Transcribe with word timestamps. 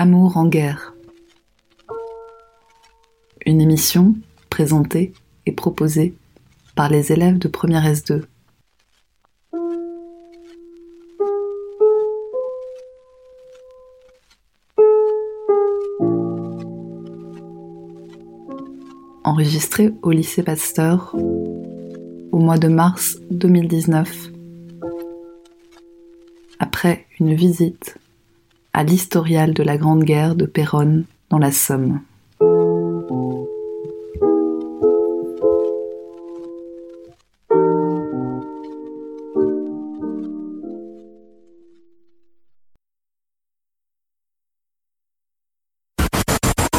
Amour 0.00 0.36
en 0.36 0.46
guerre. 0.46 0.94
Une 3.44 3.60
émission 3.60 4.14
présentée 4.48 5.12
et 5.44 5.50
proposée 5.50 6.14
par 6.76 6.88
les 6.88 7.10
élèves 7.10 7.38
de 7.38 7.48
première 7.48 7.82
S2. 7.82 8.22
Enregistré 19.24 19.90
au 20.02 20.12
lycée 20.12 20.44
Pasteur 20.44 21.12
au 21.16 22.38
mois 22.38 22.58
de 22.58 22.68
mars 22.68 23.18
2019 23.32 24.28
après 26.60 27.06
une 27.18 27.34
visite 27.34 27.97
à 28.78 28.84
l'historial 28.84 29.54
de 29.54 29.64
la 29.64 29.76
Grande 29.76 30.04
Guerre 30.04 30.36
de 30.36 30.46
Péronne 30.46 31.04
dans 31.30 31.38
la 31.38 31.50
Somme. 31.50 32.00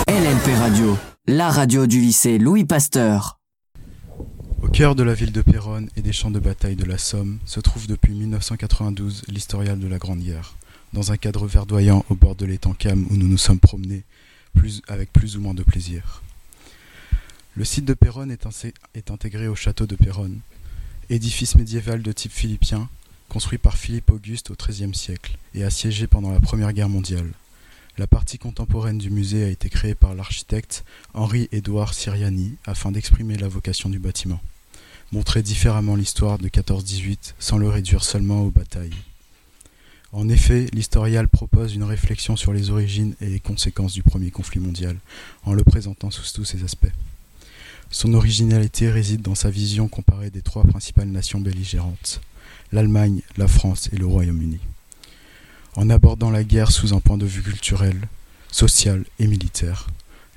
LNP 0.08 0.56
Radio, 0.58 0.98
la 1.28 1.50
radio 1.50 1.86
du 1.86 2.00
lycée 2.00 2.38
Louis 2.38 2.64
Pasteur. 2.64 3.42
Au 4.64 4.70
cœur 4.70 4.96
de 4.96 5.04
la 5.04 5.14
ville 5.14 5.34
de 5.34 5.42
Péronne 5.42 5.90
et 5.98 6.02
des 6.02 6.14
champs 6.14 6.32
de 6.32 6.40
bataille 6.40 6.78
de 6.78 6.86
la 6.86 6.98
Somme 6.98 7.40
se 7.44 7.60
trouve 7.60 7.88
depuis 7.88 8.14
1992 8.14 9.24
l'historial 9.28 9.78
de 9.78 9.88
la 9.90 9.98
Grande 9.98 10.20
Guerre, 10.20 10.56
dans 10.94 11.12
un 11.12 11.18
cadre 11.18 11.48
verdoyant 11.48 12.06
au 12.10 12.16
bord 12.16 12.36
de 12.36 12.46
l'étang 12.46 12.74
Cam 12.74 13.06
où 13.10 13.16
nous 13.16 13.28
nous 13.28 13.38
sommes 13.38 13.60
promenés 13.60 14.04
avec 14.88 15.14
plus 15.14 15.38
ou 15.38 15.42
moins 15.42 15.54
de 15.54 15.64
plaisir. 15.64 16.22
Le 17.56 17.64
site 17.64 17.86
de 17.86 17.94
Péronne 17.94 18.32
est, 18.32 18.46
est 18.94 19.12
intégré 19.12 19.48
au 19.48 19.56
château 19.56 19.86
de 19.86 19.96
Péronne, 19.96 20.40
édifice 21.10 21.56
médiéval 21.56 22.02
de 22.02 22.12
type 22.12 22.32
philippien, 22.32 22.90
construit 23.30 23.58
par 23.58 23.78
Philippe 23.78 24.12
Auguste 24.12 24.52
au 24.52 24.56
XIIIe 24.56 24.94
siècle 24.94 25.38
et 25.54 25.64
assiégé 25.64 26.08
pendant 26.08 26.32
la 26.32 26.40
Première 26.40 26.74
Guerre 26.74 26.90
mondiale. 26.90 27.32
La 27.98 28.08
partie 28.08 28.38
contemporaine 28.38 28.98
du 28.98 29.10
musée 29.10 29.44
a 29.44 29.50
été 29.50 29.70
créée 29.70 29.96
par 29.96 30.14
l'architecte 30.16 30.84
Henri-Édouard 31.14 31.94
Siriani 31.94 32.56
afin 32.66 32.92
d'exprimer 32.92 33.38
la 33.38 33.48
vocation 33.48 33.90
du 33.90 34.00
bâtiment 34.00 34.42
montrer 35.12 35.42
différemment 35.42 35.96
l'histoire 35.96 36.38
de 36.38 36.48
14-18 36.48 37.34
sans 37.40 37.58
le 37.58 37.68
réduire 37.68 38.04
seulement 38.04 38.44
aux 38.44 38.52
batailles. 38.52 38.94
En 40.12 40.28
effet, 40.28 40.68
l'historial 40.74 41.28
propose 41.28 41.76
une 41.76 41.84
réflexion 41.84 42.36
sur 42.36 42.52
les 42.52 42.72
origines 42.72 43.14
et 43.22 43.28
les 43.28 43.40
conséquences 43.40 43.94
du 43.94 44.02
premier 44.02 44.32
conflit 44.32 44.60
mondial, 44.60 44.98
en 45.44 45.54
le 45.54 45.64
présentant 45.64 46.10
sous 46.10 46.34
tous 46.34 46.46
ses 46.46 46.64
aspects. 46.64 46.92
Son 47.92 48.16
originalité 48.16 48.90
réside 48.90 49.22
dans 49.22 49.36
sa 49.36 49.52
vision 49.52 49.88
comparée 49.88 50.32
des 50.32 50.42
trois 50.42 50.64
principales 50.64 51.10
nations 51.10 51.40
belligérantes, 51.40 52.22
l'Allemagne, 52.72 53.22
la 53.38 53.48
France 53.48 53.90
et 53.94 53.98
le 53.98 54.08
Royaume-Uni. 54.08 54.60
En 55.76 55.92
abordant 55.92 56.32
la 56.32 56.44
guerre 56.44 56.72
sous 56.72 56.94
un 56.94 57.00
point 57.00 57.18
de 57.18 57.28
vue 57.28 57.44
culturel, 57.44 58.08
social 58.52 59.06
et 59.20 59.28
militaire, 59.28 59.88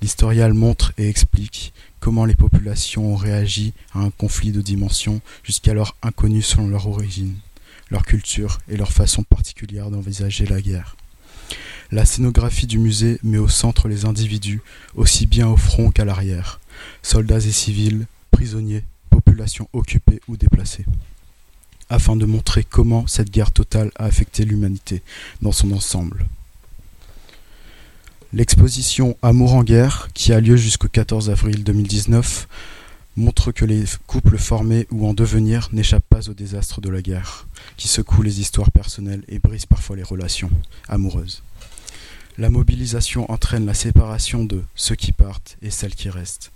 l'historial 0.03 0.53
montre 0.53 0.93
et 0.98 1.09
explique 1.09 1.73
comment 1.98 2.27
les 2.27 2.34
populations 2.34 3.15
ont 3.15 3.17
réagi 3.17 3.73
à 3.95 4.00
un 4.00 4.11
conflit 4.11 4.53
de 4.53 4.61
dimensions 4.61 5.23
jusqu'alors 5.43 5.97
inconnues 6.03 6.43
selon 6.43 6.69
leur 6.69 6.89
origine, 6.89 7.37
leur 7.93 8.05
culture 8.05 8.59
et 8.69 8.77
leur 8.77 8.91
façon 8.91 9.22
particulière 9.22 9.91
d'envisager 9.91 10.47
la 10.47 10.61
guerre. 10.62 10.97
La 11.93 12.06
scénographie 12.06 12.66
du 12.66 12.78
musée 12.78 13.21
met 13.22 13.37
au 13.37 13.49
centre 13.49 13.87
les 13.87 14.06
individus, 14.06 14.62
aussi 14.97 15.27
bien 15.27 15.47
au 15.47 15.59
front 15.59 15.91
qu'à 15.91 16.06
l'arrière, 16.06 16.59
soldats 17.03 17.37
et 17.37 17.53
civils, 17.53 18.06
prisonniers, 18.31 18.83
populations 19.11 19.69
occupées 19.75 20.22
ou 20.27 20.39
déplacées, 20.39 20.87
afin 21.91 22.16
de 22.16 22.25
montrer 22.25 22.65
comment 22.65 23.06
cette 23.06 23.31
guerre 23.31 23.53
totale 23.53 23.93
a 23.97 24.06
affecté 24.06 24.47
l'humanité 24.47 25.03
dans 25.43 25.53
son 25.53 25.71
ensemble. 25.72 26.25
L'exposition 28.33 29.19
Amour 29.21 29.53
en 29.53 29.62
guerre, 29.62 30.09
qui 30.15 30.33
a 30.33 30.41
lieu 30.41 30.56
jusqu'au 30.56 30.89
14 30.89 31.28
avril 31.28 31.62
2019, 31.62 32.49
montre 33.17 33.53
que 33.53 33.65
les 33.65 33.84
couples 34.06 34.39
formés 34.39 34.87
ou 34.91 35.06
en 35.06 35.15
devenir 35.15 35.69
n'échappent 35.73 36.09
pas 36.09 36.31
au 36.31 36.34
désastre 36.34 36.81
de 36.81 36.89
la 36.89 37.03
guerre, 37.03 37.47
qui 37.77 37.89
secoue 37.89 38.23
les 38.23 38.41
histoires 38.41 38.71
personnelles 38.71 39.25
et 39.28 39.39
brise 39.39 39.67
parfois 39.67 39.97
les 39.97 40.03
relations 40.03 40.50
amoureuses. 40.89 41.43
La 42.39 42.49
mobilisation 42.49 43.31
entraîne 43.31 43.67
la 43.67 43.75
séparation 43.75 44.45
de 44.45 44.62
ceux 44.75 44.95
qui 44.95 45.12
partent 45.12 45.59
et 45.61 45.71
celles 45.71 45.95
qui 45.95 46.09
restent, 46.09 46.51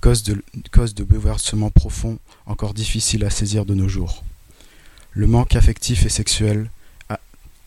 cause 0.00 0.22
de, 0.22 0.42
cause 0.70 0.94
de 0.94 1.04
bouleversements 1.04 1.70
profonds 1.70 2.18
encore 2.44 2.74
difficiles 2.74 3.24
à 3.24 3.30
saisir 3.30 3.64
de 3.64 3.74
nos 3.74 3.88
jours. 3.88 4.22
Le 5.12 5.26
manque 5.26 5.56
affectif 5.56 6.04
et 6.04 6.10
sexuel, 6.10 6.70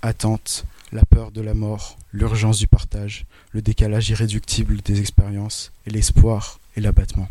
attente, 0.03 0.65
la 0.91 1.05
peur 1.05 1.31
de 1.31 1.41
la 1.41 1.55
mort, 1.55 1.97
l'urgence 2.13 2.59
du 2.59 2.67
partage, 2.67 3.25
le 3.51 3.63
décalage 3.63 4.09
irréductible 4.09 4.81
des 4.81 4.99
expériences 4.99 5.71
et 5.87 5.89
l'espoir 5.89 6.59
et 6.75 6.81
l'abattement 6.81 7.27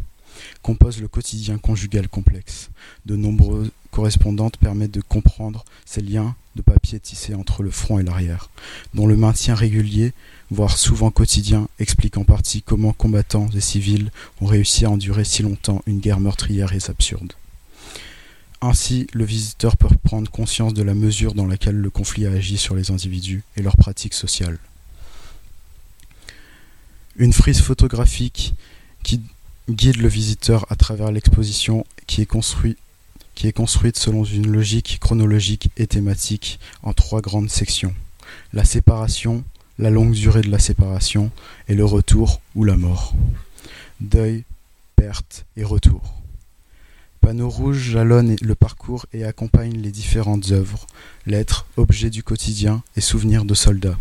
composent 0.62 1.00
le 1.00 1.08
quotidien 1.08 1.58
conjugal 1.58 2.08
complexe. 2.08 2.70
De 3.06 3.16
nombreuses 3.16 3.70
correspondantes 3.90 4.56
permettent 4.56 4.94
de 4.94 5.00
comprendre 5.00 5.64
ces 5.84 6.00
liens 6.00 6.34
de 6.56 6.62
papier 6.62 7.00
tissés 7.00 7.34
entre 7.34 7.62
le 7.62 7.70
front 7.70 7.98
et 7.98 8.02
l'arrière, 8.02 8.50
dont 8.92 9.06
le 9.06 9.16
maintien 9.16 9.54
régulier, 9.54 10.12
voire 10.50 10.76
souvent 10.78 11.10
quotidien, 11.10 11.68
explique 11.78 12.16
en 12.16 12.24
partie 12.24 12.62
comment 12.62 12.92
combattants 12.92 13.48
et 13.54 13.60
civils 13.60 14.10
ont 14.40 14.46
réussi 14.46 14.84
à 14.84 14.90
endurer 14.90 15.24
si 15.24 15.42
longtemps 15.42 15.82
une 15.86 16.00
guerre 16.00 16.20
meurtrière 16.20 16.72
et 16.72 16.90
absurde. 16.90 17.32
Ainsi, 18.60 19.06
le 19.12 19.24
visiteur 19.24 19.76
peut 19.76 19.88
prendre 20.02 20.30
conscience 20.30 20.74
de 20.74 20.82
la 20.82 20.94
mesure 20.94 21.34
dans 21.34 21.46
laquelle 21.46 21.76
le 21.76 21.90
conflit 21.90 22.26
a 22.26 22.30
agi 22.30 22.56
sur 22.56 22.74
les 22.74 22.90
individus 22.90 23.42
et 23.56 23.62
leurs 23.62 23.76
pratiques 23.76 24.14
sociales. 24.14 24.58
Une 27.16 27.32
frise 27.32 27.60
photographique 27.60 28.54
qui 29.02 29.20
guide 29.68 29.96
le 29.96 30.08
visiteur 30.08 30.66
à 30.70 30.76
travers 30.76 31.10
l'exposition 31.10 31.86
qui 32.06 32.20
est, 32.20 32.26
construite 32.26 33.96
selon 33.96 34.24
une 34.24 34.50
logique 34.50 34.98
chronologique 35.00 35.70
et 35.76 35.86
thématique 35.86 36.58
en 36.82 36.92
trois 36.92 37.20
grandes 37.20 37.50
sections. 37.50 37.94
La 38.52 38.64
séparation, 38.64 39.44
la 39.78 39.90
longue 39.90 40.12
durée 40.12 40.42
de 40.42 40.50
la 40.50 40.58
séparation 40.58 41.30
et 41.68 41.74
le 41.74 41.84
retour 41.84 42.40
ou 42.54 42.64
la 42.64 42.76
mort. 42.76 43.14
Deuil, 44.00 44.44
perte 44.96 45.46
et 45.56 45.64
retour. 45.64 46.14
Panneau 47.20 47.48
rouge 47.48 47.78
jalonne 47.78 48.36
le 48.42 48.54
parcours 48.54 49.06
et 49.14 49.24
accompagne 49.24 49.80
les 49.80 49.90
différentes 49.90 50.50
œuvres, 50.50 50.86
lettres, 51.24 51.66
objets 51.78 52.10
du 52.10 52.22
quotidien 52.22 52.82
et 52.96 53.00
souvenirs 53.00 53.46
de 53.46 53.54
soldats. 53.54 53.98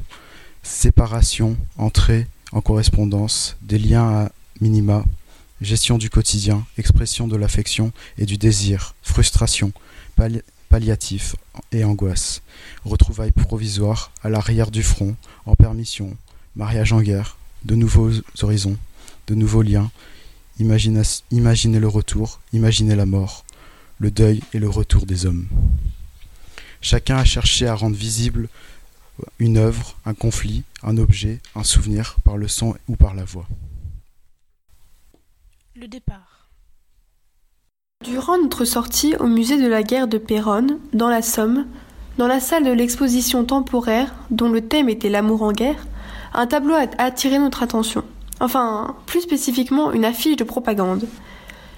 Séparation, 0.62 1.56
entrée 1.78 2.28
en 2.52 2.60
correspondance, 2.60 3.56
des 3.62 3.80
liens 3.80 4.26
à 4.26 4.32
minima, 4.60 5.06
gestion 5.64 5.98
du 5.98 6.10
quotidien, 6.10 6.66
expression 6.78 7.28
de 7.28 7.36
l'affection 7.36 7.92
et 8.18 8.26
du 8.26 8.38
désir, 8.38 8.96
frustration, 9.02 9.72
palliatif 10.70 11.36
et 11.72 11.84
angoisse, 11.84 12.42
retrouvailles 12.86 13.32
provisoires 13.32 14.12
à 14.24 14.30
l'arrière 14.30 14.72
du 14.72 14.84
front, 14.84 15.16
en 15.46 15.56
permission, 15.56 16.16
mariage 16.56 16.94
en 16.94 17.02
guerre, 17.02 17.38
de 17.66 17.76
nouveaux 17.76 18.12
horizons, 18.42 18.78
de 19.28 19.36
nouveaux 19.36 19.62
liens, 19.62 19.92
Imaginez 20.60 21.80
le 21.80 21.88
retour, 21.88 22.40
imaginez 22.54 22.96
la 22.96 23.08
mort, 23.08 23.44
le 23.98 24.12
deuil 24.12 24.42
et 24.54 24.60
le 24.60 24.70
retour 24.70 25.06
des 25.06 25.26
hommes. 25.26 25.48
Chacun 26.80 27.18
a 27.18 27.26
cherché 27.26 27.66
à 27.68 27.74
rendre 27.74 27.96
visible 27.96 28.50
une 29.40 29.58
œuvre, 29.58 29.98
un 30.06 30.14
conflit, 30.14 30.64
un 30.84 30.98
objet, 30.98 31.40
un 31.56 31.64
souvenir 31.64 32.18
par 32.24 32.38
le 32.38 32.48
son 32.48 32.76
ou 32.88 32.96
par 32.96 33.16
la 33.16 33.24
voix. 33.24 33.48
Durant 38.06 38.38
notre 38.38 38.64
sortie 38.64 39.16
au 39.18 39.26
musée 39.26 39.62
de 39.62 39.68
la 39.68 39.84
guerre 39.84 40.08
de 40.08 40.18
Péronne, 40.18 40.80
dans 40.94 41.10
la 41.10 41.22
Somme, 41.22 41.66
dans 42.18 42.28
la 42.28 42.40
salle 42.40 42.64
de 42.64 42.72
l'exposition 42.72 43.44
temporaire, 43.44 44.14
dont 44.30 44.50
le 44.50 44.62
thème 44.62 44.88
était 44.88 45.10
l'amour 45.10 45.42
en 45.42 45.52
guerre, 45.52 45.86
un 46.34 46.48
tableau 46.48 46.74
a 46.74 46.88
attiré 47.00 47.38
notre 47.38 47.64
attention. 47.64 48.06
Enfin, 48.40 48.96
plus 49.08 49.22
spécifiquement, 49.22 49.92
une 49.92 50.06
affiche 50.06 50.38
de 50.38 50.46
propagande. 50.46 51.06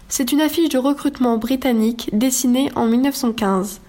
C'est 0.07 0.31
une 0.31 0.42
affiche 0.42 0.69
de 0.69 0.78
recrutement 0.78 1.38
britannique 1.38 2.12
dessinée 2.13 2.69
en 2.75 2.86
1915. 2.86 3.81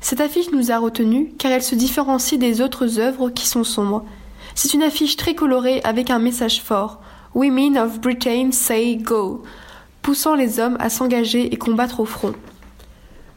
Cette 0.00 0.20
affiche 0.20 0.50
nous 0.50 0.72
a 0.72 0.78
retenus 0.78 1.28
car 1.38 1.52
elle 1.52 1.62
se 1.62 1.76
différencie 1.76 2.40
des 2.40 2.60
autres 2.60 2.98
œuvres 2.98 3.30
qui 3.30 3.46
sont 3.46 3.64
sombres. 3.64 4.04
C'est 4.56 4.74
une 4.74 4.82
affiche 4.82 5.16
très 5.16 5.36
colorée 5.36 5.80
avec 5.84 6.10
un 6.10 6.18
message 6.18 6.60
fort 6.60 7.00
Women 7.34 7.76
of 7.76 8.00
Britain 8.00 8.52
say 8.52 8.94
go, 8.94 9.42
poussant 10.02 10.36
les 10.36 10.60
hommes 10.60 10.76
à 10.78 10.88
s'engager 10.88 11.52
et 11.52 11.56
combattre 11.56 11.98
au 11.98 12.04
front. 12.04 12.32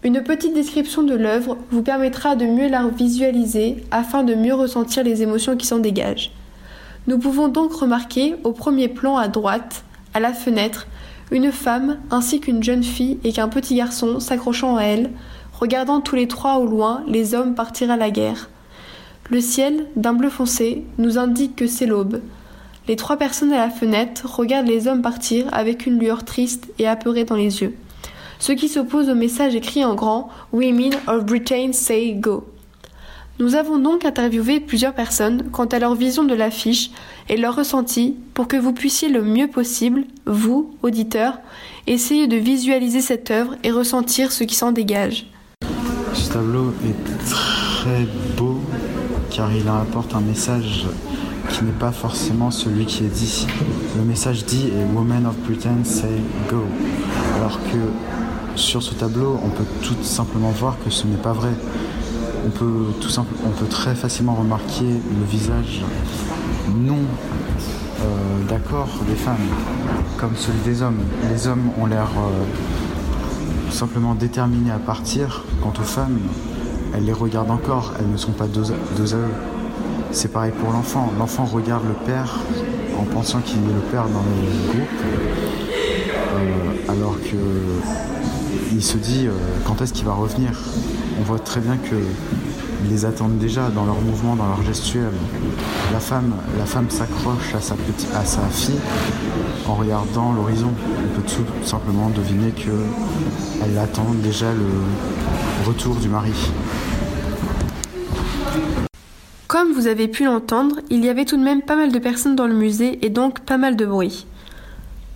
Une 0.03 0.21
petite 0.21 0.53
description 0.53 1.01
de 1.01 1.15
l'œuvre 1.15 1.57
vous 1.71 1.81
permettra 1.81 2.35
de 2.35 2.45
mieux 2.45 2.69
la 2.69 2.88
visualiser 2.89 3.83
afin 3.89 4.23
de 4.23 4.35
mieux 4.35 4.53
ressentir 4.53 5.03
les 5.03 5.23
émotions 5.23 5.57
qui 5.57 5.65
s'en 5.65 5.79
dégagent. 5.79 6.31
Nous 7.07 7.17
pouvons 7.17 7.47
donc 7.47 7.73
remarquer 7.73 8.35
au 8.44 8.51
premier 8.51 8.88
plan 8.88 9.17
à 9.17 9.29
droite, 9.29 9.83
à 10.13 10.19
la 10.19 10.31
fenêtre, 10.31 10.85
une 11.31 11.51
femme 11.51 11.97
ainsi 12.11 12.39
qu'une 12.39 12.61
jeune 12.61 12.83
fille 12.83 13.17
et 13.23 13.33
qu'un 13.33 13.49
petit 13.49 13.73
garçon 13.73 14.19
s'accrochant 14.19 14.75
à 14.75 14.83
elle, 14.83 15.09
regardant 15.59 16.01
tous 16.01 16.15
les 16.15 16.27
trois 16.27 16.59
au 16.59 16.67
loin 16.67 17.01
les 17.07 17.33
hommes 17.33 17.55
partir 17.55 17.89
à 17.89 17.97
la 17.97 18.11
guerre. 18.11 18.51
Le 19.31 19.41
ciel, 19.41 19.88
d'un 19.95 20.13
bleu 20.13 20.29
foncé, 20.29 20.85
nous 20.99 21.17
indique 21.17 21.55
que 21.55 21.65
c'est 21.65 21.88
l'aube. 21.88 22.21
Les 22.88 22.95
trois 22.95 23.18
personnes 23.18 23.51
à 23.51 23.57
la 23.57 23.69
fenêtre 23.69 24.25
regardent 24.25 24.68
les 24.68 24.88
hommes 24.88 25.01
partir 25.01 25.48
avec 25.51 25.86
une 25.86 26.00
lueur 26.00 26.24
triste 26.24 26.68
et 26.80 26.88
apeurée 26.88 27.25
dans 27.25 27.36
les 27.36 27.62
yeux. 27.62 27.75
Ce 28.39 28.54
qui 28.54 28.69
s'oppose 28.69 29.10
au 29.10 29.16
message 29.16 29.56
écrit 29.56 29.84
en 29.84 29.94
grand 29.94 30.30
Women 30.54 30.94
of 31.07 31.25
Britain 31.25 31.74
say 31.74 32.13
go. 32.13 32.48
Nous 33.39 33.56
avons 33.56 33.78
donc 33.78 34.06
interviewé 34.06 34.62
plusieurs 34.62 34.94
personnes 34.94 35.50
quant 35.51 35.66
à 35.66 35.80
leur 35.80 35.95
vision 35.95 36.24
de 36.24 36.34
l'affiche 36.34 36.92
et 37.28 37.36
leur 37.36 37.56
ressenti 37.56 38.16
pour 38.34 38.48
que 38.48 38.56
vous 38.56 38.72
puissiez 38.74 39.10
le 39.10 39.22
mieux 39.22 39.48
possible, 39.48 40.06
vous, 40.25 40.74
auditeurs, 40.81 41.40
essayer 41.88 42.28
de 42.28 42.38
visualiser 42.38 43.01
cette 43.01 43.31
œuvre 43.31 43.56
et 43.63 43.72
ressentir 43.72 44.31
ce 44.31 44.44
qui 44.45 44.56
s'en 44.56 44.72
dégage. 44.72 45.28
Ce 46.13 46.31
tableau 46.31 46.74
est 46.86 47.25
très 47.25 48.07
beau 48.38 48.62
car 49.30 49.51
il 49.54 49.68
apporte 49.68 50.16
un 50.16 50.22
message 50.22 50.88
qui 51.49 51.63
n'est 51.63 51.71
pas 51.71 51.91
forcément 51.91 52.51
celui 52.51 52.85
qui 52.85 53.05
est 53.05 53.13
dit. 53.13 53.47
Le 53.97 54.03
message 54.03 54.45
dit 54.45 54.67
est 54.67 54.95
Women 54.95 55.25
of 55.25 55.35
Britain 55.45 55.83
say 55.83 56.21
go. 56.49 56.63
Alors 57.38 57.59
que 57.63 58.57
sur 58.57 58.81
ce 58.81 58.94
tableau, 58.94 59.39
on 59.44 59.49
peut 59.49 59.65
tout 59.81 60.01
simplement 60.03 60.51
voir 60.51 60.77
que 60.83 60.89
ce 60.89 61.05
n'est 61.05 61.17
pas 61.17 61.33
vrai 61.33 61.51
on 62.45 62.49
peut, 62.49 62.85
tout 63.01 63.09
simple, 63.09 63.33
on 63.45 63.49
peut 63.49 63.65
très 63.65 63.95
facilement 63.95 64.35
remarquer 64.35 64.85
le 64.85 65.25
visage 65.29 65.81
non 66.75 66.99
euh, 67.99 68.47
d'accord 68.47 68.89
des 69.07 69.15
femmes, 69.15 69.35
comme 70.17 70.35
celui 70.35 70.59
des 70.59 70.81
hommes. 70.81 70.99
Les 71.31 71.47
hommes 71.47 71.71
ont 71.79 71.85
l'air 71.85 72.09
euh, 72.17 73.71
simplement 73.71 74.15
déterminés 74.15 74.71
à 74.71 74.79
partir, 74.79 75.44
quant 75.61 75.73
aux 75.79 75.85
femmes, 75.85 76.19
elles 76.94 77.05
les 77.05 77.13
regardent 77.13 77.51
encore, 77.51 77.94
elles 77.99 78.09
ne 78.09 78.17
sont 78.17 78.31
pas 78.31 78.47
deux, 78.47 78.71
à 78.71 79.15
eux. 79.15 79.56
C'est 80.12 80.31
pareil 80.31 80.51
pour 80.51 80.71
l'enfant. 80.71 81.12
L'enfant 81.19 81.45
regarde 81.45 81.83
le 81.88 81.94
père 82.06 82.39
en 83.00 83.04
pensant 83.04 83.39
qu'il 83.39 83.57
est 83.57 83.74
le 83.74 83.81
père 83.92 84.06
dans 84.06 84.24
le 84.24 84.71
groupe, 84.71 85.01
euh, 86.36 86.92
alors 86.92 87.18
que 87.21 87.38
il 88.74 88.83
se 88.83 88.98
dit 88.98 89.27
quand 89.65 89.81
est-ce 89.81 89.94
qu'il 89.94 90.06
va 90.06 90.13
revenir? 90.13 90.51
On 91.19 91.24
voit 91.24 91.39
très 91.39 91.59
bien 91.59 91.77
qu'ils 91.77 92.89
les 92.89 93.06
attendent 93.06 93.38
déjà 93.38 93.69
dans 93.69 93.86
leur 93.86 94.01
mouvement, 94.01 94.36
dans 94.36 94.48
leur 94.48 94.63
gestuelle. 94.63 95.13
La 95.94 96.00
femme, 96.00 96.33
la 96.57 96.65
femme 96.65 96.89
s'accroche 96.89 97.56
à 97.56 97.62
sa, 97.62 97.75
petite, 97.75 98.09
à 98.15 98.25
sa 98.25 98.42
fille 98.50 98.80
en 99.68 99.75
regardant 99.75 100.33
l'horizon. 100.33 100.71
On 101.06 101.15
peut 101.15 101.27
tout 101.27 101.65
simplement 101.65 102.09
deviner 102.09 102.51
qu'elle 102.51 103.77
attend 103.77 104.07
déjà 104.24 104.48
le 104.54 105.68
retour 105.68 105.95
du 105.95 106.09
mari. 106.09 106.33
Comme 109.57 109.71
vous 109.71 109.88
avez 109.88 110.07
pu 110.07 110.24
l'entendre, 110.24 110.81
il 110.92 111.04
y 111.04 111.09
avait 111.09 111.25
tout 111.25 111.36
de 111.36 111.42
même 111.42 111.63
pas 111.63 111.75
mal 111.75 111.92
de 111.92 111.98
personnes 111.98 112.36
dans 112.36 112.45
le 112.45 112.54
musée 112.54 113.04
et 113.04 113.09
donc 113.09 113.39
pas 113.39 113.57
mal 113.57 113.75
de 113.75 113.88
bruit. 113.88 114.27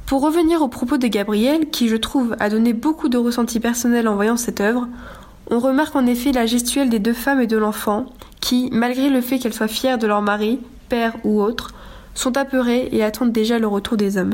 Pour 0.08 0.24
revenir 0.24 0.64
aux 0.64 0.68
propos 0.68 0.98
de 0.98 1.06
Gabriel, 1.06 1.70
qui 1.70 1.88
je 1.88 1.96
trouve 1.96 2.36
a 2.40 2.50
donné 2.50 2.74
beaucoup 2.74 3.08
de 3.08 3.20
ressentis 3.20 3.60
personnels 3.60 4.08
en 4.08 4.16
voyant 4.16 4.38
cette 4.38 4.60
œuvre, 4.60 4.88
on 5.52 5.60
remarque 5.60 5.96
en 5.96 6.08
effet 6.08 6.32
la 6.32 6.48
gestuelle 6.48 6.90
des 6.90 6.98
deux 6.98 7.14
femmes 7.14 7.40
et 7.40 7.46
de 7.46 7.56
l'enfant, 7.56 8.08
qui, 8.40 8.70
malgré 8.72 9.12
le 9.12 9.22
fait 9.22 9.38
qu'elles 9.38 9.54
soient 9.54 9.68
fières 9.68 10.00
de 10.00 10.08
leur 10.08 10.24
mari, 10.24 10.60
père 10.90 11.14
ou 11.24 11.40
autre, 11.40 11.76
sont 12.16 12.36
apeurées 12.36 12.90
et 12.92 13.04
attendent 13.04 13.32
déjà 13.32 13.60
le 13.60 13.68
retour 13.68 13.96
des 13.96 14.18
hommes. 14.18 14.34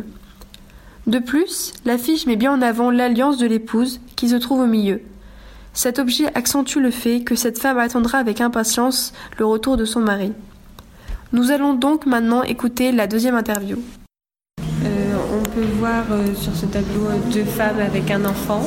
De 1.05 1.19
plus, 1.19 1.73
l'affiche 1.83 2.27
met 2.27 2.37
bien 2.37 2.53
en 2.53 2.61
avant 2.61 2.91
l'alliance 2.91 3.37
de 3.37 3.45
l'épouse 3.45 3.99
qui 4.15 4.29
se 4.29 4.37
trouve 4.37 4.61
au 4.61 4.67
milieu. 4.67 5.01
Cet 5.77 5.99
objet 5.99 6.25
accentue 6.33 6.79
le 6.79 6.89
fait 6.89 7.21
que 7.21 7.35
cette 7.35 7.59
femme 7.59 7.77
attendra 7.77 8.17
avec 8.17 8.41
impatience 8.41 9.13
le 9.37 9.45
retour 9.45 9.77
de 9.77 9.85
son 9.85 9.99
mari. 9.99 10.33
Nous 11.33 11.51
allons 11.51 11.75
donc 11.75 12.07
maintenant 12.07 12.41
écouter 12.41 12.91
la 12.91 13.05
deuxième 13.05 13.35
interview. 13.35 13.77
Euh, 14.59 15.15
on 15.39 15.43
peut 15.43 15.67
voir 15.77 16.05
euh, 16.09 16.33
sur 16.33 16.55
ce 16.55 16.65
tableau 16.65 17.09
deux 17.31 17.43
femmes 17.43 17.79
avec 17.79 18.09
un 18.09 18.25
enfant. 18.25 18.63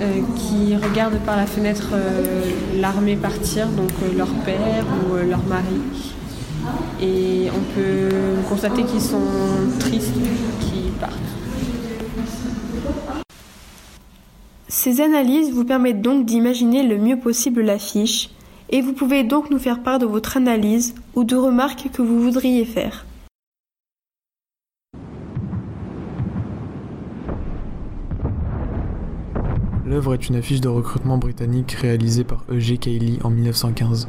Euh, 0.00 0.22
qui 0.34 0.74
regardent 0.76 1.20
par 1.26 1.36
la 1.36 1.44
fenêtre 1.44 1.90
l'armée 2.74 3.16
partir, 3.16 3.66
donc 3.66 3.90
leur 4.16 4.30
père 4.46 4.86
ou 5.04 5.16
leur 5.16 5.44
mari. 5.44 5.78
Et 7.02 7.50
on 7.54 7.74
peut 7.74 8.08
constater 8.48 8.84
qu'ils 8.84 9.02
sont 9.02 9.28
tristes 9.78 10.14
qu'ils 10.60 10.92
partent. 10.92 11.39
Ces 14.72 15.00
analyses 15.00 15.52
vous 15.52 15.64
permettent 15.64 16.00
donc 16.00 16.26
d'imaginer 16.26 16.84
le 16.86 16.96
mieux 16.96 17.18
possible 17.18 17.60
l'affiche, 17.60 18.30
et 18.68 18.82
vous 18.82 18.92
pouvez 18.92 19.24
donc 19.24 19.50
nous 19.50 19.58
faire 19.58 19.82
part 19.82 19.98
de 19.98 20.06
votre 20.06 20.36
analyse 20.36 20.94
ou 21.16 21.24
de 21.24 21.34
remarques 21.34 21.88
que 21.92 22.02
vous 22.02 22.20
voudriez 22.20 22.64
faire. 22.64 23.04
L'œuvre 29.84 30.14
est 30.14 30.28
une 30.28 30.36
affiche 30.36 30.60
de 30.60 30.68
recrutement 30.68 31.18
britannique 31.18 31.72
réalisée 31.72 32.22
par 32.22 32.44
E.G. 32.48 32.78
Cayley 32.78 33.18
en 33.24 33.30
1915. 33.30 34.06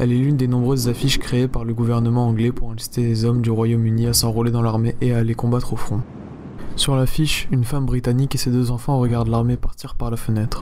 Elle 0.00 0.10
est 0.10 0.16
l'une 0.16 0.38
des 0.38 0.48
nombreuses 0.48 0.88
affiches 0.88 1.18
créées 1.18 1.48
par 1.48 1.66
le 1.66 1.74
gouvernement 1.74 2.26
anglais 2.26 2.50
pour 2.50 2.70
inciter 2.70 3.02
les 3.02 3.26
hommes 3.26 3.42
du 3.42 3.50
Royaume-Uni 3.50 4.06
à 4.06 4.14
s'enrôler 4.14 4.50
dans 4.50 4.62
l'armée 4.62 4.96
et 5.02 5.12
à 5.12 5.18
aller 5.18 5.34
combattre 5.34 5.74
au 5.74 5.76
front. 5.76 6.00
Sur 6.76 6.94
l'affiche, 6.94 7.48
une 7.50 7.64
femme 7.64 7.86
britannique 7.86 8.34
et 8.34 8.38
ses 8.38 8.50
deux 8.50 8.70
enfants 8.70 8.98
regardent 8.98 9.28
l'armée 9.28 9.56
partir 9.56 9.94
par 9.94 10.10
la 10.10 10.16
fenêtre. 10.16 10.60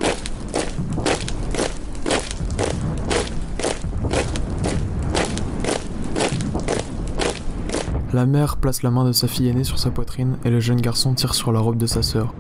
La 8.13 8.27
mère 8.27 8.59
place 8.59 8.85
la 8.85 8.93
main 8.93 9.05
de 9.05 9.11
sa 9.11 9.27
fille 9.27 9.49
aînée 9.49 9.65
sur 9.65 9.81
sa 9.81 9.91
poitrine 9.91 10.39
et 10.45 10.51
le 10.51 10.61
jeune 10.61 10.81
garçon 10.81 11.15
tire 11.15 11.35
sur 11.35 11.51
la 11.51 11.59
robe 11.59 11.77
de 11.77 11.87
sa 11.87 12.03
sœur. 12.03 12.33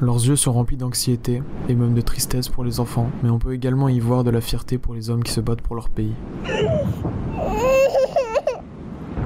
Leurs 0.00 0.24
yeux 0.24 0.36
sont 0.36 0.52
remplis 0.52 0.76
d'anxiété 0.76 1.42
et 1.68 1.74
même 1.74 1.94
de 1.94 2.00
tristesse 2.00 2.48
pour 2.48 2.62
les 2.62 2.78
enfants, 2.78 3.10
mais 3.24 3.30
on 3.30 3.40
peut 3.40 3.52
également 3.52 3.88
y 3.88 3.98
voir 3.98 4.22
de 4.22 4.30
la 4.30 4.40
fierté 4.40 4.78
pour 4.78 4.94
les 4.94 5.10
hommes 5.10 5.24
qui 5.24 5.32
se 5.32 5.40
battent 5.40 5.60
pour 5.60 5.74
leur 5.74 5.88
pays. 5.88 6.14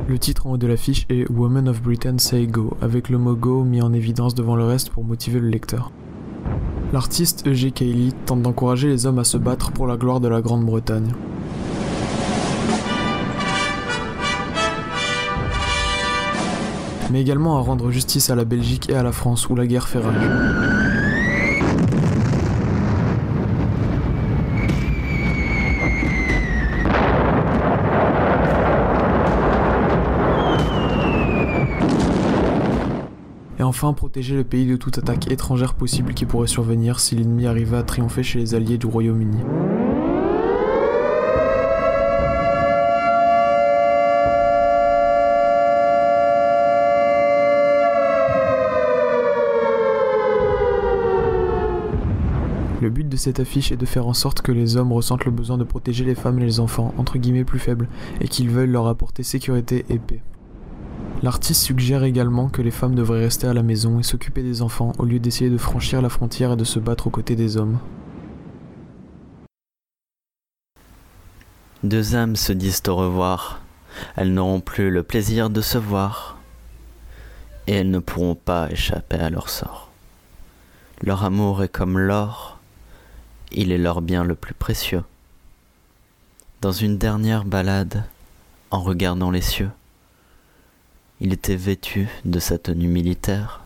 Le 0.09 0.19
titre 0.21 0.47
en 0.47 0.53
haut 0.53 0.57
de 0.57 0.69
l'affiche 0.69 1.05
est 1.09 1.29
Women 1.29 1.69
of 1.69 1.83
Britain 1.83 2.19
Say 2.19 2.47
Go, 2.47 2.77
avec 2.81 3.09
le 3.09 3.19
mot 3.19 3.35
Go 3.35 3.65
mis 3.65 3.83
en 3.83 3.93
évidence 3.93 4.37
devant 4.37 4.55
le 4.55 4.65
reste 4.65 4.91
pour 4.91 5.03
motiver 5.03 5.41
le 5.41 5.49
lecteur. 5.49 5.91
L'artiste 6.93 7.45
E.G. 7.47 7.73
Cayley 7.73 8.13
tente 8.25 8.43
d'encourager 8.43 8.87
les 8.87 9.07
hommes 9.07 9.19
à 9.19 9.25
se 9.25 9.37
battre 9.37 9.73
pour 9.73 9.89
la 9.89 9.97
gloire 9.97 10.21
de 10.21 10.29
la 10.29 10.41
Grande-Bretagne. 10.41 11.13
mais 17.11 17.21
également 17.21 17.57
à 17.57 17.61
rendre 17.61 17.91
justice 17.91 18.31
à 18.31 18.35
la 18.35 18.45
Belgique 18.45 18.91
et 18.91 18.95
à 18.95 19.03
la 19.03 19.13
France 19.13 19.49
où 19.49 19.55
la 19.55 19.67
guerre 19.67 19.89
fait 19.89 20.01
rage. 20.01 20.76
Enfin 33.77 33.93
protéger 33.93 34.35
le 34.35 34.43
pays 34.43 34.67
de 34.67 34.77
toute 34.77 34.97
attaque 34.97 35.31
étrangère 35.31 35.75
possible 35.75 36.15
qui 36.15 36.25
pourrait 36.25 36.47
survenir 36.47 36.99
si 36.99 37.15
l'ennemi 37.15 37.47
arrivait 37.47 37.77
à 37.77 37.83
triompher 37.83 38.23
chez 38.23 38.39
les 38.39 38.55
alliés 38.55 38.79
du 38.79 38.87
Royaume-Uni. 38.87 39.37
Le 52.81 52.89
but 52.89 53.07
de 53.07 53.17
cette 53.19 53.41
affiche 53.41 53.73
est 53.73 53.77
de 53.77 53.85
faire 53.85 54.07
en 54.07 54.15
sorte 54.15 54.41
que 54.41 54.53
les 54.53 54.79
hommes 54.79 54.93
ressentent 54.93 55.27
le 55.27 55.31
besoin 55.31 55.59
de 55.59 55.65
protéger 55.65 56.07
les 56.07 56.15
femmes 56.15 56.39
et 56.39 56.47
les 56.47 56.61
enfants, 56.61 56.95
entre 56.97 57.19
guillemets 57.19 57.45
plus 57.45 57.59
faibles, 57.59 57.89
et 58.23 58.29
qu'ils 58.29 58.49
veulent 58.49 58.71
leur 58.71 58.87
apporter 58.87 59.23
sécurité 59.23 59.85
et 59.91 59.99
paix. 59.99 60.23
L'artiste 61.23 61.63
suggère 61.63 62.05
également 62.05 62.49
que 62.49 62.63
les 62.63 62.71
femmes 62.71 62.95
devraient 62.95 63.21
rester 63.21 63.47
à 63.47 63.55
la 63.55 63.63
maison 63.63 63.99
et 63.99 64.03
s'occuper 64.03 64.43
des 64.43 64.63
enfants 64.63 64.93
au 64.99 65.05
lieu 65.05 65.19
d'essayer 65.19 65.51
de 65.51 65.57
franchir 65.57 66.03
la 66.03 66.09
frontière 66.09 66.53
et 66.53 66.57
de 66.57 66.65
se 66.65 66.79
battre 66.79 67.07
aux 67.07 67.11
côtés 67.11 67.37
des 67.37 67.57
hommes. 67.57 67.79
Deux 71.83 72.15
âmes 72.15 72.37
se 72.37 72.53
disent 72.53 72.83
au 72.89 72.97
revoir. 72.97 73.61
Elles 74.17 74.33
n'auront 74.33 74.61
plus 74.61 74.91
le 74.91 75.03
plaisir 75.03 75.51
de 75.51 75.61
se 75.61 75.79
voir. 75.79 76.39
Et 77.67 77.73
elles 77.73 77.91
ne 77.91 77.99
pourront 77.99 78.35
pas 78.35 78.71
échapper 78.71 79.17
à 79.17 79.31
leur 79.31 79.49
sort. 79.49 79.91
Leur 81.03 81.25
amour 81.25 81.63
est 81.63 81.69
comme 81.69 81.99
l'or 81.99 82.57
il 83.53 83.73
est 83.73 83.79
leur 83.79 84.03
bien 84.03 84.25
le 84.25 84.35
plus 84.35 84.55
précieux. 84.55 85.03
Dans 86.61 86.73
une 86.73 86.99
dernière 86.99 87.45
balade, 87.45 88.05
en 88.71 88.81
regardant 88.81 89.31
les 89.31 89.41
cieux, 89.41 89.71
Il 91.21 91.33
était 91.33 91.57
vêtu 91.57 92.09
de 92.27 92.39
sa 92.39 92.59
tenue 92.59 92.89
militaire, 92.89 93.65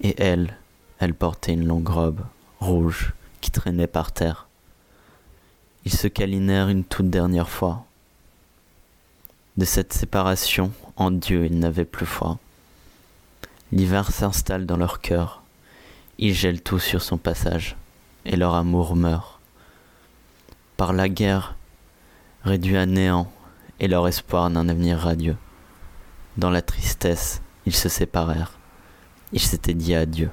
et 0.00 0.14
elle, 0.22 0.56
elle 0.98 1.12
portait 1.12 1.52
une 1.52 1.66
longue 1.66 1.88
robe 1.88 2.22
rouge 2.60 3.12
qui 3.42 3.50
traînait 3.50 3.86
par 3.86 4.12
terre. 4.12 4.46
Ils 5.84 5.92
se 5.92 6.06
câlinèrent 6.06 6.70
une 6.70 6.84
toute 6.84 7.10
dernière 7.10 7.50
fois. 7.50 7.84
De 9.58 9.66
cette 9.66 9.92
séparation, 9.92 10.72
en 10.96 11.10
Dieu, 11.10 11.44
ils 11.44 11.58
n'avaient 11.58 11.84
plus 11.84 12.06
foi. 12.06 12.38
L'hiver 13.70 14.10
s'installe 14.10 14.64
dans 14.64 14.78
leur 14.78 15.02
cœur. 15.02 15.42
Il 16.18 16.32
gèle 16.32 16.62
tout 16.62 16.78
sur 16.78 17.02
son 17.02 17.18
passage, 17.18 17.76
et 18.24 18.36
leur 18.36 18.54
amour 18.54 18.96
meurt. 18.96 19.40
Par 20.78 20.94
la 20.94 21.10
guerre, 21.10 21.54
réduit 22.44 22.78
à 22.78 22.86
néant, 22.86 23.30
et 23.78 23.88
leur 23.88 24.08
espoir 24.08 24.48
d'un 24.48 24.70
avenir 24.70 24.98
radieux. 24.98 25.36
Dans 26.38 26.50
la 26.50 26.62
tristesse, 26.62 27.42
ils 27.66 27.74
se 27.74 27.88
séparèrent. 27.88 28.58
Ils 29.32 29.40
s'étaient 29.40 29.74
dit 29.74 29.94
adieu. 29.94 30.30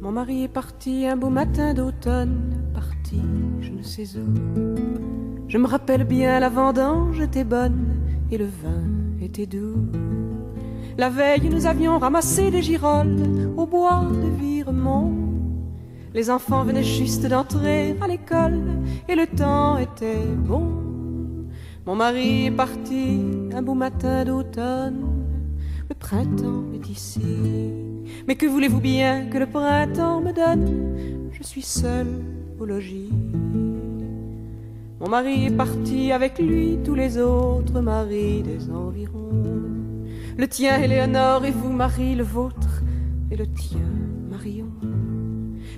Mon 0.00 0.12
mari 0.12 0.44
est 0.44 0.48
parti 0.48 1.06
un 1.06 1.16
beau 1.16 1.28
matin 1.28 1.74
d'automne, 1.74 2.70
parti 2.72 3.20
je 3.60 3.70
ne 3.70 3.82
sais 3.82 4.18
où. 4.18 4.34
Je 5.46 5.58
me 5.58 5.66
rappelle 5.66 6.04
bien 6.04 6.40
la 6.40 6.48
vendange 6.48 7.20
était 7.20 7.44
bonne 7.44 8.00
et 8.30 8.38
le 8.38 8.46
vin 8.46 8.84
était 9.20 9.46
doux. 9.46 9.86
La 10.98 11.10
veille, 11.10 11.48
nous 11.48 11.64
avions 11.64 11.96
ramassé 12.00 12.50
des 12.50 12.60
girolles 12.60 13.52
au 13.56 13.66
bois 13.66 14.04
de 14.10 14.42
Viremont. 14.42 15.12
Les 16.12 16.28
enfants 16.28 16.64
venaient 16.64 16.82
juste 16.82 17.24
d'entrer 17.24 17.94
à 18.00 18.08
l'école 18.08 18.58
et 19.08 19.14
le 19.14 19.28
temps 19.28 19.78
était 19.78 20.26
bon. 20.36 20.66
Mon 21.86 21.94
mari 21.94 22.46
est 22.46 22.50
parti 22.50 23.20
un 23.54 23.62
beau 23.62 23.74
matin 23.74 24.24
d'automne. 24.24 25.06
Le 25.88 25.94
printemps 25.94 26.64
est 26.74 26.90
ici. 26.90 27.22
Mais 28.26 28.34
que 28.34 28.46
voulez-vous 28.46 28.80
bien 28.80 29.26
que 29.26 29.38
le 29.38 29.46
printemps 29.46 30.20
me 30.20 30.32
donne? 30.32 31.30
Je 31.30 31.44
suis 31.44 31.62
seule 31.62 32.24
au 32.58 32.64
logis. 32.64 33.12
Mon 34.98 35.08
mari 35.08 35.46
est 35.46 35.56
parti 35.56 36.10
avec 36.10 36.40
lui 36.40 36.76
tous 36.84 36.96
les 36.96 37.18
autres 37.18 37.80
maris 37.80 38.42
des 38.42 38.68
environs. 38.68 39.57
Le 40.38 40.46
tien, 40.46 40.80
Éléonore, 40.80 41.44
et 41.46 41.50
vous, 41.50 41.72
Marie, 41.72 42.14
le 42.14 42.22
vôtre, 42.22 42.82
et 43.28 43.34
le 43.34 43.44
tien, 43.44 43.80
Marion. 44.30 44.70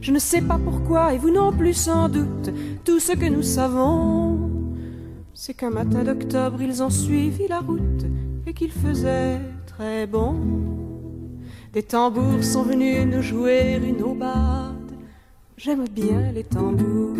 Je 0.02 0.12
ne 0.12 0.18
sais 0.18 0.42
pas 0.42 0.58
pourquoi, 0.62 1.14
et 1.14 1.18
vous 1.18 1.30
non 1.30 1.50
plus 1.50 1.72
sans 1.72 2.10
doute, 2.10 2.50
tout 2.84 3.00
ce 3.00 3.12
que 3.12 3.24
nous 3.24 3.42
savons, 3.42 4.50
c'est 5.32 5.54
qu'un 5.54 5.70
matin 5.70 6.04
d'octobre, 6.04 6.60
ils 6.60 6.82
ont 6.82 6.90
suivi 6.90 7.48
la 7.48 7.60
route 7.60 8.04
et 8.46 8.52
qu'il 8.52 8.70
faisait 8.70 9.40
très 9.66 10.06
bon. 10.06 10.36
Des 11.72 11.82
tambours 11.82 12.44
sont 12.44 12.62
venus 12.62 13.06
nous 13.06 13.22
jouer 13.22 13.80
une 13.82 14.02
aubade. 14.02 14.92
J'aime 15.56 15.88
bien 15.88 16.32
les 16.34 16.44
tambours. 16.44 17.16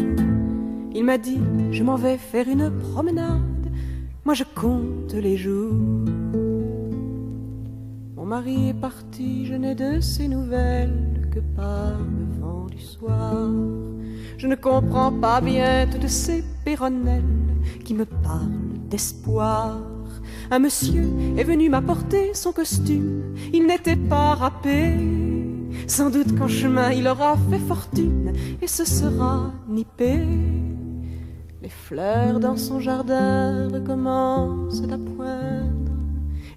Il 0.94 1.04
m'a 1.04 1.16
dit, 1.16 1.40
je 1.70 1.82
m'en 1.82 1.96
vais 1.96 2.18
faire 2.18 2.48
une 2.50 2.70
promenade. 2.70 3.72
Moi, 4.26 4.34
je 4.34 4.44
compte 4.44 5.14
les 5.14 5.38
jours. 5.38 6.19
Mon 8.20 8.26
mari 8.26 8.68
est 8.68 8.74
parti, 8.74 9.46
je 9.46 9.54
n'ai 9.54 9.74
de 9.74 9.98
ses 10.00 10.28
nouvelles 10.28 11.26
que 11.32 11.40
par 11.40 11.92
le 11.98 12.38
vent 12.38 12.66
du 12.66 12.78
soir. 12.78 13.48
Je 14.36 14.46
ne 14.46 14.56
comprends 14.56 15.10
pas 15.10 15.40
bien 15.40 15.86
toutes 15.90 16.06
ces 16.06 16.44
péronnelles 16.62 17.24
qui 17.82 17.94
me 17.94 18.04
parlent 18.04 18.76
d'espoir. 18.90 19.78
Un 20.50 20.58
monsieur 20.58 21.08
est 21.38 21.44
venu 21.44 21.70
m'apporter 21.70 22.34
son 22.34 22.52
costume, 22.52 23.22
il 23.54 23.66
n'était 23.66 23.96
pas 23.96 24.34
râpé. 24.34 24.98
Sans 25.86 26.10
doute 26.10 26.38
qu'en 26.38 26.48
chemin 26.48 26.90
il 26.90 27.08
aura 27.08 27.38
fait 27.50 27.58
fortune 27.58 28.34
et 28.60 28.66
se 28.66 28.84
sera 28.84 29.50
nippé. 29.66 30.18
Les 31.62 31.70
fleurs 31.70 32.38
dans 32.38 32.58
son 32.58 32.80
jardin 32.80 33.70
recommencent 33.72 34.82
à 34.92 34.98
poindre. 34.98 35.99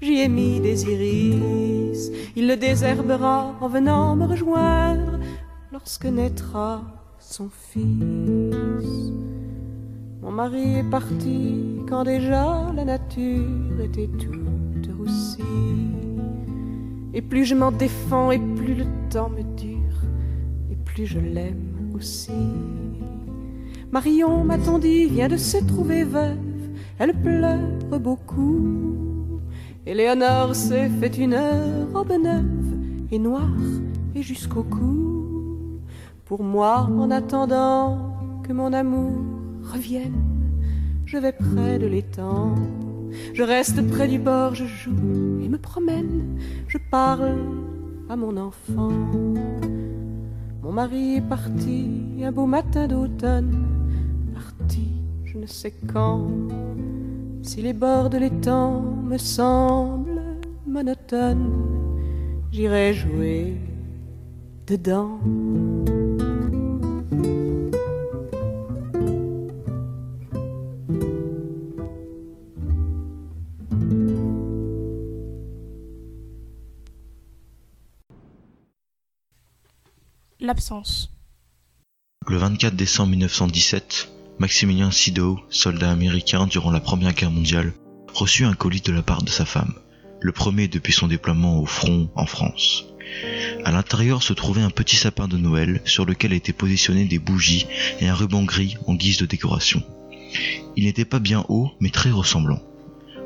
J'y 0.04 0.20
ai 0.20 0.28
mis 0.28 0.60
des 0.60 0.84
iris, 0.84 2.12
il 2.36 2.50
le 2.50 2.58
désherbera 2.58 3.56
en 3.62 3.70
venant 3.70 4.18
me 4.18 4.26
rejoindre 4.26 5.18
lorsque 5.72 6.04
naîtra 6.08 6.84
son 7.20 7.48
fils. 7.50 8.54
Mon 10.22 10.32
mari 10.32 10.80
est 10.80 10.90
parti 10.90 11.78
quand 11.88 12.04
déjà 12.04 12.70
la 12.76 12.84
nature 12.84 13.80
était 13.82 14.10
toute 14.20 14.90
roussie. 14.98 15.40
Et 17.14 17.22
plus 17.22 17.46
je 17.46 17.56
m'en 17.56 17.72
défends 17.72 18.32
et 18.32 18.40
plus 18.40 18.76
le 18.76 18.86
temps 19.10 19.30
me 19.30 19.44
dure, 19.56 20.02
et 20.70 20.76
plus 20.84 21.06
je 21.06 21.20
l'aime 21.20 21.94
aussi. 21.96 22.50
Marion, 23.94 24.44
m'a-t-on 24.44 24.80
dit, 24.80 25.06
vient 25.06 25.30
de 25.30 25.38
se 25.38 25.64
trouver 25.64 26.04
veuve, 26.04 26.36
elle 27.00 27.14
pleure 27.14 28.00
beaucoup. 28.02 29.13
Éléonore 29.86 30.56
s'est 30.56 30.88
fait 30.88 31.18
une 31.18 31.38
robe 31.94 32.14
neuve 32.14 32.78
et 33.12 33.20
noire 33.20 33.50
et 34.16 34.22
jusqu'au 34.22 34.64
cou. 34.64 35.82
Pour 36.24 36.42
moi, 36.42 36.90
en 36.98 37.12
attendant 37.12 38.16
que 38.44 38.54
mon 38.54 38.72
amour 38.72 39.12
revienne, 39.62 40.24
je 41.06 41.18
vais 41.18 41.34
près 41.34 41.80
de 41.80 41.88
l'étang. 41.88 42.56
Je 43.34 43.44
reste 43.44 43.86
près 43.90 44.08
du 44.08 44.20
bord, 44.20 44.56
je 44.56 44.64
joue 44.66 45.42
et 45.44 45.50
me 45.50 45.58
promène, 45.58 46.40
je 46.70 46.78
parle 46.90 47.38
à 48.10 48.16
mon 48.16 48.38
enfant. 48.38 48.92
Mon 50.62 50.72
mari 50.72 51.18
est 51.18 51.28
parti 51.28 51.90
un 52.24 52.32
beau 52.32 52.46
matin 52.46 52.88
d'automne, 52.88 53.66
parti 54.34 54.94
je 55.26 55.38
ne 55.40 55.46
sais 55.46 55.74
quand. 55.92 56.30
Si 57.44 57.62
les 57.62 57.74
bords 57.74 58.10
de 58.10 58.18
l'étang 58.18 58.82
me 59.04 59.18
semblent 59.18 60.40
monotones, 60.66 61.52
j'irai 62.54 62.94
jouer 62.94 63.58
dedans. 64.66 65.20
L'absence. 80.40 81.10
Le 82.30 82.38
24 82.38 82.74
décembre 82.74 83.10
1917, 83.12 84.13
Maximilien 84.40 84.92
Sido, 84.92 85.40
soldat 85.50 85.92
américain 85.92 86.48
durant 86.48 86.72
la 86.72 86.80
Première 86.80 87.14
Guerre 87.14 87.32
mondiale, 87.32 87.74
reçut 88.14 88.46
un 88.46 88.54
colis 88.54 88.82
de 88.82 88.92
la 88.92 89.04
part 89.04 89.22
de 89.22 89.30
sa 89.30 89.46
femme, 89.46 89.76
le 90.20 90.32
premier 90.32 90.68
depuis 90.68 90.92
son 90.92 91.08
déploiement 91.08 91.60
au 91.60 91.66
front 91.66 92.10
en 92.16 92.26
France. 92.26 92.86
À 93.64 93.72
l'intérieur 93.72 94.24
se 94.24 94.34
trouvait 94.34 94.62
un 94.62 94.72
petit 94.72 94.96
sapin 94.96 95.28
de 95.28 95.38
Noël 95.38 95.82
sur 95.86 96.06
lequel 96.06 96.34
étaient 96.34 96.52
positionnés 96.52 97.06
des 97.06 97.20
bougies 97.20 97.68
et 98.00 98.08
un 98.08 98.16
ruban 98.16 98.44
gris 98.44 98.76
en 98.88 98.96
guise 98.96 99.18
de 99.18 99.28
décoration. 99.28 99.84
Il 100.76 100.86
n'était 100.86 101.06
pas 101.06 101.20
bien 101.20 101.46
haut, 101.48 101.72
mais 101.80 101.90
très 101.90 102.10
ressemblant. 102.10 102.62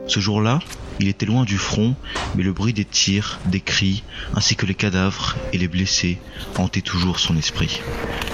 Ce 0.07 0.19
jour-là, 0.19 0.59
il 0.99 1.07
était 1.07 1.25
loin 1.25 1.45
du 1.45 1.57
front, 1.57 1.95
mais 2.35 2.43
le 2.43 2.53
bruit 2.53 2.73
des 2.73 2.85
tirs, 2.85 3.39
des 3.45 3.59
cris, 3.61 4.03
ainsi 4.35 4.55
que 4.55 4.65
les 4.65 4.75
cadavres 4.75 5.35
et 5.53 5.57
les 5.57 5.67
blessés 5.67 6.17
hantaient 6.57 6.81
toujours 6.81 7.19
son 7.19 7.37
esprit. 7.37 7.81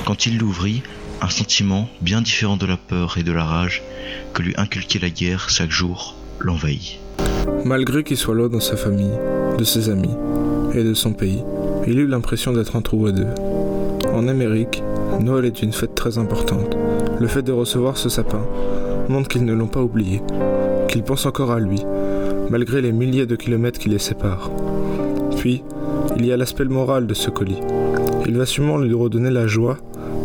Quand 0.05 0.25
il 0.25 0.37
l'ouvrit, 0.37 0.81
un 1.23 1.29
sentiment 1.29 1.87
bien 2.01 2.21
différent 2.21 2.57
de 2.57 2.65
la 2.65 2.75
peur 2.75 3.17
et 3.17 3.23
de 3.23 3.31
la 3.31 3.45
rage 3.45 3.81
que 4.33 4.41
lui 4.41 4.53
inculquait 4.57 4.99
la 4.99 5.09
guerre 5.09 5.49
chaque 5.49 5.71
jour 5.71 6.15
l'envahit. 6.41 6.99
Malgré 7.63 8.03
qu'il 8.03 8.17
soit 8.17 8.35
loin 8.35 8.49
de 8.49 8.59
sa 8.59 8.75
famille, 8.75 9.17
de 9.57 9.63
ses 9.63 9.87
amis 9.89 10.17
et 10.75 10.83
de 10.83 10.93
son 10.93 11.13
pays, 11.13 11.41
il 11.87 11.97
eut 11.97 12.07
l'impression 12.07 12.51
d'être 12.51 12.75
entouré 12.75 13.13
d'eux. 13.13 13.33
En 14.13 14.27
Amérique, 14.27 14.83
Noël 15.21 15.45
est 15.45 15.63
une 15.63 15.71
fête 15.71 15.95
très 15.95 16.17
importante. 16.17 16.75
Le 17.17 17.27
fait 17.27 17.41
de 17.41 17.53
recevoir 17.53 17.95
ce 17.95 18.09
sapin 18.09 18.45
montre 19.07 19.29
qu'ils 19.29 19.45
ne 19.45 19.53
l'ont 19.53 19.67
pas 19.67 19.81
oublié, 19.81 20.21
qu'ils 20.89 21.03
pensent 21.03 21.25
encore 21.25 21.51
à 21.51 21.59
lui, 21.61 21.79
malgré 22.49 22.81
les 22.81 22.91
milliers 22.91 23.27
de 23.27 23.37
kilomètres 23.37 23.79
qui 23.79 23.87
les 23.87 23.99
séparent. 23.99 24.51
Puis, 25.37 25.63
il 26.17 26.25
y 26.25 26.33
a 26.33 26.37
l'aspect 26.37 26.65
moral 26.65 27.07
de 27.07 27.13
ce 27.13 27.29
colis. 27.29 27.61
Il 28.25 28.37
va 28.37 28.45
sûrement 28.45 28.77
lui 28.77 28.93
redonner 28.93 29.29
la 29.29 29.47
joie 29.47 29.77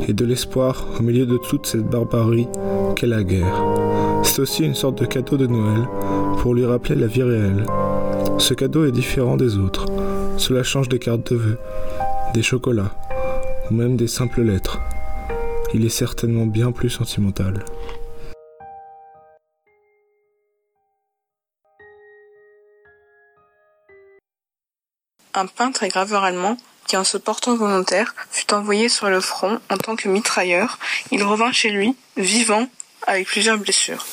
et 0.08 0.14
de 0.14 0.24
l'espoir 0.24 0.86
au 0.98 1.02
milieu 1.02 1.26
de 1.26 1.36
toute 1.36 1.66
cette 1.66 1.84
barbarie 1.84 2.48
qu'est 2.96 3.06
la 3.06 3.22
guerre. 3.22 3.62
C'est 4.24 4.40
aussi 4.40 4.64
une 4.64 4.74
sorte 4.74 4.98
de 4.98 5.06
cadeau 5.06 5.36
de 5.36 5.46
Noël 5.46 5.86
pour 6.40 6.54
lui 6.54 6.64
rappeler 6.64 6.94
la 6.94 7.06
vie 7.06 7.22
réelle. 7.22 7.66
Ce 8.38 8.54
cadeau 8.54 8.86
est 8.86 8.92
différent 8.92 9.36
des 9.36 9.58
autres. 9.58 9.86
Cela 10.38 10.62
change 10.62 10.88
des 10.88 10.98
cartes 10.98 11.32
de 11.32 11.36
vœux, 11.36 11.58
des 12.32 12.42
chocolats, 12.42 12.94
ou 13.70 13.74
même 13.74 13.96
des 13.96 14.08
simples 14.08 14.42
lettres. 14.42 14.80
Il 15.74 15.84
est 15.84 15.90
certainement 15.90 16.46
bien 16.46 16.72
plus 16.72 16.90
sentimental. 16.90 17.64
Un 25.34 25.46
peintre 25.46 25.82
et 25.82 25.88
graveur 25.88 26.24
allemand 26.24 26.56
qui, 26.88 26.96
en 26.96 27.04
se 27.04 27.18
portant 27.18 27.54
volontaire, 27.54 28.14
fut 28.30 28.52
envoyé 28.52 28.88
sur 28.88 29.08
le 29.08 29.20
front 29.20 29.60
en 29.70 29.76
tant 29.76 29.94
que 29.94 30.08
mitrailleur, 30.08 30.78
il 31.12 31.22
revint 31.22 31.52
chez 31.52 31.70
lui, 31.70 31.94
vivant, 32.16 32.66
avec 33.06 33.28
plusieurs 33.28 33.58
blessures. 33.58 34.04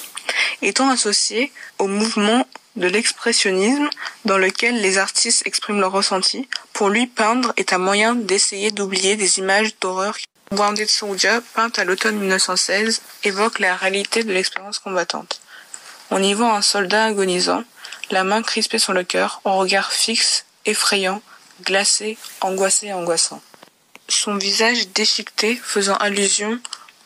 Étant 0.62 0.89
associé 0.89 1.51
au 1.79 1.88
mouvement 1.88 2.46
de 2.75 2.88
l'expressionnisme 2.88 3.89
dans 4.25 4.38
lequel 4.38 4.82
les 4.82 4.98
artistes 4.98 5.44
expriment 5.46 5.79
leurs 5.79 5.91
ressentis, 5.91 6.48
pour 6.74 6.89
lui 6.89 7.08
peindre 7.08 7.53
est 7.58 7.74
un 7.74 7.77
moyen 7.77 8.15
d'essayer 8.15 8.72
d'oublier 8.72 9.15
des 9.15 9.39
images 9.39 9.77
d'horreur. 9.79 10.17
Wounded 10.51 10.89
Soldier, 10.89 11.39
peinte 11.53 11.79
à 11.79 11.86
l'automne 11.86 12.17
1916, 12.17 13.01
évoque 13.24 13.60
la 13.60 13.75
réalité 13.75 14.24
de 14.24 14.34
l'expérience 14.34 14.79
combattante. 14.79 15.41
On 16.12 16.22
y 16.22 16.34
voit 16.34 16.53
un 16.53 16.62
soldat 16.62 17.05
agonisant, 17.05 17.63
la 18.12 18.24
main 18.24 18.44
crispée 18.44 18.77
sur 18.77 18.94
le 18.94 19.03
cœur, 19.03 19.41
au 19.46 19.53
regard 19.53 19.91
fixe, 19.91 20.46
effrayant, 20.65 21.22
glacé, 21.63 22.17
angoissé 22.41 22.93
angoissant. 22.93 23.41
Son 24.07 24.35
visage 24.35 24.89
déchiqueté 24.89 25.59
faisant 25.63 25.95
allusion 25.95 26.59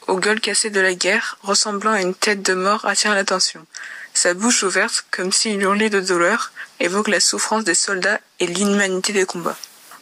aux 0.07 0.17
gueules 0.17 0.41
cassées 0.41 0.69
de 0.69 0.79
la 0.79 0.95
guerre, 0.95 1.37
ressemblant 1.43 1.91
à 1.91 2.01
une 2.01 2.15
tête 2.15 2.41
de 2.41 2.53
mort, 2.53 2.85
attire 2.85 3.13
l'attention. 3.13 3.65
Sa 4.13 4.33
bouche 4.33 4.63
ouverte, 4.63 5.05
comme 5.11 5.31
s'il 5.31 5.61
hurlait 5.61 5.89
de 5.89 6.01
douleur, 6.01 6.51
évoque 6.79 7.09
la 7.09 7.19
souffrance 7.19 7.63
des 7.63 7.75
soldats 7.75 8.19
et 8.39 8.47
l'inhumanité 8.47 9.13
des 9.13 9.25
combats. 9.25 9.57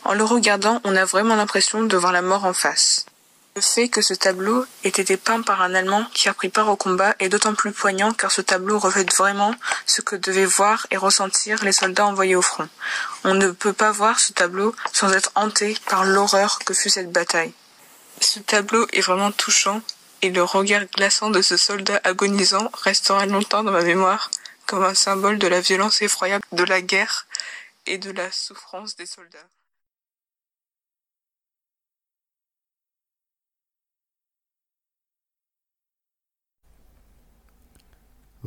En 0.05 0.13
le 0.13 0.23
regardant, 0.23 0.79
on 0.85 0.95
a 0.95 1.03
vraiment 1.03 1.35
l'impression 1.35 1.83
de 1.83 1.97
voir 1.97 2.13
la 2.13 2.21
mort 2.21 2.45
en 2.45 2.53
face. 2.53 3.06
Le 3.57 3.61
fait 3.61 3.89
que 3.89 4.03
ce 4.03 4.13
tableau 4.13 4.67
ait 4.83 4.89
été 4.89 5.17
peint 5.17 5.41
par 5.41 5.63
un 5.63 5.73
Allemand 5.73 6.05
qui 6.13 6.29
a 6.29 6.33
pris 6.35 6.49
part 6.49 6.69
au 6.69 6.75
combat 6.75 7.15
est 7.17 7.27
d'autant 7.27 7.55
plus 7.55 7.71
poignant 7.71 8.13
car 8.13 8.31
ce 8.31 8.41
tableau 8.41 8.77
reflète 8.77 9.11
vraiment 9.15 9.51
ce 9.87 10.01
que 10.01 10.15
devaient 10.15 10.45
voir 10.45 10.85
et 10.91 10.97
ressentir 10.97 11.63
les 11.63 11.71
soldats 11.71 12.05
envoyés 12.05 12.35
au 12.35 12.43
front. 12.43 12.69
On 13.23 13.33
ne 13.33 13.49
peut 13.49 13.73
pas 13.73 13.89
voir 13.89 14.19
ce 14.19 14.31
tableau 14.31 14.75
sans 14.93 15.11
être 15.11 15.31
hanté 15.33 15.75
par 15.89 16.05
l'horreur 16.05 16.59
que 16.59 16.75
fut 16.75 16.91
cette 16.91 17.11
bataille. 17.11 17.51
Ce 18.21 18.37
tableau 18.37 18.85
est 18.93 19.01
vraiment 19.01 19.31
touchant 19.31 19.81
et 20.21 20.29
le 20.29 20.43
regard 20.43 20.85
glaçant 20.95 21.31
de 21.31 21.41
ce 21.41 21.57
soldat 21.57 21.99
agonisant 22.03 22.69
restera 22.83 23.25
longtemps 23.25 23.63
dans 23.63 23.71
ma 23.71 23.81
mémoire 23.81 24.29
comme 24.67 24.83
un 24.83 24.93
symbole 24.93 25.39
de 25.39 25.47
la 25.47 25.61
violence 25.61 26.03
effroyable 26.03 26.45
de 26.51 26.63
la 26.63 26.81
guerre 26.81 27.25
et 27.87 27.97
de 27.97 28.11
la 28.11 28.31
souffrance 28.31 28.95
des 28.97 29.07
soldats. 29.07 29.47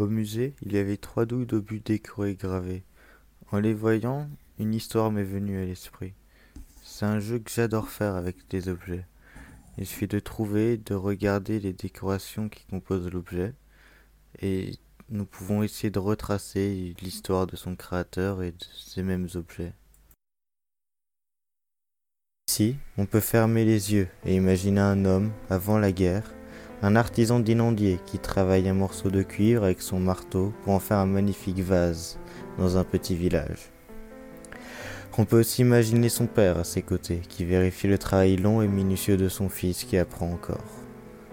Au 0.01 0.07
musée, 0.07 0.55
il 0.63 0.73
y 0.73 0.79
avait 0.79 0.97
trois 0.97 1.27
douilles 1.27 1.45
d'obus 1.45 1.81
décorées 1.81 2.35
gravées. 2.35 2.85
En 3.53 3.59
les 3.59 3.75
voyant, 3.75 4.31
une 4.59 4.73
histoire 4.73 5.13
m'est 5.13 5.25
venue 5.25 5.61
à 5.61 5.67
l'esprit. 5.67 6.15
C'est 6.83 7.05
un 7.05 7.21
jeu 7.21 7.39
que 7.39 7.51
j'adore 7.51 7.91
faire 7.91 8.15
avec 8.15 8.49
des 8.49 8.71
objets. 8.71 9.05
Il 9.77 9.85
suffit 9.85 10.07
de 10.07 10.19
trouver, 10.19 10.79
de 10.79 10.95
regarder 10.95 11.61
les 11.61 11.75
décorations 11.75 12.49
qui 12.49 12.65
composent 12.65 13.11
l'objet, 13.11 13.53
et 14.41 14.73
nous 15.11 15.27
pouvons 15.27 15.63
essayer 15.63 15.91
de 15.91 15.99
retracer 15.99 16.95
l'histoire 17.03 17.47
de 17.47 17.57
son 17.57 17.77
créateur 17.77 18.43
et 18.43 18.53
de 18.53 18.65
ces 18.75 19.03
mêmes 19.03 19.29
objets. 19.35 19.75
Ici, 22.49 22.77
on 22.97 23.05
peut 23.05 23.21
fermer 23.21 23.67
les 23.67 23.93
yeux 23.93 24.09
et 24.25 24.35
imaginer 24.35 24.81
un 24.81 25.05
homme, 25.05 25.31
avant 25.51 25.77
la 25.77 25.93
guerre, 25.93 26.25
un 26.83 26.97
artisan 26.97 27.41
d'inondier 27.41 28.01
qui 28.07 28.19
travaille 28.19 28.69
un 28.69 28.75
morceau 28.75 29.11
de 29.11 29.23
cuivre 29.23 29.65
avec 29.65 29.83
son 29.83 30.01
marteau 30.01 30.53
pour 30.65 30.73
en 30.73 30.81
faire 30.81 30.99
un 30.99 31.07
magnifique 31.07 31.61
vase 31.61 32.19
dans 32.59 32.79
un 32.79 32.85
petit 32.85 33.15
village. 33.15 33.71
On 35.19 35.27
peut 35.27 35.41
aussi 35.41 35.61
imaginer 35.61 36.09
son 36.09 36.27
père 36.27 36.57
à 36.57 36.65
ses 36.65 36.81
côtés, 36.81 37.21
qui 37.29 37.45
vérifie 37.45 37.89
le 37.89 37.99
travail 37.99 38.39
long 38.39 38.63
et 38.63 38.69
minutieux 38.69 39.19
de 39.19 39.29
son 39.29 39.51
fils 39.51 39.85
qui 39.85 39.99
apprend 39.99 40.31
encore. 40.31 40.65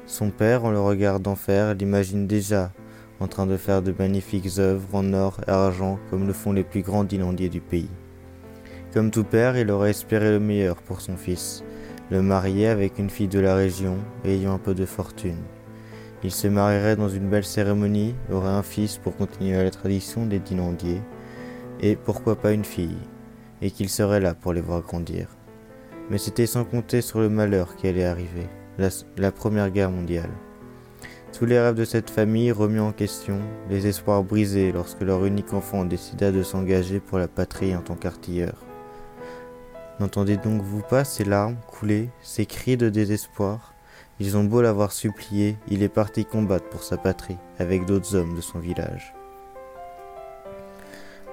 Son 0.05 0.29
père, 0.29 0.65
en 0.65 0.71
le 0.71 0.79
regardant 0.81 1.38
faire, 1.38 1.73
l'imagine 1.73 2.27
déjà 2.27 2.73
en 3.21 3.29
train 3.29 3.47
de 3.47 3.55
faire 3.55 3.81
de 3.81 3.95
magnifiques 3.97 4.60
œuvres 4.60 4.93
en 4.93 5.13
or 5.13 5.39
et 5.47 5.51
argent 5.51 5.99
comme 6.10 6.27
le 6.27 6.33
font 6.33 6.51
les 6.51 6.65
plus 6.65 6.81
grands 6.81 7.07
inondiers 7.07 7.47
du 7.47 7.62
pays. 7.62 7.89
Comme 8.93 9.10
tout 9.10 9.23
père, 9.23 9.57
il 9.57 9.71
aurait 9.71 9.91
espéré 9.91 10.31
le 10.31 10.41
meilleur 10.41 10.81
pour 10.81 10.99
son 10.99 11.15
fils, 11.15 11.63
le 12.10 12.22
marier 12.22 12.67
avec 12.67 13.00
une 13.00 13.10
fille 13.10 13.28
de 13.28 13.39
la 13.39 13.56
région 13.56 13.98
ayant 14.24 14.54
un 14.54 14.58
peu 14.60 14.74
de 14.74 14.86
fortune. 14.86 15.43
Il 16.24 16.32
se 16.32 16.48
marierait 16.48 16.96
dans 16.96 17.10
une 17.10 17.30
belle 17.30 17.43
cérémonie, 17.43 18.15
aurait 18.32 18.50
un 18.50 18.63
fils 18.63 18.98
pour 18.98 19.15
continuer 19.15 19.62
la 19.62 19.72
tradition 19.72 20.26
des 20.26 20.39
dinandiers, 20.39 21.02
et 21.80 21.96
pourquoi 21.96 22.36
pas 22.36 22.54
une 22.54 22.65
fille, 22.65 22.98
et 23.62 23.72
qu'il 23.72 23.89
serait 23.89 24.20
là 24.20 24.34
pour 24.34 24.54
les 24.54 24.62
voir 24.62 24.82
grandir. 24.82 25.28
Mais 26.10 26.17
c'était 26.17 26.48
sans 26.48 26.63
compter 26.63 27.02
sur 27.02 27.20
le 27.20 27.30
malheur 27.30 27.76
qui 27.76 27.88
allait 27.88 28.06
arriver, 28.06 28.48
la, 28.78 28.89
la 29.17 29.32
Première 29.32 29.70
Guerre 29.70 29.91
mondiale. 29.91 30.32
Tous 31.38 31.46
les 31.46 31.60
rêves 31.60 31.76
de 31.76 31.86
cette 31.86 32.10
famille 32.10 32.52
remis 32.52 32.80
en 32.80 32.93
question, 32.93 33.39
les 33.70 33.86
espoirs 33.86 34.24
brisés 34.24 34.72
lorsque 34.72 35.02
leur 35.02 35.26
unique 35.26 35.54
enfant 35.54 35.86
décida 35.86 36.32
de 36.32 36.41
s'engager 36.41 37.00
pour 37.00 37.20
la 37.20 37.28
patrie 37.28 37.76
en 37.76 37.82
tant 37.82 37.96
qu'artilleur. 37.96 38.66
N'entendez 39.99 40.38
donc 40.38 40.62
vous 40.62 40.81
pas 40.81 41.03
ces 41.03 41.23
larmes 41.23 41.57
couler, 41.65 42.10
ces 42.21 42.45
cris 42.45 42.77
de 42.77 42.89
désespoir? 42.89 43.73
Ils 44.19 44.38
ont 44.38 44.43
beau 44.43 44.62
l'avoir 44.62 44.91
supplié, 44.91 45.57
il 45.67 45.81
est 45.83 45.89
parti 45.89 46.25
combattre 46.25 46.69
pour 46.69 46.83
sa 46.83 46.97
patrie, 46.97 47.38
avec 47.60 47.86
d'autres 47.86 48.15
hommes 48.15 48.36
de 48.36 48.41
son 48.41 48.60
village. 48.60 49.13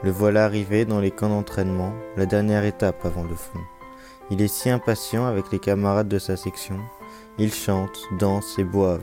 Le 0.03 0.11
voilà 0.11 0.45
arrivé 0.45 0.85
dans 0.85 1.01
les 1.01 1.11
camps 1.11 1.29
d'entraînement, 1.29 1.93
la 2.17 2.27
dernière 2.27 2.65
étape 2.65 3.05
avant 3.05 3.25
le 3.25 3.35
front. 3.35 3.61
Il 4.31 4.41
est 4.41 4.49
si 4.49 4.71
impatient 4.71 5.27
avec 5.27 5.51
les 5.53 5.59
camarades 5.59 6.09
de 6.09 6.19
sa 6.19 6.37
section. 6.37 6.79
Ils 7.39 7.53
chantent, 7.53 8.01
dansent 8.19 8.59
et 8.59 8.65
boivent. 8.65 9.03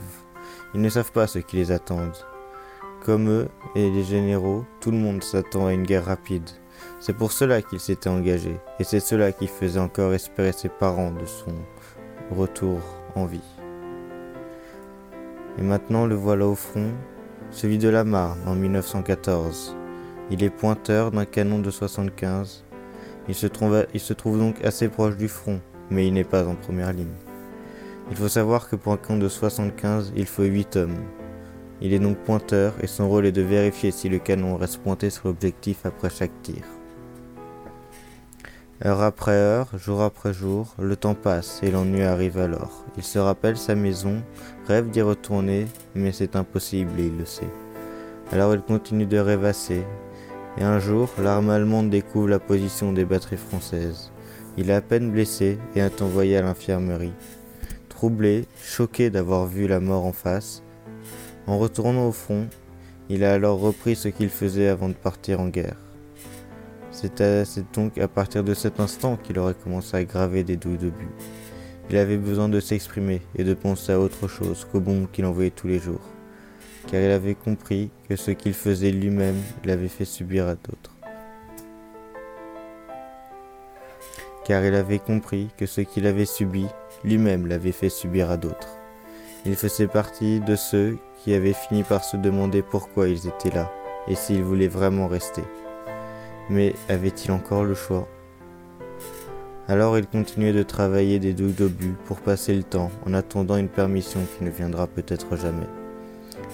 Ils 0.74 0.80
ne 0.80 0.88
savent 0.88 1.12
pas 1.12 1.26
ce 1.26 1.38
qui 1.38 1.56
les 1.56 1.70
attend. 1.70 2.10
Comme 3.04 3.28
eux 3.28 3.48
et 3.74 3.90
les 3.90 4.04
généraux, 4.04 4.64
tout 4.80 4.90
le 4.90 4.96
monde 4.96 5.22
s'attend 5.22 5.66
à 5.66 5.72
une 5.72 5.84
guerre 5.84 6.06
rapide. 6.06 6.48
C'est 7.04 7.14
pour 7.14 7.32
cela 7.32 7.62
qu'il 7.62 7.80
s'était 7.80 8.08
engagé, 8.08 8.60
et 8.78 8.84
c'est 8.84 9.00
cela 9.00 9.32
qui 9.32 9.48
faisait 9.48 9.80
encore 9.80 10.14
espérer 10.14 10.52
ses 10.52 10.68
parents 10.68 11.10
de 11.10 11.26
son 11.26 11.50
retour 12.30 12.78
en 13.16 13.26
vie. 13.26 13.40
Et 15.58 15.62
maintenant 15.62 16.06
le 16.06 16.14
voilà 16.14 16.46
au 16.46 16.54
front, 16.54 16.92
celui 17.50 17.78
de 17.78 17.88
la 17.88 18.04
Marne 18.04 18.38
en 18.46 18.54
1914. 18.54 19.76
Il 20.30 20.44
est 20.44 20.50
pointeur 20.50 21.10
d'un 21.10 21.24
canon 21.24 21.58
de 21.58 21.72
75. 21.72 22.62
Il 23.26 23.34
se, 23.34 23.48
trouve, 23.48 24.38
donc 24.38 24.64
assez 24.64 24.88
proche 24.88 25.16
du 25.16 25.26
front, 25.26 25.58
mais 25.90 26.06
il 26.06 26.14
n'est 26.14 26.22
pas 26.22 26.46
en 26.46 26.54
première 26.54 26.92
ligne. 26.92 27.18
Il 28.10 28.16
faut 28.16 28.28
savoir 28.28 28.68
que 28.68 28.76
pour 28.76 28.92
un 28.92 28.96
canon 28.96 29.18
de 29.18 29.28
75, 29.28 30.12
il 30.14 30.26
faut 30.26 30.44
8 30.44 30.76
hommes. 30.76 31.02
Il 31.80 31.94
est 31.94 31.98
donc 31.98 32.18
pointeur 32.18 32.74
et 32.80 32.86
son 32.86 33.08
rôle 33.08 33.26
est 33.26 33.32
de 33.32 33.42
vérifier 33.42 33.90
si 33.90 34.08
le 34.08 34.20
canon 34.20 34.56
reste 34.56 34.78
pointé 34.78 35.10
sur 35.10 35.26
l'objectif 35.26 35.84
après 35.84 36.08
chaque 36.08 36.42
tir. 36.44 36.62
Heure 38.84 39.02
après 39.02 39.30
heure, 39.30 39.68
jour 39.78 40.02
après 40.02 40.32
jour, 40.32 40.74
le 40.80 40.96
temps 40.96 41.14
passe 41.14 41.60
et 41.62 41.70
l'ennui 41.70 42.02
arrive 42.02 42.38
alors. 42.38 42.84
Il 42.96 43.04
se 43.04 43.20
rappelle 43.20 43.56
sa 43.56 43.76
maison, 43.76 44.20
rêve 44.66 44.90
d'y 44.90 45.00
retourner, 45.00 45.68
mais 45.94 46.10
c'est 46.10 46.34
impossible 46.34 46.90
et 46.98 47.06
il 47.06 47.16
le 47.16 47.24
sait. 47.24 47.48
Alors 48.32 48.54
il 48.54 48.60
continue 48.60 49.06
de 49.06 49.18
rêvasser. 49.18 49.84
Et 50.58 50.64
un 50.64 50.80
jour, 50.80 51.08
l'armée 51.22 51.52
allemande 51.52 51.90
découvre 51.90 52.28
la 52.28 52.40
position 52.40 52.92
des 52.92 53.04
batteries 53.04 53.36
françaises. 53.36 54.10
Il 54.56 54.68
est 54.68 54.74
à 54.74 54.80
peine 54.80 55.12
blessé 55.12 55.58
et 55.76 55.78
est 55.78 56.02
envoyé 56.02 56.36
à 56.36 56.42
l'infirmerie. 56.42 57.14
Troublé, 57.88 58.46
choqué 58.60 59.10
d'avoir 59.10 59.46
vu 59.46 59.68
la 59.68 59.78
mort 59.78 60.04
en 60.04 60.12
face, 60.12 60.64
en 61.46 61.56
retournant 61.56 62.08
au 62.08 62.12
front, 62.12 62.48
il 63.08 63.22
a 63.22 63.32
alors 63.32 63.60
repris 63.60 63.94
ce 63.94 64.08
qu'il 64.08 64.28
faisait 64.28 64.68
avant 64.68 64.88
de 64.88 64.94
partir 64.94 65.40
en 65.40 65.46
guerre. 65.46 65.76
C'est 66.92 67.64
donc 67.74 67.96
à 67.98 68.06
partir 68.06 68.44
de 68.44 68.52
cet 68.52 68.78
instant 68.78 69.16
qu'il 69.16 69.38
aurait 69.38 69.54
commencé 69.54 69.96
à 69.96 70.04
graver 70.04 70.44
des 70.44 70.56
douilles 70.56 70.76
de 70.76 70.90
but. 70.90 71.08
Il 71.90 71.96
avait 71.96 72.18
besoin 72.18 72.48
de 72.48 72.60
s'exprimer 72.60 73.22
et 73.34 73.44
de 73.44 73.54
penser 73.54 73.92
à 73.92 73.98
autre 73.98 74.28
chose 74.28 74.66
qu'au 74.70 74.80
bon 74.80 75.06
qu'il 75.10 75.24
envoyait 75.24 75.50
tous 75.50 75.66
les 75.68 75.78
jours, 75.78 76.02
car 76.86 77.00
il 77.00 77.10
avait 77.10 77.34
compris 77.34 77.90
que 78.08 78.16
ce 78.16 78.30
qu'il 78.30 78.54
faisait 78.54 78.92
lui-même 78.92 79.40
l'avait 79.64 79.88
fait 79.88 80.04
subir 80.04 80.46
à 80.46 80.54
d'autres. 80.54 80.94
Car 84.44 84.64
il 84.64 84.74
avait 84.74 84.98
compris 84.98 85.48
que 85.56 85.66
ce 85.66 85.80
qu'il 85.80 86.06
avait 86.06 86.26
subi, 86.26 86.66
lui-même 87.04 87.46
l'avait 87.46 87.72
fait 87.72 87.88
subir 87.88 88.30
à 88.30 88.36
d'autres. 88.36 88.76
Il 89.44 89.56
faisait 89.56 89.88
partie 89.88 90.40
de 90.40 90.56
ceux 90.56 90.98
qui 91.22 91.34
avaient 91.34 91.52
fini 91.52 91.82
par 91.84 92.04
se 92.04 92.16
demander 92.16 92.62
pourquoi 92.62 93.08
ils 93.08 93.26
étaient 93.26 93.54
là 93.54 93.70
et 94.08 94.14
s'ils 94.14 94.42
voulaient 94.42 94.68
vraiment 94.68 95.08
rester. 95.08 95.42
Mais 96.52 96.74
avait-il 96.90 97.32
encore 97.32 97.64
le 97.64 97.74
choix? 97.74 98.06
Alors 99.68 99.96
il 99.96 100.06
continuait 100.06 100.52
de 100.52 100.62
travailler 100.62 101.18
des 101.18 101.32
douilles 101.32 101.54
d'obus 101.54 101.94
pour 102.04 102.20
passer 102.20 102.54
le 102.54 102.62
temps 102.62 102.90
en 103.06 103.14
attendant 103.14 103.56
une 103.56 103.70
permission 103.70 104.20
qui 104.36 104.44
ne 104.44 104.50
viendra 104.50 104.86
peut-être 104.86 105.34
jamais. 105.34 105.66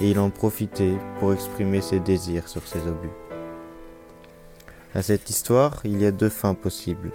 Et 0.00 0.10
il 0.10 0.20
en 0.20 0.30
profitait 0.30 0.94
pour 1.18 1.32
exprimer 1.32 1.80
ses 1.80 1.98
désirs 1.98 2.46
sur 2.46 2.64
ses 2.68 2.78
obus. 2.86 3.10
À 4.94 5.02
cette 5.02 5.30
histoire, 5.30 5.80
il 5.82 6.00
y 6.00 6.06
a 6.06 6.12
deux 6.12 6.28
fins 6.28 6.54
possibles. 6.54 7.10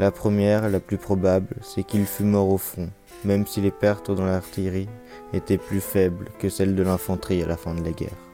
La 0.00 0.10
première, 0.10 0.68
la 0.68 0.80
plus 0.80 0.98
probable, 0.98 1.54
c'est 1.62 1.84
qu'il 1.84 2.04
fut 2.04 2.24
mort 2.24 2.48
au 2.48 2.58
front, 2.58 2.90
même 3.24 3.46
si 3.46 3.60
les 3.60 3.70
pertes 3.70 4.10
dans 4.10 4.26
l'artillerie 4.26 4.88
étaient 5.32 5.56
plus 5.56 5.80
faibles 5.80 6.30
que 6.40 6.48
celles 6.48 6.74
de 6.74 6.82
l'infanterie 6.82 7.44
à 7.44 7.46
la 7.46 7.56
fin 7.56 7.74
de 7.74 7.84
la 7.84 7.92
guerre. 7.92 8.27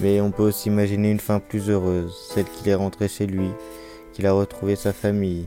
Mais 0.00 0.20
on 0.20 0.30
peut 0.30 0.42
aussi 0.42 0.68
imaginer 0.68 1.10
une 1.10 1.20
fin 1.20 1.38
plus 1.38 1.70
heureuse, 1.70 2.16
celle 2.34 2.46
qu'il 2.46 2.68
est 2.68 2.74
rentré 2.74 3.08
chez 3.08 3.26
lui, 3.26 3.48
qu'il 4.12 4.26
a 4.26 4.32
retrouvé 4.32 4.76
sa 4.76 4.92
famille, 4.92 5.46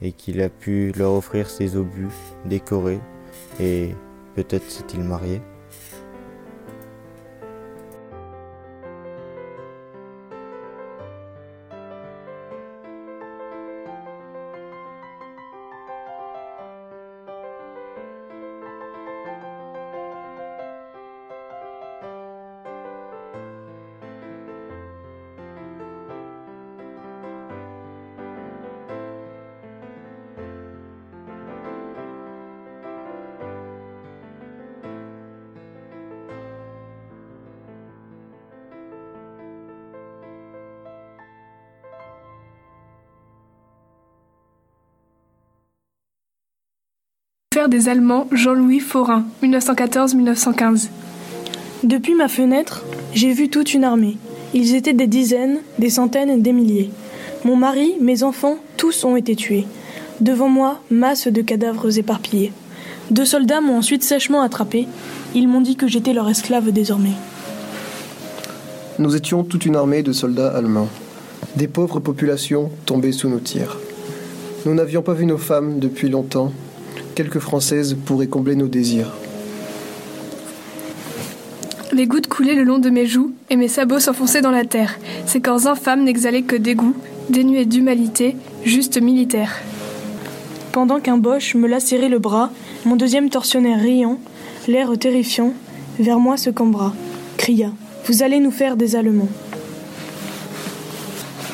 et 0.00 0.12
qu'il 0.12 0.40
a 0.40 0.48
pu 0.48 0.92
leur 0.96 1.12
offrir 1.12 1.50
ses 1.50 1.76
obus 1.76 2.08
décorés, 2.44 3.00
et 3.60 3.94
peut-être 4.34 4.70
s'est-il 4.70 5.00
marié. 5.00 5.40
Des 47.78 47.88
Allemands 47.88 48.26
Jean-Louis 48.32 48.80
Forain, 48.80 49.24
1914-1915. 49.44 50.88
Depuis 51.84 52.16
ma 52.16 52.26
fenêtre, 52.26 52.84
j'ai 53.14 53.32
vu 53.32 53.50
toute 53.50 53.72
une 53.72 53.84
armée. 53.84 54.16
Ils 54.52 54.74
étaient 54.74 54.94
des 54.94 55.06
dizaines, 55.06 55.60
des 55.78 55.88
centaines, 55.88 56.42
des 56.42 56.52
milliers. 56.52 56.90
Mon 57.44 57.54
mari, 57.54 57.94
mes 58.00 58.24
enfants, 58.24 58.56
tous 58.76 59.04
ont 59.04 59.14
été 59.14 59.36
tués. 59.36 59.64
Devant 60.20 60.48
moi, 60.48 60.80
masse 60.90 61.28
de 61.28 61.40
cadavres 61.40 61.96
éparpillés. 61.96 62.52
Deux 63.12 63.24
soldats 63.24 63.60
m'ont 63.60 63.78
ensuite 63.78 64.02
sèchement 64.02 64.42
attrapé. 64.42 64.88
Ils 65.36 65.46
m'ont 65.46 65.60
dit 65.60 65.76
que 65.76 65.86
j'étais 65.86 66.14
leur 66.14 66.28
esclave 66.28 66.72
désormais. 66.72 67.14
Nous 68.98 69.14
étions 69.14 69.44
toute 69.44 69.66
une 69.66 69.76
armée 69.76 70.02
de 70.02 70.12
soldats 70.12 70.50
allemands, 70.50 70.88
des 71.54 71.68
pauvres 71.68 72.00
populations 72.00 72.72
tombées 72.86 73.12
sous 73.12 73.28
nos 73.28 73.38
tirs. 73.38 73.78
Nous 74.66 74.74
n'avions 74.74 75.02
pas 75.02 75.14
vu 75.14 75.26
nos 75.26 75.38
femmes 75.38 75.78
depuis 75.78 76.08
longtemps 76.08 76.52
quelques 77.18 77.40
Françaises 77.40 77.96
pourraient 78.06 78.28
combler 78.28 78.54
nos 78.54 78.68
désirs. 78.68 79.12
Les 81.92 82.06
gouttes 82.06 82.28
coulaient 82.28 82.54
le 82.54 82.62
long 82.62 82.78
de 82.78 82.90
mes 82.90 83.06
joues 83.06 83.32
et 83.50 83.56
mes 83.56 83.66
sabots 83.66 83.98
s'enfonçaient 83.98 84.40
dans 84.40 84.52
la 84.52 84.64
terre. 84.64 84.96
Ces 85.26 85.40
corps 85.40 85.66
infâmes 85.66 86.04
n'exhalaient 86.04 86.42
que 86.42 86.54
dégoût, 86.54 86.94
dénués 87.28 87.64
d'humanité, 87.64 88.36
juste 88.64 89.02
militaire. 89.02 89.50
Pendant 90.70 91.00
qu'un 91.00 91.18
boche 91.18 91.56
me 91.56 91.66
lacérait 91.66 92.08
le 92.08 92.20
bras, 92.20 92.52
mon 92.84 92.94
deuxième 92.94 93.30
tortionnaire 93.30 93.80
riant, 93.80 94.20
l'air 94.68 94.96
terrifiant, 94.96 95.54
vers 95.98 96.20
moi 96.20 96.36
se 96.36 96.50
cambra, 96.50 96.94
cria 97.36 97.72
Vous 98.06 98.22
allez 98.22 98.38
nous 98.38 98.52
faire 98.52 98.76
des 98.76 98.94
Allemands. 98.94 99.28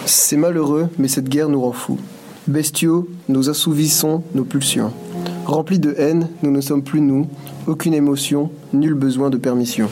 C'est 0.05 0.37
malheureux, 0.37 0.91
mais 0.99 1.09
cette 1.09 1.31
guerre 1.31 1.49
nous 1.49 1.63
rend 1.63 1.73
fous. 1.73 1.99
Bestiaux, 2.49 3.09
nous 3.31 3.49
assouvissons 3.49 4.23
nos 4.35 4.45
pulsions. 4.45 4.93
Remplis 5.45 5.79
de 5.79 5.95
haine, 5.99 6.31
nous 6.43 6.51
ne 6.51 6.61
sommes 6.61 6.83
plus 6.83 7.01
nous, 7.01 7.29
aucune 7.67 7.95
émotion, 7.95 8.51
nul 8.73 8.95
besoin 8.95 9.29
de 9.31 9.37
permission. 9.37 9.91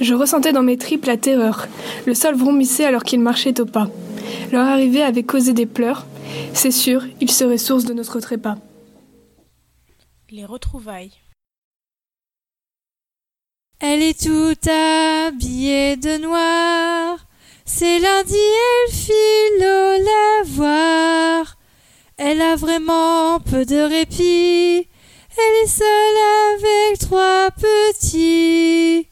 Je 0.00 0.14
ressentais 0.14 0.52
dans 0.52 0.62
mes 0.62 0.78
tripes 0.78 1.04
la 1.04 1.16
terreur. 1.16 1.68
Le 2.06 2.14
sol 2.14 2.34
vrombissait 2.34 2.84
alors 2.84 3.02
qu'ils 3.02 3.20
marchaient 3.20 3.60
au 3.60 3.66
pas. 3.66 3.90
Leur 4.52 4.66
arrivée 4.66 5.02
avait 5.02 5.22
causé 5.22 5.52
des 5.52 5.66
pleurs. 5.66 6.06
C'est 6.52 6.70
sûr, 6.70 7.02
ils 7.20 7.30
seraient 7.30 7.58
source 7.58 7.84
de 7.84 7.94
notre 7.94 8.20
trépas. 8.20 8.56
Les 10.30 10.44
retrouvailles. 10.44 11.12
Elle 13.78 14.02
est 14.02 14.18
toute 14.18 14.66
habillée 14.66 15.96
de 15.96 16.18
noir. 16.22 17.26
C'est 17.64 17.98
lundi, 17.98 18.34
elle 18.34 18.92
file 18.92 19.60
au 19.60 20.48
lavoir. 20.48 21.55
Elle 22.18 22.40
a 22.40 22.56
vraiment 22.56 23.40
peu 23.40 23.66
de 23.66 23.76
répit. 23.76 24.88
Elle 25.38 25.64
est 25.64 25.66
seule 25.66 26.54
avec 26.54 26.98
trois 26.98 27.50
petits. 27.50 29.06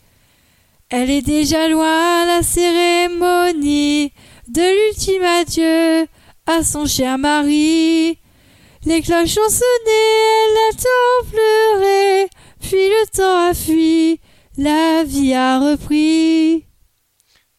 Elle 0.89 1.11
est 1.11 1.23
déjà 1.23 1.69
loin 1.69 2.25
la 2.25 2.43
cérémonie 2.43 4.11
de 4.49 4.87
l'ultime 4.87 5.23
adieu 5.23 6.07
à 6.47 6.63
son 6.65 6.87
cher 6.87 7.19
mari. 7.19 8.19
Les 8.87 9.03
cloches 9.03 9.37
ont 9.39 9.51
sonné, 9.51 10.01
elle 10.47 10.57
a 10.57 10.77
tant 10.77 11.31
pleuré, 11.31 12.29
puis 12.61 12.89
le 12.89 13.07
temps 13.09 13.49
a 13.49 13.55
fui, 13.55 14.21
la 14.57 15.05
vie 15.05 15.35
a 15.35 15.59
repris. 15.59 16.67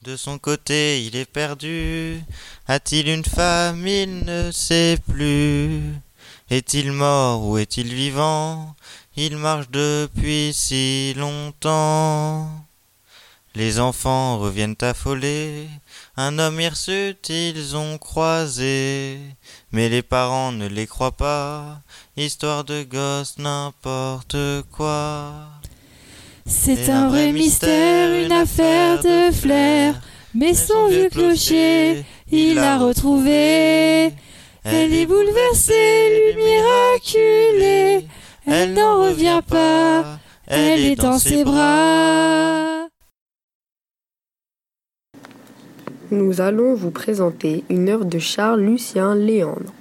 De 0.03 0.15
son 0.15 0.37
côté, 0.37 1.03
il 1.03 1.15
est 1.15 1.25
perdu, 1.25 2.21
a-t-il 2.67 3.09
une 3.09 3.25
femme? 3.25 3.85
Il 3.87 4.25
ne 4.25 4.51
sait 4.51 4.97
plus. 5.07 5.93
Est-il 6.49 6.91
mort 6.91 7.43
ou 7.43 7.57
est-il 7.57 7.93
vivant? 7.93 8.75
Il 9.15 9.37
marche 9.37 9.69
depuis 9.69 10.51
si 10.53 11.13
longtemps. 11.15 12.49
Les 13.55 13.79
enfants 13.79 14.37
reviennent 14.37 14.75
affolés. 14.81 15.69
Un 16.17 16.39
homme 16.39 16.59
hirsute 16.59 17.29
ils 17.29 17.75
ont 17.75 17.97
croisé. 17.97 19.19
Mais 19.71 19.87
les 19.87 20.01
parents 20.01 20.51
ne 20.51 20.67
les 20.67 20.87
croient 20.87 21.15
pas. 21.15 21.79
Histoire 22.17 22.63
de 22.63 22.83
gosse 22.83 23.37
n'importe 23.37 24.37
quoi. 24.71 25.31
C'est 26.45 26.89
un 26.89 27.09
vrai 27.09 27.31
mystère, 27.31 28.25
une 28.25 28.31
affaire 28.31 29.01
de 29.01 29.31
flair. 29.31 29.99
Mais 30.35 30.53
son 30.53 30.87
vieux 30.87 31.09
clocher 31.09 32.03
il 32.31 32.55
l'a 32.55 32.77
retrouvée. 32.77 34.11
Elle 34.63 34.93
est 34.93 35.05
bouleversée, 35.05 36.33
lui 36.33 36.43
miraculée. 36.43 38.07
Elle 38.47 38.73
n'en 38.73 39.03
revient 39.03 39.41
pas, 39.47 40.19
elle 40.47 40.85
est 40.85 40.95
dans 40.95 41.19
ses 41.19 41.43
bras. 41.43 42.87
Nous 46.11 46.41
allons 46.41 46.75
vous 46.75 46.91
présenter 46.91 47.63
une 47.69 47.89
œuvre 47.89 48.05
de 48.05 48.19
Charles 48.19 48.61
Lucien 48.61 49.15
Léandre, 49.15 49.73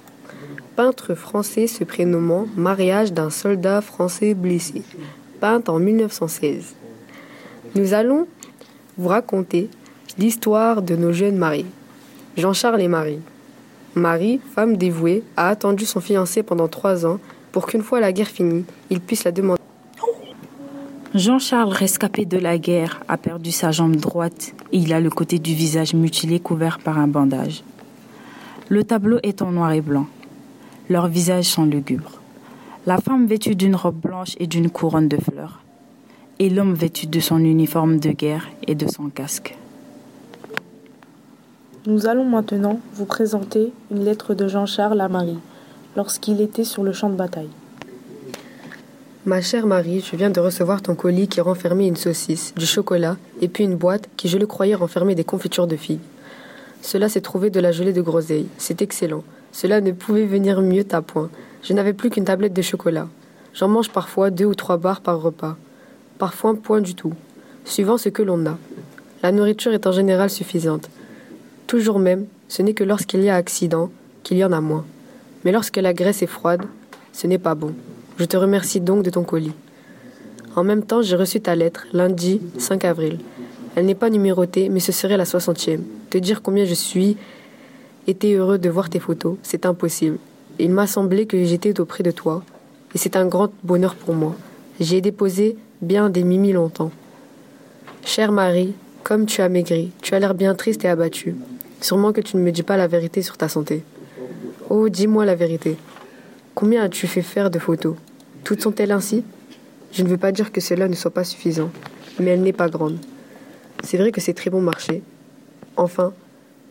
peintre 0.75 1.13
français 1.13 1.67
se 1.67 1.83
prénommant 1.83 2.47
Mariage 2.55 3.13
d'un 3.13 3.29
soldat 3.29 3.81
français 3.81 4.33
blessé, 4.33 4.81
peinte 5.39 5.69
en 5.69 5.79
1916. 5.79 6.75
Nous 7.75 7.93
allons 7.93 8.27
vous 8.97 9.09
raconter 9.09 9.69
l'histoire 10.17 10.81
de 10.81 10.95
nos 10.95 11.11
jeunes 11.11 11.37
mariés. 11.37 11.65
Jean-Charles 12.37 12.81
et 12.81 12.87
Marie. 12.87 13.19
Marie, 13.95 14.39
femme 14.53 14.77
dévouée, 14.77 15.23
a 15.37 15.49
attendu 15.49 15.85
son 15.85 16.01
fiancé 16.01 16.43
pendant 16.43 16.67
trois 16.67 17.05
ans 17.05 17.19
pour 17.51 17.65
qu'une 17.65 17.81
fois 17.81 17.99
la 17.99 18.11
guerre 18.11 18.27
finie, 18.27 18.65
il 18.89 18.99
puisse 18.99 19.23
la 19.23 19.31
demander. 19.31 19.61
Jean-Charles, 21.13 21.71
rescapé 21.71 22.25
de 22.25 22.37
la 22.37 22.57
guerre, 22.57 23.01
a 23.07 23.17
perdu 23.17 23.53
sa 23.53 23.71
jambe 23.71 23.95
droite 23.95 24.53
et 24.73 24.77
il 24.77 24.91
a 24.91 24.99
le 24.99 25.09
côté 25.09 25.39
du 25.39 25.53
visage 25.53 25.93
mutilé 25.93 26.41
couvert 26.41 26.79
par 26.79 26.99
un 26.99 27.07
bandage. 27.07 27.63
Le 28.67 28.83
tableau 28.83 29.19
est 29.23 29.41
en 29.41 29.51
noir 29.51 29.71
et 29.71 29.79
blanc. 29.79 30.07
Leurs 30.89 31.07
visages 31.07 31.45
sont 31.45 31.65
lugubres. 31.65 32.19
La 32.85 32.97
femme 32.97 33.27
vêtue 33.27 33.55
d'une 33.55 33.75
robe 33.75 33.99
blanche 34.01 34.35
et 34.39 34.47
d'une 34.47 34.69
couronne 34.69 35.07
de 35.07 35.17
fleurs. 35.17 35.61
Et 36.39 36.49
l'homme 36.49 36.73
vêtu 36.73 37.07
de 37.07 37.19
son 37.21 37.39
uniforme 37.39 37.97
de 37.99 38.11
guerre 38.11 38.49
et 38.67 38.75
de 38.75 38.87
son 38.87 39.07
casque. 39.09 39.55
Nous 41.87 42.07
allons 42.07 42.25
maintenant 42.25 42.79
vous 42.93 43.05
présenter 43.05 43.71
une 43.91 44.03
lettre 44.03 44.33
de 44.33 44.47
Jean-Charles 44.47 44.99
à 44.99 45.07
Marie, 45.07 45.37
lorsqu'il 45.95 46.41
était 46.41 46.63
sur 46.63 46.83
le 46.83 46.93
champ 46.93 47.11
de 47.11 47.15
bataille. 47.15 47.51
Ma 49.23 49.39
chère 49.39 49.67
Marie, 49.67 50.01
je 50.01 50.15
viens 50.15 50.31
de 50.31 50.39
recevoir 50.39 50.81
ton 50.81 50.95
colis 50.95 51.27
qui 51.27 51.41
renfermait 51.41 51.85
une 51.87 51.95
saucisse, 51.95 52.55
du 52.55 52.65
chocolat 52.65 53.17
et 53.39 53.47
puis 53.47 53.65
une 53.65 53.75
boîte 53.75 54.09
qui, 54.17 54.29
je 54.29 54.39
le 54.39 54.47
croyais, 54.47 54.73
renfermait 54.73 55.13
des 55.13 55.23
confitures 55.23 55.67
de 55.67 55.75
figues. 55.75 55.99
Cela 56.81 57.07
s'est 57.07 57.21
trouvé 57.21 57.51
de 57.51 57.59
la 57.59 57.71
gelée 57.71 57.93
de 57.93 58.01
groseille. 58.01 58.47
C'est 58.57 58.81
excellent. 58.81 59.23
Cela 59.51 59.79
ne 59.79 59.91
pouvait 59.91 60.25
venir 60.25 60.61
mieux 60.61 60.85
à 60.91 61.03
point. 61.03 61.29
Je 61.61 61.73
n'avais 61.73 61.93
plus 61.93 62.09
qu'une 62.09 62.25
tablette 62.25 62.53
de 62.53 62.63
chocolat. 62.63 63.07
J'en 63.53 63.67
mange 63.67 63.91
parfois 63.91 64.31
deux 64.31 64.45
ou 64.45 64.55
trois 64.55 64.77
barres 64.77 65.01
par 65.01 65.21
repas. 65.21 65.55
Parfois 66.17 66.55
point 66.55 66.81
du 66.81 66.95
tout, 66.95 67.13
suivant 67.63 67.99
ce 67.99 68.09
que 68.09 68.23
l'on 68.23 68.43
a. 68.47 68.57
La 69.21 69.31
nourriture 69.31 69.73
est 69.73 69.85
en 69.85 69.91
général 69.91 70.31
suffisante. 70.31 70.89
Toujours 71.67 71.99
même, 71.99 72.27
ce 72.47 72.61
n'est 72.61 72.73
que 72.73 72.83
lorsqu'il 72.83 73.23
y 73.23 73.29
a 73.29 73.35
accident 73.35 73.89
qu'il 74.23 74.37
y 74.37 74.45
en 74.45 74.51
a 74.51 74.61
moins. 74.61 74.85
Mais 75.43 75.51
lorsque 75.51 75.77
la 75.77 75.93
graisse 75.93 76.21
est 76.21 76.27
froide, 76.27 76.61
ce 77.11 77.27
n'est 77.27 77.39
pas 77.39 77.55
bon. 77.55 77.73
Je 78.17 78.25
te 78.25 78.37
remercie 78.37 78.81
donc 78.81 79.03
de 79.03 79.09
ton 79.09 79.23
colis. 79.23 79.53
En 80.55 80.63
même 80.63 80.83
temps, 80.83 81.01
j'ai 81.01 81.15
reçu 81.15 81.41
ta 81.41 81.55
lettre, 81.55 81.85
lundi 81.91 82.39
5 82.57 82.85
avril. 82.85 83.19
Elle 83.75 83.85
n'est 83.85 83.95
pas 83.95 84.09
numérotée, 84.09 84.69
mais 84.69 84.79
ce 84.79 84.91
serait 84.91 85.17
la 85.17 85.25
soixantième. 85.25 85.83
Te 86.09 86.17
dire 86.17 86.41
combien 86.41 86.65
je 86.65 86.73
suis 86.73 87.17
été 88.07 88.35
heureux 88.35 88.57
de 88.57 88.69
voir 88.69 88.89
tes 88.89 88.99
photos, 88.99 89.37
c'est 89.43 89.65
impossible. 89.65 90.17
Il 90.59 90.71
m'a 90.71 90.87
semblé 90.87 91.25
que 91.25 91.43
j'étais 91.43 91.79
auprès 91.79 92.03
de 92.03 92.11
toi, 92.11 92.43
et 92.93 92.97
c'est 92.97 93.15
un 93.15 93.25
grand 93.25 93.51
bonheur 93.63 93.95
pour 93.95 94.13
moi. 94.13 94.35
J'y 94.79 94.97
ai 94.97 95.01
déposé 95.01 95.57
bien 95.81 96.09
des 96.09 96.23
mimi 96.23 96.53
longtemps. 96.53 96.91
Chère 98.05 98.31
Marie, 98.31 98.73
comme 99.03 99.25
tu 99.25 99.41
as 99.41 99.49
maigri, 99.49 99.91
tu 100.01 100.15
as 100.15 100.19
l'air 100.19 100.35
bien 100.35 100.55
triste 100.55 100.85
et 100.85 100.87
abattue. 100.87 101.35
Sûrement 101.81 102.13
que 102.13 102.21
tu 102.21 102.37
ne 102.37 102.41
me 102.41 102.51
dis 102.51 102.63
pas 102.63 102.77
la 102.77 102.87
vérité 102.87 103.21
sur 103.21 103.37
ta 103.37 103.47
santé. 103.47 103.83
Oh, 104.69 104.89
dis-moi 104.89 105.25
la 105.25 105.35
vérité. 105.35 105.77
Combien 106.55 106.83
as-tu 106.83 107.07
fait 107.07 107.21
faire 107.21 107.49
de 107.49 107.59
photos? 107.59 107.95
Toutes 108.43 108.61
sont-elles 108.61 108.91
ainsi? 108.91 109.23
Je 109.91 110.03
ne 110.03 110.07
veux 110.07 110.17
pas 110.17 110.31
dire 110.31 110.51
que 110.51 110.61
cela 110.61 110.87
ne 110.87 110.95
soit 110.95 111.11
pas 111.11 111.23
suffisant, 111.23 111.69
mais 112.19 112.31
elle 112.31 112.41
n'est 112.41 112.53
pas 112.53 112.69
grande. 112.69 112.97
C'est 113.83 113.97
vrai 113.97 114.11
que 114.11 114.21
c'est 114.21 114.33
très 114.33 114.49
bon 114.49 114.61
marché. 114.61 115.03
Enfin, 115.77 116.13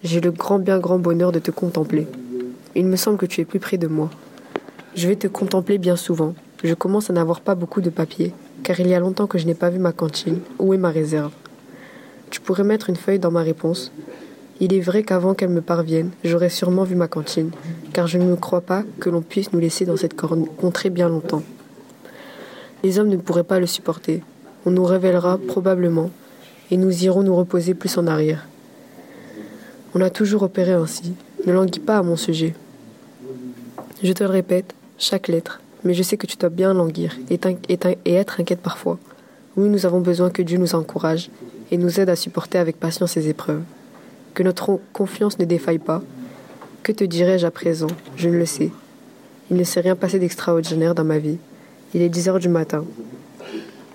j'ai 0.03 0.21
le 0.21 0.31
grand 0.31 0.59
bien 0.59 0.79
grand 0.79 0.99
bonheur 0.99 1.33
de 1.33 1.39
te 1.39 1.51
contempler. 1.51 2.07
Il 2.75 2.87
me 2.87 2.97
semble 2.97 3.19
que 3.19 3.27
tu 3.27 3.41
es 3.41 3.45
plus 3.45 3.61
près 3.61 3.79
de 3.79 3.87
moi. 3.87 4.11
Je 4.95 5.09
vais 5.09 5.17
te 5.17 5.27
contempler 5.27 5.79
bien 5.79 5.97
souvent. 5.97 6.35
Je 6.63 6.75
commence 6.75 7.11
à 7.11 7.13
n'avoir 7.13 7.41
pas 7.41 7.55
beaucoup 7.55 7.81
de 7.81 7.91
papier, 7.91 8.33
car 8.63 8.81
il 8.81 8.89
y 8.89 8.95
a 8.95 9.01
longtemps 9.01 9.27
que 9.27 9.39
je 9.39 9.47
n'ai 9.47 9.55
pas 9.55 9.71
vu 9.71 9.79
ma 9.79 9.93
cantine. 9.93 10.41
Où 10.59 10.75
est 10.75 10.79
ma 10.79 10.91
réserve? 10.91 11.33
Tu 12.31 12.41
pourrais 12.41 12.65
mettre 12.65 12.91
une 12.91 12.97
feuille 12.97 13.19
dans 13.19 13.31
ma 13.31 13.43
réponse. 13.43 13.93
Il 14.61 14.73
est 14.73 14.81
vrai 14.81 15.03
qu'avant 15.03 15.35
qu'elle 15.35 15.49
me 15.49 15.61
parvienne, 15.61 16.11
j'aurais 16.23 16.49
sûrement 16.49 16.85
vu 16.85 16.95
ma 16.95 17.09
cantine, 17.09 17.51
car 17.93 18.07
je 18.07 18.19
ne 18.19 18.35
crois 18.37 18.61
pas 18.61 18.85
que 19.01 19.11
l'on 19.11 19.21
puisse 19.21 19.53
nous 19.53 19.59
laisser 19.59 19.85
dans 19.85 19.97
cette 19.97 20.15
contrée 20.15 20.91
bien 20.91 21.09
longtemps. 21.09 21.43
Les 22.85 22.99
hommes 22.99 23.09
ne 23.09 23.17
pourraient 23.17 23.43
pas 23.43 23.59
le 23.59 23.67
supporter. 23.67 24.23
On 24.65 24.71
nous 24.71 24.85
révélera 24.85 25.39
probablement, 25.39 26.11
et 26.71 26.77
nous 26.77 27.05
irons 27.05 27.23
nous 27.23 27.35
reposer 27.35 27.75
plus 27.75 27.99
en 27.99 28.07
arrière. 28.07 28.47
On 29.95 30.01
a 30.01 30.11
toujours 30.11 30.43
opéré 30.43 30.73
ainsi. 30.73 31.15
Ne 31.47 31.53
languis 31.53 31.81
pas 31.81 31.99
à 31.99 32.03
mon 32.03 32.17
sujet. 32.17 32.55
Je 34.03 34.13
te 34.13 34.23
le 34.25 34.31
répète, 34.31 34.75
chaque 34.99 35.29
lettre, 35.29 35.61
mais 35.83 35.95
je 35.95 36.03
sais 36.03 36.17
que 36.17 36.27
tu 36.27 36.37
dois 36.37 36.49
bien 36.49 36.75
languir 36.75 37.17
et, 37.31 37.39
être 38.07 38.41
inquiète 38.41 38.61
parfois. 38.61 38.99
Oui, 39.57 39.69
nous 39.69 39.87
avons 39.87 40.01
besoin 40.01 40.31
que 40.31 40.43
Dieu 40.43 40.59
nous 40.59 40.75
encourage 40.75 41.31
et 41.71 41.77
nous 41.77 42.01
aide 42.01 42.09
à 42.09 42.17
supporter 42.17 42.59
avec 42.59 42.79
patience 42.79 43.13
ces 43.13 43.29
épreuves. 43.29 43.63
Que 44.35 44.43
notre 44.43 44.81
confiance 44.93 45.39
ne 45.39 45.45
défaille 45.45 45.79
pas. 45.79 46.03
Que 46.83 46.91
te 46.91 47.05
dirais-je 47.05 47.47
à 47.47 47.53
présent? 47.53 47.87
Je 48.17 48.29
ne 48.29 48.37
le 48.37 48.47
sais. 48.47 48.71
Il 49.51 49.57
ne 49.57 49.65
s'est 49.65 49.81
rien 49.81 49.95
passé 49.95 50.19
d'extraordinaire 50.19 50.95
dans 50.95 51.05
ma 51.05 51.19
vie. 51.19 51.39
Il 51.95 52.03
est 52.03 52.09
10 52.09 52.29
heures 52.29 52.39
du 52.41 52.49
matin. 52.49 52.85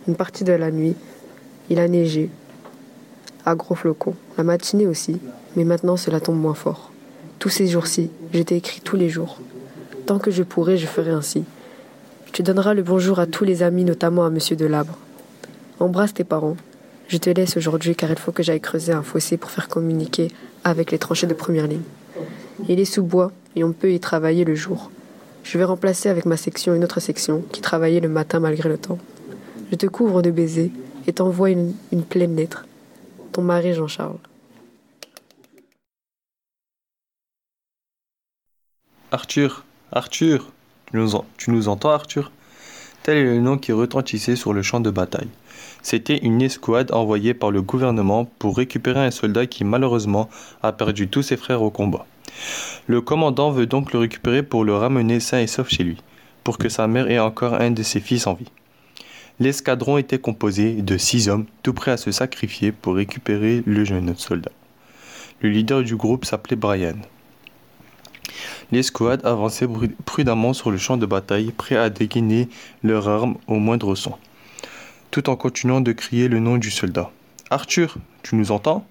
Une 0.08 0.16
partie 0.16 0.46
de 0.46 0.54
la 0.54 0.72
nuit. 0.72 0.96
Il 1.70 1.80
a 1.80 1.88
neigé. 1.88 2.30
À 3.46 3.56
gros 3.56 3.76
flocons. 3.76 4.16
La 4.38 4.46
matinée 4.46 4.88
aussi. 4.88 5.20
Mais 5.56 5.66
maintenant 5.66 5.98
cela 5.98 6.22
tombe 6.22 6.40
moins 6.40 6.54
fort. 6.54 6.92
Tous 7.40 7.50
ces 7.50 7.68
jours-ci, 7.68 8.10
je 8.34 8.42
t'ai 8.42 8.56
écrit 8.56 8.82
tous 8.82 8.96
les 8.96 9.10
jours. 9.10 9.40
Tant 10.06 10.20
que 10.20 10.32
je 10.32 10.44
pourrai, 10.44 10.78
je 10.78 10.88
ferai 10.88 11.12
ainsi. 11.12 11.44
Tu 12.32 12.44
donneras 12.44 12.74
le 12.74 12.84
bonjour 12.84 13.20
à 13.20 13.26
tous 13.26 13.44
les 13.44 13.62
amis, 13.64 13.84
notamment 13.84 14.26
à 14.26 14.30
Monsieur 14.30 14.56
Delabre. 14.56 14.98
Embrasse 15.80 16.14
tes 16.14 16.24
parents. 16.24 16.58
Je 17.10 17.18
te 17.18 17.32
laisse 17.32 17.58
aujourd'hui 17.58 17.96
car 17.96 18.12
il 18.12 18.20
faut 18.20 18.32
que 18.32 18.44
j'aille 18.44 18.62
creuser 18.62 18.94
un 18.94 19.02
fossé 19.02 19.36
pour 19.36 19.50
faire 19.50 19.68
communiquer 19.68 20.28
avec 20.64 20.92
les 20.92 21.00
tranchées 21.00 21.26
de 21.26 21.34
première 21.34 21.66
ligne. 21.66 21.82
Il 22.68 22.80
est 22.80 22.86
sous 22.86 23.02
bois 23.02 23.32
et 23.56 23.64
on 23.64 23.74
peut 23.74 23.92
y 23.92 24.00
travailler 24.00 24.46
le 24.46 24.54
jour. 24.54 24.92
Je 25.44 25.58
vais 25.58 25.64
remplacer 25.64 26.10
avec 26.10 26.28
ma 26.28 26.38
section 26.38 26.76
une 26.76 26.84
autre 26.84 27.00
section 27.00 27.42
qui 27.52 27.62
travaillait 27.62 28.00
le 28.00 28.10
matin 28.10 28.40
malgré 28.40 28.70
le 28.70 28.78
temps. 28.78 29.00
Je 29.72 29.76
te 29.76 29.88
couvre 29.88 30.22
de 30.22 30.30
baisers 30.30 30.70
et 31.08 31.14
t'envoie 31.14 31.50
une, 31.50 31.74
pleine 32.08 32.36
lettre. 32.36 32.68
Ton 33.32 33.42
mari 33.42 33.74
Jean-Charles. 33.74 34.20
Arthur, 39.12 39.66
Arthur, 39.92 40.52
tu 41.38 41.50
nous 41.50 41.68
entends 41.70 41.90
Arthur? 41.90 42.32
Tel 43.02 43.18
est 43.18 43.24
le 43.24 43.40
nom 43.40 43.58
qui 43.58 43.72
retentissait 43.72 44.36
sur 44.36 44.54
le 44.54 44.62
champ 44.62 44.80
de 44.80 44.92
bataille. 44.92 45.30
C'était 45.82 46.18
une 46.18 46.42
escouade 46.42 46.94
envoyée 46.94 47.34
par 47.34 47.52
le 47.52 47.62
gouvernement 47.62 48.26
pour 48.40 48.58
récupérer 48.58 49.06
un 49.06 49.12
soldat 49.12 49.48
qui 49.48 49.64
malheureusement 49.64 50.30
a 50.62 50.72
perdu 50.72 51.08
tous 51.08 51.22
ses 51.22 51.38
frères 51.38 51.62
au 51.62 51.70
combat. 51.70 52.06
Le 52.88 53.02
commandant 53.02 53.52
veut 53.52 53.66
donc 53.66 53.94
le 53.94 54.00
récupérer 54.00 54.44
pour 54.44 54.64
le 54.64 54.76
ramener 54.76 55.20
sain 55.20 55.40
et 55.40 55.48
sauf 55.48 55.70
chez 55.70 55.84
lui, 55.84 55.98
pour 56.44 56.58
que 56.58 56.70
sa 56.70 56.88
mère 56.88 57.10
ait 57.10 57.20
encore 57.20 57.54
un 57.56 57.72
de 57.72 57.84
ses 57.84 58.00
fils 58.00 58.28
en 58.28 58.34
vie. 58.34 58.52
L'escadron 59.40 59.98
était 59.98 60.20
composé 60.20 60.74
de 60.74 60.98
six 60.98 61.30
hommes, 61.30 61.46
tout 61.64 61.74
prêts 61.74 61.92
à 61.92 61.98
se 61.98 62.12
sacrifier 62.12 62.74
pour 62.74 62.96
récupérer 62.96 63.64
le 63.66 63.86
jeune 63.86 64.16
soldat. 64.18 64.52
Le 65.40 65.50
leader 65.50 65.84
du 65.84 65.96
groupe 65.96 66.26
s'appelait 66.26 66.58
Brian. 66.58 66.98
L'escouade 68.72 69.26
avançait 69.26 69.68
prudemment 70.06 70.54
sur 70.54 70.72
le 70.72 70.78
champ 70.78 70.98
de 70.98 71.06
bataille, 71.06 71.52
prêts 71.52 71.78
à 71.78 71.90
dégainer 71.90 72.50
leurs 72.84 73.08
armes 73.08 73.38
au 73.48 73.56
moindre 73.56 73.96
son 73.96 74.16
tout 75.12 75.30
en 75.30 75.36
continuant 75.36 75.82
de 75.82 75.92
crier 75.92 76.28
le 76.28 76.40
nom 76.40 76.58
du 76.58 76.72
soldat. 76.72 77.12
Arthur, 77.50 77.98
tu 78.24 78.36
nous 78.36 78.52
entends? 78.52 78.86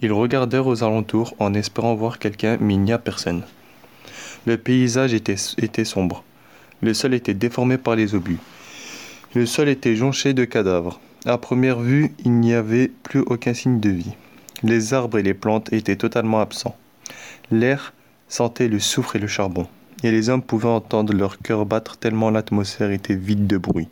Ils 0.00 0.12
regardèrent 0.12 0.66
aux 0.66 0.84
alentours 0.84 1.34
en 1.38 1.54
espérant 1.54 1.94
voir 1.94 2.18
quelqu'un, 2.18 2.56
mais 2.60 2.74
il 2.74 2.80
n'y 2.80 2.92
a 2.92 2.98
personne. 2.98 3.42
Le 4.46 4.56
paysage 4.56 5.12
était, 5.12 5.84
sombre. 5.84 6.24
Le 6.80 6.94
sol 6.94 7.12
était 7.12 7.34
déformé 7.34 7.76
par 7.76 7.96
les 7.96 8.14
obus. 8.14 8.38
Le 9.34 9.44
sol 9.44 9.68
était 9.68 9.96
jonché 9.96 10.32
de 10.32 10.44
cadavres. 10.44 11.00
À 11.26 11.36
première 11.36 11.80
vue, 11.80 12.14
il 12.24 12.32
n'y 12.32 12.54
avait 12.54 12.88
plus 12.88 13.20
aucun 13.20 13.52
signe 13.52 13.80
de 13.80 13.90
vie. 13.90 14.14
Les 14.62 14.94
arbres 14.94 15.18
et 15.18 15.22
les 15.22 15.34
plantes 15.34 15.72
étaient 15.72 15.96
totalement 15.96 16.40
absents. 16.40 16.76
L'air 17.50 17.92
sentait 18.28 18.68
le 18.68 18.78
soufre 18.78 19.16
et 19.16 19.18
le 19.18 19.26
charbon, 19.26 19.66
et 20.02 20.10
les 20.10 20.30
hommes 20.30 20.42
pouvaient 20.42 20.68
entendre 20.68 21.12
leur 21.12 21.38
cœur 21.38 21.66
battre 21.66 21.96
tellement 21.96 22.30
l'atmosphère 22.30 22.90
était 22.90 23.14
vide 23.14 23.46
de 23.46 23.58
bruit. 23.58 23.88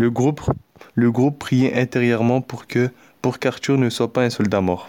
Le 0.00 0.08
groupe, 0.08 1.38
priait 1.38 1.78
intérieurement 1.78 2.40
pour 2.40 2.66
que 2.66 2.88
pour 3.20 3.38
qu'Arthur 3.38 3.76
ne 3.76 3.90
soit 3.90 4.10
pas 4.10 4.22
un 4.22 4.30
soldat 4.30 4.62
mort. 4.62 4.86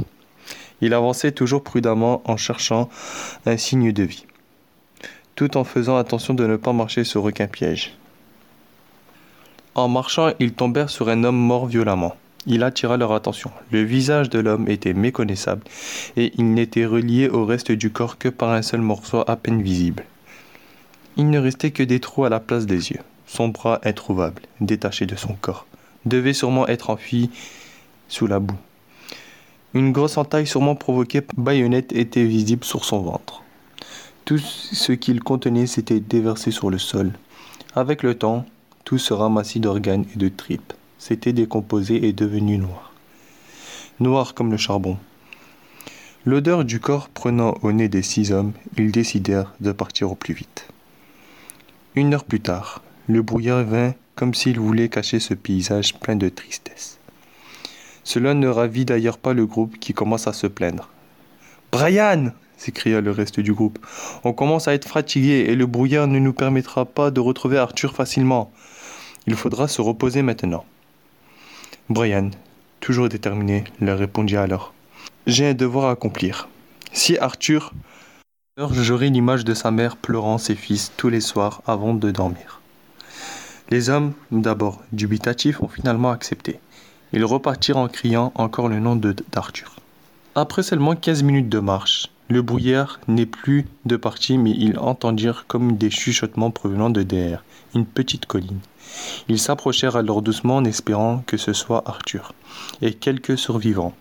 Il 0.79 0.93
avançait 0.93 1.33
toujours 1.33 1.65
prudemment 1.65 2.21
en 2.23 2.37
cherchant 2.37 2.87
un 3.45 3.57
signe 3.57 3.91
de 3.91 4.03
vie, 4.03 4.25
tout 5.35 5.57
en 5.57 5.65
faisant 5.65 5.97
attention 5.97 6.33
de 6.33 6.47
ne 6.47 6.55
pas 6.55 6.71
marcher 6.71 7.03
sur 7.03 7.25
aucun 7.25 7.47
piège. 7.47 7.93
En 9.75 9.89
marchant, 9.89 10.31
ils 10.39 10.53
tombèrent 10.53 10.89
sur 10.89 11.09
un 11.09 11.25
homme 11.25 11.35
mort 11.35 11.65
violemment. 11.65 12.15
Il 12.45 12.63
attira 12.63 12.95
leur 12.95 13.11
attention. 13.11 13.51
Le 13.69 13.83
visage 13.83 14.29
de 14.29 14.39
l'homme 14.39 14.69
était 14.69 14.93
méconnaissable 14.93 15.63
et 16.15 16.31
il 16.37 16.53
n'était 16.53 16.85
relié 16.85 17.27
au 17.27 17.45
reste 17.45 17.73
du 17.73 17.91
corps 17.91 18.17
que 18.17 18.29
par 18.29 18.51
un 18.51 18.61
seul 18.61 18.79
morceau 18.79 19.25
à 19.27 19.35
peine 19.35 19.61
visible. 19.61 20.05
Il 21.17 21.29
ne 21.29 21.37
restait 21.37 21.71
que 21.71 21.83
des 21.83 21.99
trous 21.99 22.23
à 22.23 22.29
la 22.29 22.39
place 22.39 22.65
des 22.65 22.91
yeux 22.91 23.01
son 23.31 23.47
bras 23.47 23.79
introuvable, 23.83 24.41
détaché 24.59 25.05
de 25.05 25.15
son 25.15 25.35
corps, 25.39 25.65
devait 26.05 26.33
sûrement 26.33 26.67
être 26.67 26.89
enfui 26.89 27.29
sous 28.09 28.27
la 28.27 28.39
boue. 28.39 28.57
Une 29.73 29.93
grosse 29.93 30.17
entaille 30.17 30.45
sûrement 30.45 30.75
provoquée 30.75 31.21
par 31.21 31.35
baïonnette 31.37 31.93
était 31.93 32.25
visible 32.25 32.65
sur 32.65 32.83
son 32.83 32.99
ventre. 32.99 33.41
Tout 34.25 34.37
ce 34.37 34.91
qu'il 34.91 35.23
contenait 35.23 35.65
s'était 35.65 36.01
déversé 36.01 36.51
sur 36.51 36.69
le 36.69 36.77
sol. 36.77 37.13
Avec 37.73 38.03
le 38.03 38.15
temps, 38.15 38.45
tout 38.83 38.97
ce 38.97 39.13
ramassis 39.13 39.61
d'organes 39.61 40.05
et 40.13 40.19
de 40.19 40.27
tripes 40.27 40.73
s'était 40.99 41.31
décomposé 41.31 42.05
et 42.05 42.11
devenu 42.11 42.57
noir. 42.57 42.91
Noir 44.01 44.33
comme 44.33 44.51
le 44.51 44.57
charbon. 44.57 44.97
L'odeur 46.25 46.65
du 46.65 46.81
corps 46.81 47.07
prenant 47.07 47.55
au 47.61 47.71
nez 47.71 47.87
des 47.87 48.03
six 48.03 48.33
hommes, 48.33 48.51
ils 48.77 48.91
décidèrent 48.91 49.53
de 49.61 49.71
partir 49.71 50.11
au 50.11 50.15
plus 50.15 50.33
vite. 50.33 50.67
Une 51.95 52.13
heure 52.13 52.25
plus 52.25 52.41
tard, 52.41 52.81
le 53.07 53.21
brouillard 53.21 53.63
vint 53.63 53.93
comme 54.15 54.33
s'il 54.33 54.59
voulait 54.59 54.89
cacher 54.89 55.19
ce 55.19 55.33
paysage 55.33 55.95
plein 55.99 56.15
de 56.15 56.29
tristesse. 56.29 56.99
Cela 58.03 58.33
ne 58.33 58.47
ravit 58.47 58.85
d'ailleurs 58.85 59.17
pas 59.17 59.33
le 59.33 59.45
groupe 59.45 59.77
qui 59.79 59.93
commence 59.93 60.27
à 60.27 60.33
se 60.33 60.47
plaindre. 60.47 60.89
Brian 61.71 62.31
s'écria 62.57 63.01
le 63.01 63.11
reste 63.11 63.39
du 63.39 63.53
groupe. 63.53 63.79
On 64.23 64.33
commence 64.33 64.67
à 64.67 64.73
être 64.73 64.87
fatigué 64.87 65.45
et 65.47 65.55
le 65.55 65.65
brouillard 65.65 66.07
ne 66.07 66.19
nous 66.19 66.33
permettra 66.33 66.85
pas 66.85 67.09
de 67.11 67.19
retrouver 67.19 67.57
Arthur 67.57 67.95
facilement. 67.95 68.51
Il 69.27 69.35
faudra 69.35 69.67
se 69.67 69.81
reposer 69.81 70.21
maintenant. 70.21 70.65
Brian, 71.89 72.29
toujours 72.79 73.09
déterminé, 73.09 73.63
leur 73.79 73.97
répondit 73.97 74.37
alors. 74.37 74.73
J'ai 75.27 75.47
un 75.47 75.53
devoir 75.53 75.85
à 75.85 75.91
accomplir. 75.91 76.49
Si 76.93 77.17
Arthur 77.17 77.73
j'aurai 78.57 79.09
l'image 79.09 79.45
de 79.45 79.53
sa 79.53 79.71
mère 79.71 79.97
pleurant 79.97 80.37
ses 80.37 80.55
fils 80.55 80.91
tous 80.97 81.09
les 81.09 81.21
soirs 81.21 81.61
avant 81.65 81.93
de 81.93 82.11
dormir. 82.11 82.60
Les 83.71 83.89
hommes, 83.89 84.11
d'abord 84.31 84.81
dubitatifs, 84.91 85.63
ont 85.63 85.69
finalement 85.69 86.11
accepté. 86.11 86.59
Ils 87.13 87.23
repartirent 87.23 87.77
en 87.77 87.87
criant 87.87 88.33
encore 88.35 88.67
le 88.67 88.81
nom 88.81 88.97
d'Arthur. 89.31 89.77
Après 90.35 90.61
seulement 90.61 90.93
15 90.93 91.23
minutes 91.23 91.47
de 91.47 91.59
marche, 91.59 92.11
le 92.27 92.41
brouillard 92.41 92.99
n'est 93.07 93.25
plus 93.25 93.65
de 93.85 93.95
parti, 93.95 94.37
mais 94.37 94.51
ils 94.51 94.77
entendirent 94.77 95.45
comme 95.47 95.77
des 95.77 95.89
chuchotements 95.89 96.51
provenant 96.51 96.89
de 96.89 97.01
derrière 97.01 97.45
une 97.73 97.85
petite 97.85 98.25
colline. 98.25 98.59
Ils 99.29 99.39
s'approchèrent 99.39 99.95
alors 99.95 100.21
doucement 100.21 100.57
en 100.57 100.65
espérant 100.65 101.23
que 101.25 101.37
ce 101.37 101.53
soit 101.53 101.83
Arthur 101.85 102.33
et 102.81 102.93
quelques 102.93 103.37
survivants. 103.37 103.93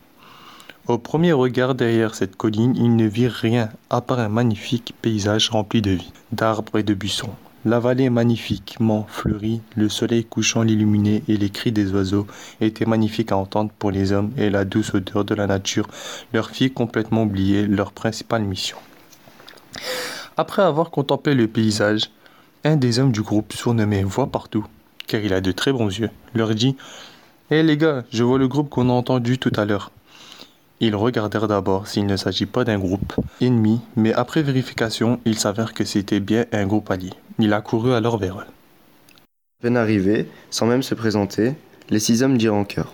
Au 0.88 0.98
premier 0.98 1.33
regard 1.33 1.76
derrière 1.76 2.16
cette 2.16 2.35
colline, 2.35 2.74
ils 2.74 2.96
ne 2.96 3.06
virent 3.06 3.30
rien 3.30 3.68
à 3.88 4.00
part 4.00 4.18
un 4.18 4.28
magnifique 4.28 4.94
paysage 5.00 5.48
rempli 5.50 5.80
de 5.80 5.92
vie, 5.92 6.12
d'arbres 6.33 6.80
et 6.80 6.83
de 6.83 6.94
buissons. 6.94 7.30
La 7.66 7.79
vallée 7.79 8.09
magnifiquement 8.09 9.05
fleurie, 9.07 9.61
le 9.77 9.90
soleil 9.90 10.25
couchant 10.25 10.62
l'illuminait 10.62 11.23
et 11.29 11.37
les 11.37 11.51
cris 11.51 11.73
des 11.73 11.92
oiseaux 11.92 12.27
étaient 12.62 12.87
magnifiques 12.87 13.33
à 13.33 13.37
entendre 13.37 13.70
pour 13.79 13.90
les 13.90 14.12
hommes 14.12 14.31
et 14.38 14.49
la 14.49 14.64
douce 14.64 14.94
odeur 14.94 15.27
de 15.27 15.35
la 15.35 15.46
nature 15.46 15.87
leur 16.33 16.49
fit 16.49 16.70
complètement 16.70 17.25
oublier 17.25 17.66
leur 17.66 17.92
principale 17.92 18.44
mission. 18.44 18.79
Après 20.38 20.62
avoir 20.62 20.90
contemplé 20.90 21.35
le 21.35 21.49
paysage, 21.49 22.11
un 22.64 22.77
des 22.77 22.99
hommes 22.99 23.12
du 23.12 23.20
groupe, 23.20 23.53
surnommé 23.53 24.05
Voix 24.05 24.29
partout, 24.29 24.66
car 25.07 25.20
il 25.20 25.35
a 25.35 25.42
de 25.42 25.53
très 25.53 25.73
bons 25.73 25.88
yeux, 25.88 26.11
leur 26.35 26.55
dit 26.55 26.77
Hé 27.51 27.62
les 27.62 27.77
gars, 27.77 28.05
je 28.11 28.25
vois 28.25 28.38
le 28.38 28.49
groupe 28.49 28.70
qu'on 28.70 28.88
a 28.88 28.92
entendu 28.92 29.38
tout 29.38 29.53
à 29.57 29.66
l'heure. 29.66 29.90
Ils 30.81 30.96
regardèrent 30.96 31.46
d'abord 31.46 31.88
s'il 31.88 32.07
ne 32.07 32.16
s'agit 32.16 32.46
pas 32.46 32.64
d'un 32.64 32.79
groupe 32.79 33.12
ennemi, 33.42 33.83
mais 33.96 34.14
après 34.14 34.42
vérification, 34.42 35.20
il 35.27 35.38
s'avère 35.38 35.75
que 35.75 35.85
c'était 35.85 36.20
bien 36.20 36.46
un 36.53 36.64
groupe 36.64 36.90
allié. 36.90 37.11
Il 37.42 37.55
a 37.55 37.62
couru 37.62 37.94
alors 37.94 38.18
vers 38.18 38.38
eux. 38.38 38.44
À 38.44 39.62
peine 39.62 39.79
arrivé, 39.79 40.29
sans 40.50 40.66
même 40.66 40.83
se 40.83 40.94
présenter, 40.94 41.55
les 41.88 41.98
six 41.98 42.22
hommes 42.22 42.37
dirent 42.37 42.55
en 42.55 42.64
chœur 42.64 42.92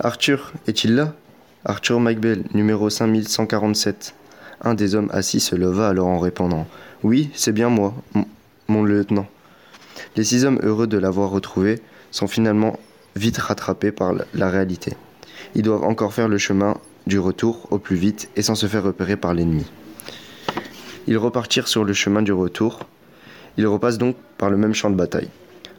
Arthur, 0.00 0.52
est-il 0.66 0.94
là? 0.94 1.14
Arthur 1.64 1.98
McBell, 1.98 2.44
numéro 2.52 2.90
5147. 2.90 4.14
Un 4.60 4.74
des 4.74 4.94
hommes 4.94 5.08
assis 5.10 5.40
se 5.40 5.56
leva 5.56 5.88
alors 5.88 6.08
en 6.08 6.18
répondant 6.18 6.66
Oui, 7.02 7.30
c'est 7.32 7.52
bien 7.52 7.70
moi, 7.70 7.94
mon 8.68 8.84
lieutenant. 8.84 9.26
Les 10.16 10.24
six 10.24 10.44
hommes 10.44 10.60
heureux 10.62 10.86
de 10.86 10.98
l'avoir 10.98 11.30
retrouvé 11.30 11.80
sont 12.10 12.28
finalement 12.28 12.78
vite 13.16 13.38
rattrapés 13.38 13.90
par 13.90 14.12
la 14.34 14.50
réalité. 14.50 14.98
Ils 15.54 15.62
doivent 15.62 15.84
encore 15.84 16.12
faire 16.12 16.28
le 16.28 16.36
chemin 16.38 16.76
du 17.06 17.18
retour 17.18 17.66
au 17.70 17.78
plus 17.78 17.96
vite 17.96 18.28
et 18.36 18.42
sans 18.42 18.54
se 18.54 18.66
faire 18.66 18.82
repérer 18.82 19.16
par 19.16 19.32
l'ennemi. 19.32 19.64
Ils 21.06 21.16
repartirent 21.16 21.68
sur 21.68 21.84
le 21.84 21.94
chemin 21.94 22.20
du 22.20 22.32
retour. 22.32 22.80
Ils 23.58 23.66
repassent 23.66 23.98
donc 23.98 24.16
par 24.38 24.50
le 24.50 24.56
même 24.56 24.72
champ 24.72 24.88
de 24.88 24.94
bataille. 24.94 25.28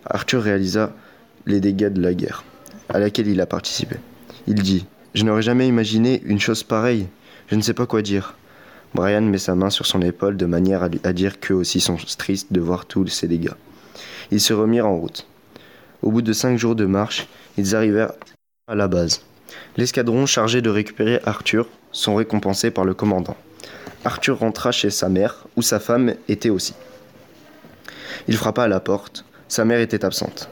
Arthur 0.05 0.43
réalisa 0.43 0.93
les 1.45 1.61
dégâts 1.61 1.87
de 1.87 2.01
la 2.01 2.13
guerre, 2.13 2.43
à 2.89 2.99
laquelle 2.99 3.27
il 3.27 3.39
a 3.39 3.45
participé. 3.45 3.95
Il 4.47 4.55
dit 4.55 4.85
Je 5.15 5.23
n'aurais 5.23 5.41
jamais 5.41 5.67
imaginé 5.67 6.21
une 6.25 6.41
chose 6.41 6.63
pareille. 6.63 7.07
Je 7.47 7.55
ne 7.55 7.61
sais 7.61 7.73
pas 7.73 7.85
quoi 7.85 8.01
dire. 8.01 8.35
Brian 8.93 9.21
met 9.21 9.37
sa 9.37 9.55
main 9.55 9.69
sur 9.69 9.85
son 9.85 10.01
épaule 10.01 10.35
de 10.35 10.45
manière 10.45 10.83
à, 10.83 11.13
dire 11.13 11.39
qu'eux 11.39 11.53
aussi 11.53 11.79
sont 11.79 11.95
tristes 12.17 12.51
de 12.51 12.59
voir 12.59 12.85
tous 12.85 13.07
ces 13.07 13.27
dégâts. 13.27 13.55
Ils 14.29 14.41
se 14.41 14.53
remirent 14.53 14.87
en 14.87 14.97
route. 14.97 15.25
Au 16.01 16.11
bout 16.11 16.21
de 16.21 16.33
cinq 16.33 16.57
jours 16.57 16.75
de 16.75 16.85
marche, 16.85 17.27
ils 17.57 17.75
arrivèrent 17.75 18.11
à 18.67 18.75
la 18.75 18.87
base. 18.87 19.21
L'escadron 19.77 20.25
chargé 20.25 20.61
de 20.61 20.69
récupérer 20.69 21.21
Arthur 21.25 21.67
sont 21.91 22.15
récompensés 22.15 22.71
par 22.71 22.83
le 22.83 22.93
commandant. 22.93 23.37
Arthur 24.03 24.39
rentra 24.39 24.71
chez 24.71 24.89
sa 24.89 25.07
mère, 25.07 25.45
où 25.55 25.61
sa 25.61 25.79
femme 25.79 26.15
était 26.27 26.49
aussi. 26.49 26.73
Il 28.29 28.37
frappa 28.37 28.65
à 28.65 28.67
la 28.67 28.79
porte. 28.79 29.25
Sa 29.47 29.65
mère 29.65 29.79
était 29.79 30.05
absente. 30.05 30.49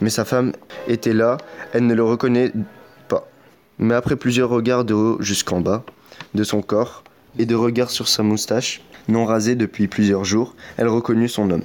Mais 0.00 0.08
sa 0.08 0.24
femme 0.24 0.52
était 0.86 1.12
là, 1.12 1.36
elle 1.74 1.86
ne 1.86 1.92
le 1.92 2.02
reconnaît 2.02 2.52
pas. 3.06 3.28
Mais 3.78 3.94
après 3.94 4.16
plusieurs 4.16 4.48
regards 4.48 4.86
de 4.86 4.94
haut 4.94 5.20
jusqu'en 5.20 5.60
bas 5.60 5.84
de 6.32 6.42
son 6.42 6.62
corps 6.62 7.04
et 7.38 7.44
de 7.44 7.54
regards 7.54 7.90
sur 7.90 8.08
sa 8.08 8.22
moustache, 8.22 8.80
non 9.08 9.26
rasée 9.26 9.56
depuis 9.56 9.88
plusieurs 9.88 10.24
jours, 10.24 10.56
elle 10.78 10.88
reconnut 10.88 11.28
son 11.28 11.50
homme. 11.50 11.64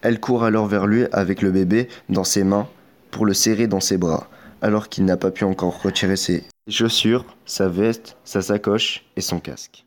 Elle 0.00 0.20
court 0.20 0.42
alors 0.42 0.66
vers 0.66 0.86
lui 0.86 1.04
avec 1.12 1.42
le 1.42 1.50
bébé 1.50 1.88
dans 2.08 2.24
ses 2.24 2.42
mains 2.42 2.66
pour 3.10 3.26
le 3.26 3.34
serrer 3.34 3.66
dans 3.66 3.80
ses 3.80 3.98
bras 3.98 4.30
alors 4.62 4.88
qu'il 4.88 5.04
n'a 5.04 5.18
pas 5.18 5.30
pu 5.30 5.44
encore 5.44 5.82
retirer 5.82 6.16
ses 6.16 6.44
chaussures, 6.66 7.26
sa 7.44 7.68
veste, 7.68 8.16
sa 8.24 8.40
sacoche 8.40 9.04
et 9.16 9.20
son 9.20 9.38
casque. 9.38 9.84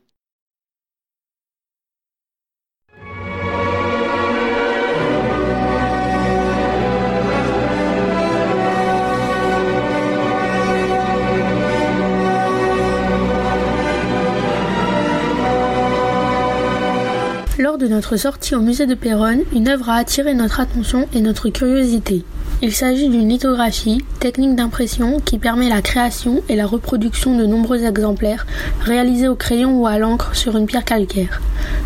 De 17.82 17.88
notre 17.88 18.16
sortie 18.16 18.54
au 18.54 18.60
musée 18.60 18.86
de 18.86 18.94
Péronne, 18.94 19.42
une 19.52 19.68
œuvre 19.68 19.90
a 19.90 19.96
attiré 19.96 20.34
notre 20.34 20.60
attention 20.60 21.08
et 21.12 21.20
notre 21.20 21.48
curiosité. 21.48 22.24
Il 22.62 22.72
s'agit 22.72 23.08
d'une 23.08 23.28
lithographie, 23.28 24.04
technique 24.20 24.54
d'impression 24.54 25.18
qui 25.18 25.36
permet 25.36 25.68
la 25.68 25.82
création 25.82 26.42
et 26.48 26.54
la 26.54 26.66
reproduction 26.66 27.36
de 27.36 27.44
nombreux 27.44 27.82
exemplaires 27.82 28.46
réalisés 28.82 29.26
au 29.26 29.34
crayon 29.34 29.80
ou 29.80 29.88
à 29.88 29.98
l'encre 29.98 30.36
sur 30.36 30.56
une 30.56 30.66
pierre 30.66 30.84
calcaire. 30.84 31.40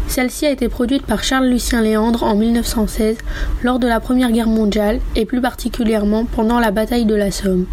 Celle-ci 0.07 0.45
a 0.45 0.51
été 0.51 0.69
produite 0.69 1.07
par 1.07 1.25
Charles 1.25 1.49
Lucien 1.49 1.81
Léandre 1.81 2.25
en 2.25 2.35
1916 2.35 3.17
lors 3.63 3.79
de 3.79 3.87
la 3.87 3.99
Première 3.99 4.33
Guerre 4.33 4.49
mondiale 4.49 5.01
et 5.15 5.25
plus 5.25 5.41
particulièrement 5.41 6.27
pendant 6.27 6.61
la 6.61 6.73
bataille 6.73 7.07
de 7.07 7.15
la 7.15 7.31
Somme. 7.31 7.65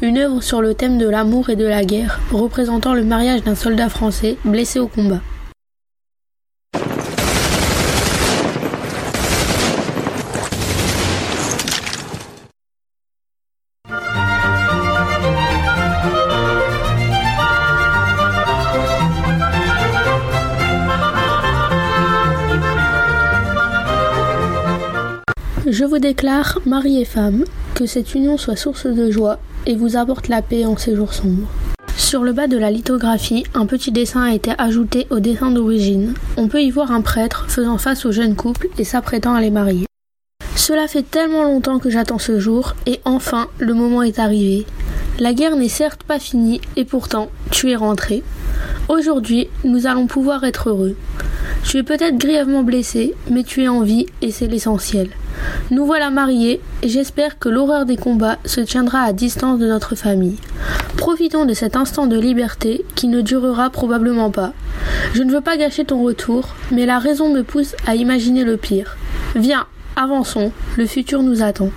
Une 0.00 0.16
œuvre 0.16 0.42
sur 0.42 0.62
le 0.62 0.72
thème 0.72 0.96
de 0.96 1.08
l'amour 1.08 1.50
et 1.50 1.56
de 1.56 1.66
la 1.66 1.84
guerre 1.84 2.18
représentant 2.32 2.94
le 2.94 3.04
mariage 3.04 3.42
d'un 3.42 3.54
soldat 3.54 3.90
français 3.90 4.38
blessé 4.46 4.78
au 4.78 4.86
combat. 4.86 5.20
Vous 25.98 26.02
déclare, 26.02 26.60
mari 26.64 27.00
et 27.00 27.04
femme, 27.04 27.44
que 27.74 27.84
cette 27.84 28.14
union 28.14 28.36
soit 28.36 28.54
source 28.54 28.86
de 28.86 29.10
joie 29.10 29.40
et 29.66 29.74
vous 29.74 29.96
apporte 29.96 30.28
la 30.28 30.42
paix 30.42 30.64
en 30.64 30.76
ces 30.76 30.94
jours 30.94 31.12
sombres. 31.12 31.48
Sur 31.96 32.22
le 32.22 32.32
bas 32.32 32.46
de 32.46 32.56
la 32.56 32.70
lithographie, 32.70 33.42
un 33.52 33.66
petit 33.66 33.90
dessin 33.90 34.22
a 34.22 34.32
été 34.32 34.52
ajouté 34.58 35.08
au 35.10 35.18
dessin 35.18 35.50
d'origine. 35.50 36.14
On 36.36 36.46
peut 36.46 36.62
y 36.62 36.70
voir 36.70 36.92
un 36.92 37.00
prêtre 37.00 37.46
faisant 37.48 37.78
face 37.78 38.06
au 38.06 38.12
jeune 38.12 38.36
couple 38.36 38.68
et 38.78 38.84
s'apprêtant 38.84 39.34
à 39.34 39.40
les 39.40 39.50
marier. 39.50 39.86
Cela 40.54 40.86
fait 40.86 41.02
tellement 41.02 41.42
longtemps 41.42 41.80
que 41.80 41.90
j'attends 41.90 42.20
ce 42.20 42.38
jour, 42.38 42.76
et 42.86 43.00
enfin, 43.04 43.48
le 43.58 43.74
moment 43.74 44.02
est 44.04 44.20
arrivé. 44.20 44.66
La 45.18 45.32
guerre 45.34 45.56
n'est 45.56 45.68
certes 45.68 46.04
pas 46.04 46.20
finie, 46.20 46.60
et 46.76 46.84
pourtant, 46.84 47.28
tu 47.50 47.72
es 47.72 47.76
rentré. 47.76 48.22
Aujourd'hui, 48.88 49.48
nous 49.64 49.88
allons 49.88 50.06
pouvoir 50.06 50.44
être 50.44 50.68
heureux. 50.68 50.94
Tu 51.64 51.78
es 51.78 51.82
peut-être 51.82 52.18
grièvement 52.18 52.62
blessé, 52.62 53.16
mais 53.28 53.42
tu 53.42 53.64
es 53.64 53.68
en 53.68 53.80
vie, 53.80 54.06
et 54.22 54.30
c'est 54.30 54.46
l'essentiel. 54.46 55.08
Nous 55.70 55.84
voilà 55.84 56.10
mariés 56.10 56.60
et 56.82 56.88
j'espère 56.88 57.38
que 57.38 57.48
l'horreur 57.48 57.84
des 57.86 57.96
combats 57.96 58.38
se 58.44 58.60
tiendra 58.60 59.00
à 59.00 59.12
distance 59.12 59.58
de 59.58 59.66
notre 59.66 59.94
famille. 59.94 60.38
Profitons 60.96 61.44
de 61.44 61.54
cet 61.54 61.76
instant 61.76 62.06
de 62.06 62.18
liberté 62.18 62.84
qui 62.94 63.08
ne 63.08 63.20
durera 63.20 63.70
probablement 63.70 64.30
pas. 64.30 64.52
Je 65.14 65.22
ne 65.22 65.32
veux 65.32 65.40
pas 65.40 65.56
gâcher 65.56 65.84
ton 65.84 66.02
retour, 66.02 66.54
mais 66.70 66.86
la 66.86 66.98
raison 66.98 67.32
me 67.32 67.42
pousse 67.42 67.74
à 67.86 67.94
imaginer 67.94 68.44
le 68.44 68.56
pire. 68.56 68.96
Viens, 69.36 69.66
avançons, 69.96 70.52
le 70.76 70.86
futur 70.86 71.22
nous 71.22 71.42
attend. 71.42 71.70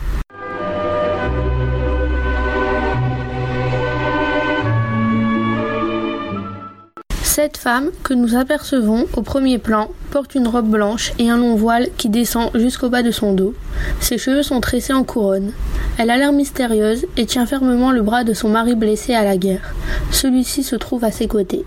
Cette 7.52 7.64
femme, 7.64 7.92
que 8.04 8.14
nous 8.14 8.36
apercevons 8.36 9.08
au 9.18 9.24
premier 9.24 9.58
plan, 9.58 9.90
porte 10.10 10.36
une 10.36 10.48
robe 10.48 10.70
blanche 10.70 11.12
et 11.20 11.30
un 11.30 11.38
long 11.38 11.56
voile 11.56 11.90
qui 11.98 12.08
descend 12.08 12.50
jusqu'au 12.56 12.88
bas 12.88 13.04
de 13.04 13.12
son 13.12 13.34
dos. 13.34 13.54
Ses 14.00 14.18
cheveux 14.18 14.42
sont 14.42 14.62
tressés 14.62 14.94
en 14.94 15.04
couronne. 15.04 15.52
Elle 15.98 16.12
a 16.12 16.18
l'air 16.18 16.32
mystérieuse 16.32 17.06
et 17.18 17.26
tient 17.26 17.46
fermement 17.46 17.92
le 17.92 18.04
bras 18.04 18.24
de 18.24 18.34
son 18.34 18.48
mari 18.48 18.76
blessé 18.76 19.14
à 19.14 19.26
la 19.26 19.36
guerre. 19.36 19.76
Celui-ci 20.12 20.64
se 20.64 20.78
trouve 20.78 21.04
à 21.04 21.12
ses 21.12 21.28
côtés. 21.28 21.66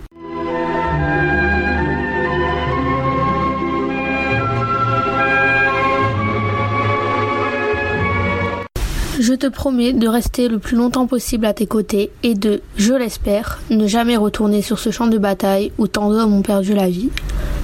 Je 9.35 9.39
te 9.41 9.47
promets 9.49 9.93
de 9.93 10.07
rester 10.07 10.47
le 10.47 10.61
plus 10.61 10.77
longtemps 10.77 11.09
possible 11.09 11.45
à 11.45 11.53
tes 11.53 11.67
côtés 11.67 12.13
et 12.23 12.37
de, 12.37 12.61
je 12.77 12.95
l'espère, 12.95 13.59
ne 13.69 13.89
jamais 13.89 14.17
retourner 14.17 14.63
sur 14.63 14.79
ce 14.79 14.93
champ 14.93 15.09
de 15.09 15.19
bataille 15.19 15.73
où 15.77 15.89
tant 15.89 16.09
d'hommes 16.09 16.35
ont 16.35 16.43
perdu 16.43 16.73
la 16.73 16.89
vie. 16.89 17.11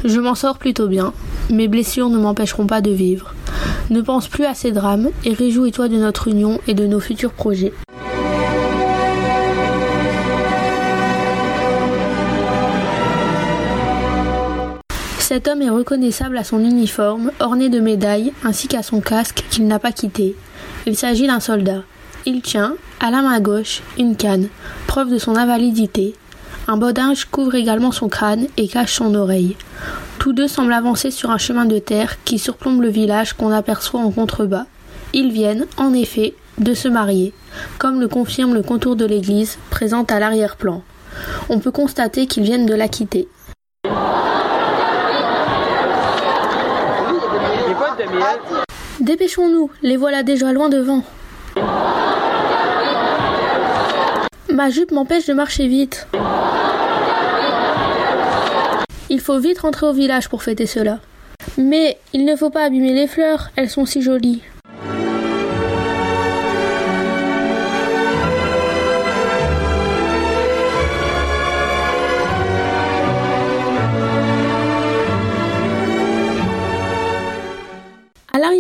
Je 0.05 0.19
m'en 0.19 0.35
sors 0.35 0.59
plutôt 0.59 0.89
bien. 0.89 1.13
Mes 1.49 1.69
blessures 1.69 2.09
ne 2.09 2.19
m'empêcheront 2.19 2.67
pas 2.67 2.81
de 2.81 2.91
vivre. 2.91 3.37
Ne 3.89 4.01
pense 4.01 4.27
plus 4.27 4.47
à 4.47 4.55
ces 4.55 4.73
drames 4.73 5.11
et 5.25 5.33
réjouis-toi 5.33 5.87
de 5.87 5.97
notre 5.97 6.27
union 6.27 6.59
et 6.67 6.75
de 6.75 6.89
nos 6.89 6.99
futurs 6.99 7.31
projets. 7.31 7.73
Cet 15.31 15.47
homme 15.47 15.63
est 15.63 15.71
reconnaissable 15.71 16.37
à 16.39 16.43
son 16.43 16.59
uniforme, 16.59 17.31
orné 17.39 17.69
de 17.69 17.79
médailles, 17.79 18.33
ainsi 18.43 18.67
qu'à 18.67 18.83
son 18.83 19.01
casque 19.01 19.45
qu'il 19.49 19.69
n'a 19.69 19.79
pas 19.79 19.93
quitté. 19.93 20.35
Il 20.89 20.97
s'agit 20.97 21.29
d'un 21.29 21.39
soldat. 21.39 21.85
Il 22.27 22.43
tient, 22.43 22.75
à 22.99 23.13
la 23.13 23.23
main 23.23 23.39
gauche, 23.39 23.81
une 23.97 24.17
canne, 24.17 24.49
preuve 24.89 25.09
de 25.09 25.19
son 25.19 25.37
invalidité. 25.37 26.17
Un 26.67 26.79
bodinge 26.79 27.27
couvre 27.27 27.55
également 27.55 27.93
son 27.93 28.09
crâne 28.09 28.49
et 28.57 28.67
cache 28.67 28.95
son 28.95 29.15
oreille. 29.15 29.57
Tous 30.19 30.33
deux 30.33 30.49
semblent 30.49 30.73
avancer 30.73 31.13
sur 31.13 31.31
un 31.31 31.39
chemin 31.39 31.65
de 31.65 31.79
terre 31.79 32.17
qui 32.25 32.41
surplombe 32.41 32.83
le 32.83 32.91
village 32.91 33.35
qu'on 33.35 33.53
aperçoit 33.53 34.01
en 34.01 34.11
contrebas. 34.11 34.67
Ils 35.13 35.31
viennent, 35.31 35.67
en 35.77 35.95
effet, 35.95 36.35
de 36.59 36.75
se 36.75 36.89
marier, 36.89 37.33
comme 37.79 38.01
le 38.01 38.09
confirme 38.09 38.53
le 38.53 38.65
contour 38.65 38.97
de 38.97 39.05
l'église 39.05 39.59
présente 39.71 40.11
à 40.11 40.19
l'arrière-plan. 40.19 40.83
On 41.49 41.61
peut 41.61 41.71
constater 41.71 42.27
qu'ils 42.27 42.43
viennent 42.43 42.67
de 42.67 42.75
la 42.75 42.89
quitter. 42.89 43.29
Dépêchons-nous, 49.01 49.71
les 49.83 49.97
voilà 49.97 50.23
déjà 50.23 50.53
loin 50.53 50.69
devant. 50.69 51.03
Ma 54.53 54.69
jupe 54.69 54.93
m'empêche 54.93 55.25
de 55.27 55.33
marcher 55.33 55.69
vite. 55.69 56.07
Il 59.09 59.21
faut 59.21 59.39
vite 59.39 59.61
rentrer 59.61 59.87
au 59.87 59.95
village 59.95 60.29
pour 60.29 60.43
fêter 60.43 60.67
cela. 60.67 61.01
Mais 61.57 61.99
il 62.13 62.27
ne 62.27 62.37
faut 62.37 62.51
pas 62.51 62.65
abîmer 62.65 62.93
les 62.93 63.07
fleurs, 63.07 63.51
elles 63.57 63.71
sont 63.71 63.87
si 63.87 64.03
jolies. 64.03 64.43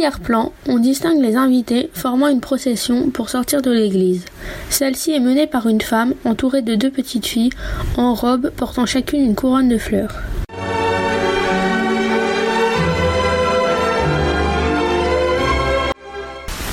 L'arrière-plan, 0.01 0.51
on 0.67 0.79
distingue 0.79 1.21
les 1.21 1.37
invités 1.37 1.91
formant 1.93 2.29
une 2.29 2.41
procession 2.41 3.11
pour 3.11 3.29
sortir 3.29 3.61
de 3.61 3.71
l'église. 3.71 4.25
Celle-ci 4.71 5.13
est 5.13 5.21
menée 5.21 5.47
par 5.47 5.67
une 5.67 5.83
femme 5.83 6.15
entourée 6.25 6.63
de 6.63 6.75
deux 6.75 6.91
petites 6.91 7.27
filles 7.27 7.51
en 7.99 8.15
robe 8.15 8.51
portant 8.57 8.87
chacune 8.87 9.21
une 9.21 9.35
couronne 9.35 9.69
de 9.69 9.77
fleurs. 9.77 10.15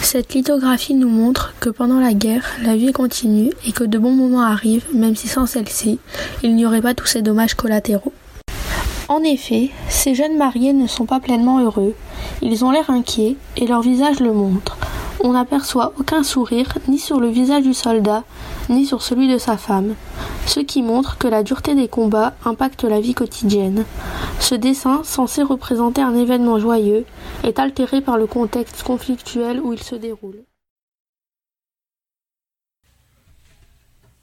Cette 0.04 0.34
lithographie 0.34 0.96
nous 0.96 1.10
montre 1.10 1.54
que 1.60 1.70
pendant 1.70 2.00
la 2.00 2.14
guerre, 2.14 2.46
la 2.64 2.78
vie 2.78 2.94
continue 2.94 3.52
et 3.68 3.74
que 3.74 3.84
de 3.84 3.98
bons 3.98 4.14
moments 4.14 4.44
arrivent, 4.44 4.86
même 4.94 5.18
si 5.18 5.28
sans 5.28 5.48
celle-ci, 5.48 6.00
il 6.44 6.56
n'y 6.56 6.66
aurait 6.66 6.82
pas 6.82 6.94
tous 6.94 7.08
ces 7.08 7.22
dommages 7.22 7.56
collatéraux. 7.56 8.14
En 9.10 9.24
effet, 9.24 9.70
ces 9.88 10.16
jeunes 10.16 10.38
mariés 10.38 10.74
ne 10.74 10.86
sont 10.86 11.06
pas 11.06 11.22
pleinement 11.22 11.60
heureux. 11.60 11.96
Ils 12.42 12.66
ont 12.66 12.72
l'air 12.72 12.90
inquiets 12.90 13.38
et 13.56 13.66
leur 13.66 13.82
visage 13.82 14.20
le 14.20 14.34
montre. 14.34 14.78
On 15.24 15.32
n'aperçoit 15.32 15.94
aucun 15.98 16.24
sourire 16.24 16.78
ni 16.90 17.00
sur 17.00 17.20
le 17.20 17.30
visage 17.30 17.64
du 17.64 17.74
soldat, 17.74 18.24
ni 18.70 18.86
sur 18.86 19.02
celui 19.02 19.32
de 19.32 19.38
sa 19.38 19.58
femme, 19.58 19.96
ce 20.46 20.60
qui 20.60 20.82
montre 20.82 21.18
que 21.18 21.28
la 21.28 21.42
dureté 21.42 21.74
des 21.74 21.88
combats 21.88 22.36
impacte 22.44 22.84
la 22.84 23.00
vie 23.00 23.14
quotidienne. 23.14 23.86
Ce 24.40 24.56
dessin, 24.56 25.02
censé 25.04 25.42
représenter 25.42 26.02
un 26.02 26.16
événement 26.16 26.60
joyeux, 26.60 27.06
est 27.44 27.60
altéré 27.60 28.02
par 28.02 28.18
le 28.18 28.28
contexte 28.28 28.84
conflictuel 28.84 29.62
où 29.62 29.74
il 29.74 29.82
se 29.82 29.96
déroule. 29.96 30.44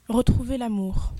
Retrouver 0.08 0.58
l'amour. 0.58 1.14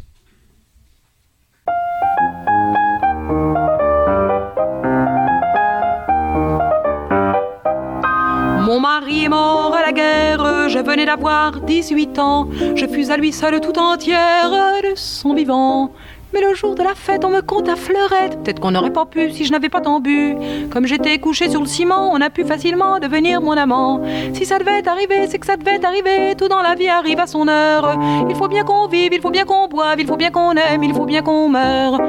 Mon 8.75 8.81
mari 8.81 9.27
est 9.27 9.29
mort 9.29 9.73
à 9.73 9.83
la 9.83 9.93
guerre, 9.93 10.69
je 10.69 10.81
venais 10.81 11.07
d'avoir 11.07 11.61
18 11.61 12.19
ans, 12.19 12.49
je 12.75 12.87
fus 12.87 13.09
à 13.09 13.17
lui 13.17 13.33
seule 13.33 13.61
tout 13.61 13.79
entière 13.79 14.51
de 14.83 14.97
son 14.97 15.33
vivant. 15.33 15.93
Mais 16.33 16.41
le 16.41 16.55
jour 16.55 16.75
de 16.75 16.83
la 16.83 16.97
fête, 16.97 17.25
on 17.25 17.31
me 17.31 17.41
compte 17.41 17.69
à 17.69 17.77
fleurette. 17.77 18.43
Peut-être 18.43 18.59
qu'on 18.59 18.73
n'aurait 18.73 18.93
pas 18.93 19.07
pu 19.07 19.31
si 19.31 19.45
je 19.45 19.53
n'avais 19.53 19.69
pas 19.69 19.81
tant 19.81 20.01
bu. 20.01 20.35
Comme 20.73 20.87
j'étais 20.87 21.21
couché 21.21 21.49
sur 21.49 21.61
le 21.61 21.69
ciment, 21.69 22.11
on 22.13 22.21
a 22.21 22.31
pu 22.31 22.45
facilement 22.45 22.99
devenir 22.99 23.41
mon 23.41 23.53
amant. 23.53 24.03
Si 24.33 24.45
ça 24.45 24.59
devait 24.59 24.89
arriver, 24.89 25.29
c'est 25.29 25.39
que 25.39 25.47
ça 25.47 25.57
devait 25.57 25.85
arriver. 25.85 26.35
Tout 26.37 26.49
dans 26.49 26.61
la 26.61 26.75
vie 26.75 26.89
arrive 26.89 27.21
à 27.21 27.29
son 27.29 27.47
heure. 27.47 27.97
Il 28.29 28.35
faut 28.35 28.49
bien 28.49 28.65
qu'on 28.65 28.89
vive, 28.89 29.13
il 29.13 29.21
faut 29.21 29.31
bien 29.31 29.45
qu'on 29.45 29.69
boive, 29.69 30.01
il 30.01 30.07
faut 30.09 30.17
bien 30.17 30.33
qu'on 30.33 30.51
aime, 30.51 30.83
il 30.83 30.93
faut 30.93 31.07
bien 31.07 31.23
qu'on 31.23 31.49
meure. 31.49 32.01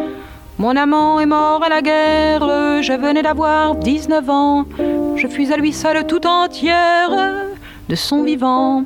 Mon 0.58 0.78
amant 0.78 1.20
est 1.20 1.26
mort 1.26 1.62
à 1.64 1.68
la 1.68 1.82
guerre, 1.82 2.82
je 2.82 2.94
venais 2.94 3.22
d'avoir 3.22 3.76
19 3.76 4.30
ans. 4.30 4.66
Je 5.18 5.28
fus 5.28 5.52
à 5.52 5.58
lui 5.58 5.74
seule 5.74 6.08
tout 6.08 6.26
entière 6.26 7.12
de 7.90 7.96
son 7.96 8.24
vivant. 8.24 8.86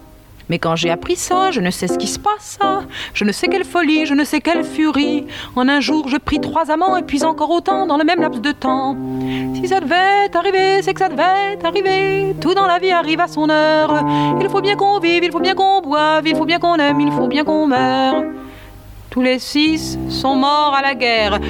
Mais 0.49 0.57
quand 0.57 0.75
j'ai 0.75 0.89
appris 0.89 1.15
ça, 1.15 1.51
je 1.51 1.61
ne 1.61 1.69
sais 1.69 1.87
ce 1.87 1.99
qui 1.99 2.07
se 2.07 2.17
passe. 2.17 2.57
Je 3.13 3.23
ne 3.23 3.31
sais 3.31 3.47
quelle 3.47 3.65
folie, 3.65 4.07
je 4.07 4.15
ne 4.15 4.23
sais 4.23 4.41
quelle 4.41 4.63
furie. 4.63 5.27
En 5.55 5.67
un 5.69 5.79
jour, 5.79 6.07
je 6.07 6.17
pris 6.17 6.41
trois 6.41 6.71
amants 6.71 6.97
et 6.97 7.03
puis 7.03 7.23
encore 7.23 7.51
autant 7.51 7.85
dans 7.85 7.97
le 7.97 8.03
même 8.03 8.19
laps 8.19 8.41
de 8.41 8.51
temps. 8.51 8.97
Si 9.53 9.67
ça 9.67 9.79
devait 9.79 10.35
arriver, 10.35 10.81
c'est 10.81 10.95
que 10.95 10.99
ça 11.01 11.09
devait 11.09 11.63
arriver. 11.63 12.35
Tout 12.41 12.55
dans 12.55 12.65
la 12.65 12.79
vie 12.79 12.89
arrive 12.91 13.19
à 13.19 13.27
son 13.27 13.47
heure. 13.47 14.03
Il 14.41 14.49
faut 14.49 14.61
bien 14.61 14.75
qu'on 14.75 14.97
vive, 14.97 15.23
il 15.23 15.31
faut 15.31 15.39
bien 15.39 15.53
qu'on 15.53 15.81
boive, 15.81 16.27
il 16.27 16.35
faut 16.35 16.45
bien 16.45 16.57
qu'on 16.57 16.77
aime, 16.77 16.99
il 16.99 17.11
faut 17.11 17.27
bien 17.27 17.43
qu'on 17.43 17.67
meure. 17.67 18.23
Tous 19.19 19.25
les 19.25 19.39
six 19.39 19.99
sont 20.07 20.35
morts 20.35 20.73
à 20.73 20.81
la 20.81 20.95
guerre, 20.95 21.41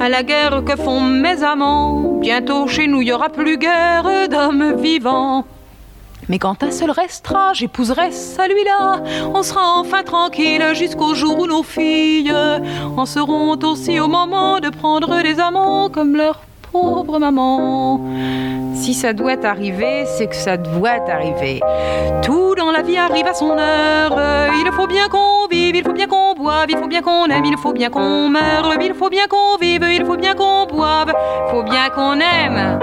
à 0.00 0.08
la 0.08 0.22
guerre 0.22 0.64
que 0.64 0.76
font 0.76 1.02
mes 1.02 1.44
amants. 1.44 2.20
Bientôt 2.22 2.66
chez 2.66 2.86
nous, 2.86 3.02
il 3.02 3.08
y 3.08 3.12
aura 3.12 3.28
plus 3.28 3.58
guère 3.58 4.06
d'hommes 4.30 4.80
vivants. 4.80 5.44
Mais 6.30 6.38
quand 6.38 6.62
un 6.62 6.70
seul 6.70 6.90
restera, 6.90 7.52
j'épouserai 7.52 8.12
celui-là. 8.12 9.02
On 9.34 9.42
sera 9.42 9.78
enfin 9.78 10.04
tranquille 10.04 10.64
jusqu'au 10.72 11.14
jour 11.14 11.38
où 11.38 11.46
nos 11.46 11.62
filles 11.62 12.32
en 12.96 13.04
seront 13.04 13.58
aussi 13.62 14.00
au 14.00 14.08
moment 14.08 14.58
de 14.60 14.70
prendre 14.70 15.22
des 15.22 15.38
amants 15.38 15.90
comme 15.90 16.16
leur 16.16 16.40
pauvre 16.72 17.18
maman. 17.18 18.00
Si 18.82 18.94
ça 18.94 19.12
doit 19.12 19.44
arriver, 19.44 20.06
c'est 20.06 20.26
que 20.26 20.34
ça 20.34 20.56
doit 20.56 21.08
arriver. 21.08 21.60
Tout 22.24 22.56
dans 22.56 22.72
la 22.72 22.82
vie 22.82 22.96
arrive 22.96 23.28
à 23.28 23.32
son 23.32 23.56
heure. 23.56 24.50
Il 24.50 24.68
faut 24.72 24.88
bien 24.88 25.06
qu'on 25.08 25.46
vive, 25.48 25.76
il 25.76 25.84
faut 25.84 25.92
bien 25.92 26.08
qu'on 26.08 26.34
boive, 26.34 26.66
il 26.68 26.76
faut 26.76 26.88
bien 26.88 27.00
qu'on 27.00 27.26
aime, 27.26 27.44
il 27.44 27.56
faut 27.58 27.72
bien 27.72 27.90
qu'on 27.90 28.28
meure. 28.28 28.74
Il 28.80 28.94
faut 28.94 29.08
bien 29.08 29.28
qu'on 29.28 29.56
vive, 29.60 29.86
il 29.88 30.04
faut 30.04 30.16
bien 30.16 30.34
qu'on 30.34 30.66
boive, 30.66 31.12
il 31.46 31.50
faut 31.52 31.62
bien 31.62 31.90
qu'on 31.90 32.18
aime. 32.18 32.80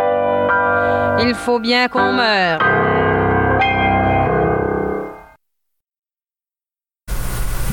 Il 1.19 1.35
faut 1.35 1.59
bien 1.59 1.89
qu'on 1.89 2.13
meure. 2.13 2.78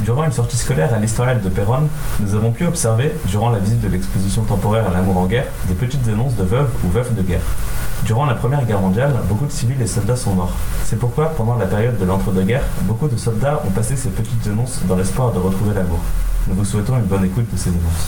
Durant 0.07 0.22
une 0.22 0.30
sortie 0.30 0.57
scolaire 0.57 0.94
à 0.94 1.00
l'historial 1.00 1.40
de 1.40 1.48
Péronne, 1.48 1.88
nous 2.20 2.32
avons 2.36 2.52
pu 2.52 2.64
observer, 2.64 3.11
durant 3.24 3.50
la 3.50 3.59
visite 3.59 3.80
de 3.80 3.88
l'exposition 3.88 4.44
temporaire 4.44 4.86
à 4.88 4.92
l'amour 4.92 5.16
en 5.16 5.26
guerre, 5.26 5.46
des 5.66 5.74
petites 5.74 6.07
annonces 6.07 6.36
de 6.36 6.44
veuves 6.44 6.70
ou 6.84 6.90
veufs 6.90 7.12
de 7.12 7.22
guerre. 7.22 7.40
Durant 8.04 8.24
la 8.24 8.34
Première 8.36 8.64
Guerre 8.64 8.80
mondiale, 8.80 9.12
beaucoup 9.28 9.46
de 9.46 9.50
civils 9.50 9.82
et 9.82 9.86
soldats 9.88 10.14
sont 10.14 10.32
morts. 10.32 10.54
C'est 10.84 10.96
pourquoi, 10.96 11.30
pendant 11.30 11.57
la 11.57 11.66
période 11.66 11.98
de 11.98 12.04
l'entre-deux-guerres, 12.04 12.62
beaucoup 12.82 13.09
de 13.09 13.16
soldats 13.16 13.61
ont 13.66 13.70
passé 13.72 13.96
ces 13.96 14.11
petites 14.11 14.46
annonces 14.46 14.78
dans 14.86 14.94
l'espoir 14.94 15.32
de 15.32 15.40
retrouver 15.40 15.74
l'amour. 15.74 15.98
Nous 16.46 16.54
vous 16.54 16.64
souhaitons 16.64 16.98
une 16.98 17.07
bonne 17.07 17.24
écoute 17.24 17.52
de 17.52 17.57
ces 17.57 17.70
annonces. 17.70 18.07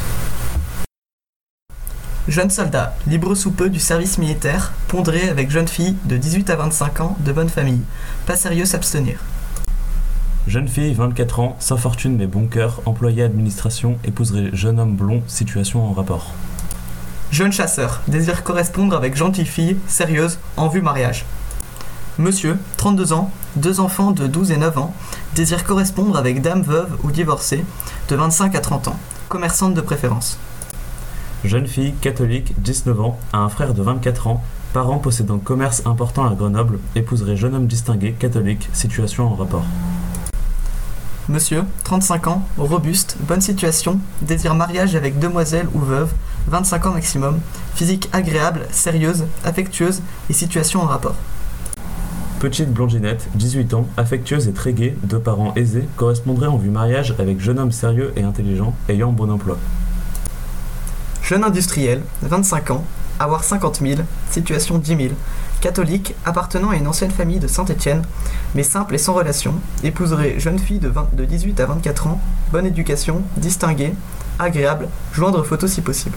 Jeunes 2.28 2.50
soldats, 2.50 2.94
libres 3.08 3.34
sous 3.34 3.50
peu 3.50 3.70
du 3.70 3.80
service 3.80 4.18
militaire, 4.18 4.72
pondrés 4.86 5.28
avec 5.28 5.50
jeunes 5.50 5.66
filles 5.66 5.96
de 6.04 6.16
18 6.16 6.48
à 6.50 6.54
25 6.54 7.00
ans, 7.00 7.16
de 7.18 7.32
bonne 7.32 7.48
famille. 7.48 7.82
Pas 8.24 8.36
sérieux 8.36 8.66
s'abstenir. 8.66 9.18
Jeune 10.48 10.66
fille, 10.66 10.94
24 10.94 11.40
ans, 11.40 11.56
sans 11.60 11.76
fortune 11.76 12.16
mais 12.16 12.26
bon 12.26 12.46
cœur, 12.46 12.80
employée 12.86 13.22
administration, 13.22 13.98
épouserait 14.02 14.48
jeune 14.54 14.80
homme 14.80 14.96
blond, 14.96 15.22
situation 15.26 15.86
en 15.86 15.92
rapport. 15.92 16.32
Jeune 17.30 17.52
chasseur, 17.52 18.00
désire 18.08 18.42
correspondre 18.44 18.96
avec 18.96 19.14
gentille 19.14 19.44
fille, 19.44 19.76
sérieuse, 19.86 20.38
en 20.56 20.68
vue 20.68 20.80
mariage. 20.80 21.26
Monsieur, 22.16 22.56
32 22.78 23.12
ans, 23.12 23.30
deux 23.56 23.78
enfants 23.78 24.10
de 24.10 24.26
12 24.26 24.52
et 24.52 24.56
9 24.56 24.78
ans, 24.78 24.94
désire 25.34 25.64
correspondre 25.64 26.16
avec 26.16 26.40
dame 26.40 26.62
veuve 26.62 26.96
ou 27.02 27.10
divorcée, 27.10 27.62
de 28.08 28.16
25 28.16 28.54
à 28.54 28.60
30 28.60 28.88
ans, 28.88 28.98
commerçante 29.28 29.74
de 29.74 29.82
préférence. 29.82 30.38
Jeune 31.44 31.66
fille, 31.66 31.92
catholique, 32.00 32.54
19 32.62 32.98
ans, 33.02 33.20
a 33.34 33.40
un 33.40 33.50
frère 33.50 33.74
de 33.74 33.82
24 33.82 34.28
ans, 34.28 34.42
Parents 34.72 34.98
possédant 34.98 35.38
commerce 35.38 35.82
important 35.84 36.26
à 36.26 36.34
Grenoble, 36.34 36.78
épouserait 36.94 37.36
jeune 37.36 37.54
homme 37.54 37.66
distingué, 37.66 38.12
catholique, 38.12 38.68
situation 38.72 39.26
en 39.26 39.34
rapport. 39.34 39.64
Monsieur, 41.28 41.64
35 41.84 42.26
ans, 42.28 42.42
robuste, 42.56 43.18
bonne 43.20 43.42
situation, 43.42 44.00
désire 44.22 44.54
mariage 44.54 44.96
avec 44.96 45.18
demoiselle 45.18 45.68
ou 45.74 45.78
veuve, 45.78 46.10
25 46.46 46.86
ans 46.86 46.92
maximum, 46.92 47.40
physique 47.74 48.08
agréable, 48.14 48.66
sérieuse, 48.70 49.26
affectueuse 49.44 50.00
et 50.30 50.32
situation 50.32 50.80
en 50.80 50.86
rapport. 50.86 51.16
Petite 52.40 52.72
blondinette, 52.72 53.28
18 53.34 53.74
ans, 53.74 53.86
affectueuse 53.98 54.48
et 54.48 54.54
très 54.54 54.72
gaie, 54.72 54.96
deux 55.02 55.18
parents 55.18 55.52
aisés, 55.54 55.86
correspondrait 55.96 56.46
en 56.46 56.56
vue 56.56 56.70
mariage 56.70 57.14
avec 57.18 57.40
jeune 57.40 57.58
homme 57.58 57.72
sérieux 57.72 58.14
et 58.16 58.22
intelligent, 58.22 58.74
ayant 58.88 59.12
bon 59.12 59.30
emploi. 59.30 59.58
Jeune 61.22 61.44
industriel, 61.44 62.00
25 62.22 62.70
ans, 62.70 62.84
avoir 63.18 63.44
50 63.44 63.80
000, 63.80 64.00
situation 64.30 64.78
10 64.78 64.88
000, 64.96 65.00
catholique, 65.60 66.14
appartenant 66.24 66.70
à 66.70 66.76
une 66.76 66.86
ancienne 66.86 67.10
famille 67.10 67.38
de 67.38 67.48
Saint-Étienne, 67.48 68.02
mais 68.54 68.62
simple 68.62 68.94
et 68.94 68.98
sans 68.98 69.14
relation, 69.14 69.54
épouserait 69.82 70.38
jeune 70.38 70.58
fille 70.58 70.78
de, 70.78 70.88
20 70.88 71.14
de 71.14 71.24
18 71.24 71.60
à 71.60 71.66
24 71.66 72.06
ans, 72.06 72.20
bonne 72.52 72.66
éducation, 72.66 73.22
distinguée, 73.36 73.94
agréable, 74.38 74.88
joindre 75.12 75.44
photo 75.44 75.66
si 75.66 75.80
possible. 75.80 76.16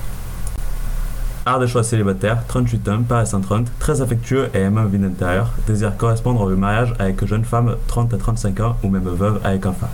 Art 1.46 1.60
de 1.60 1.66
choix 1.66 1.84
célibataire, 1.84 2.44
38 2.48 2.90
ans, 2.90 3.02
pas 3.02 3.20
à 3.20 3.26
130, 3.26 3.68
très 3.80 4.02
affectueux 4.02 4.50
et 4.54 4.60
aimant 4.60 4.86
vie 4.86 5.04
intérieure, 5.04 5.52
désire 5.66 5.98
correspondre 5.98 6.42
au 6.42 6.56
mariage 6.56 6.94
avec 7.00 7.22
une 7.22 7.28
jeune 7.28 7.46
femme 7.46 7.78
30 7.88 8.14
à 8.14 8.18
35 8.18 8.60
ans 8.60 8.78
ou 8.84 8.90
même 8.90 9.10
veuve 9.10 9.40
avec 9.44 9.66
enfant. 9.66 9.90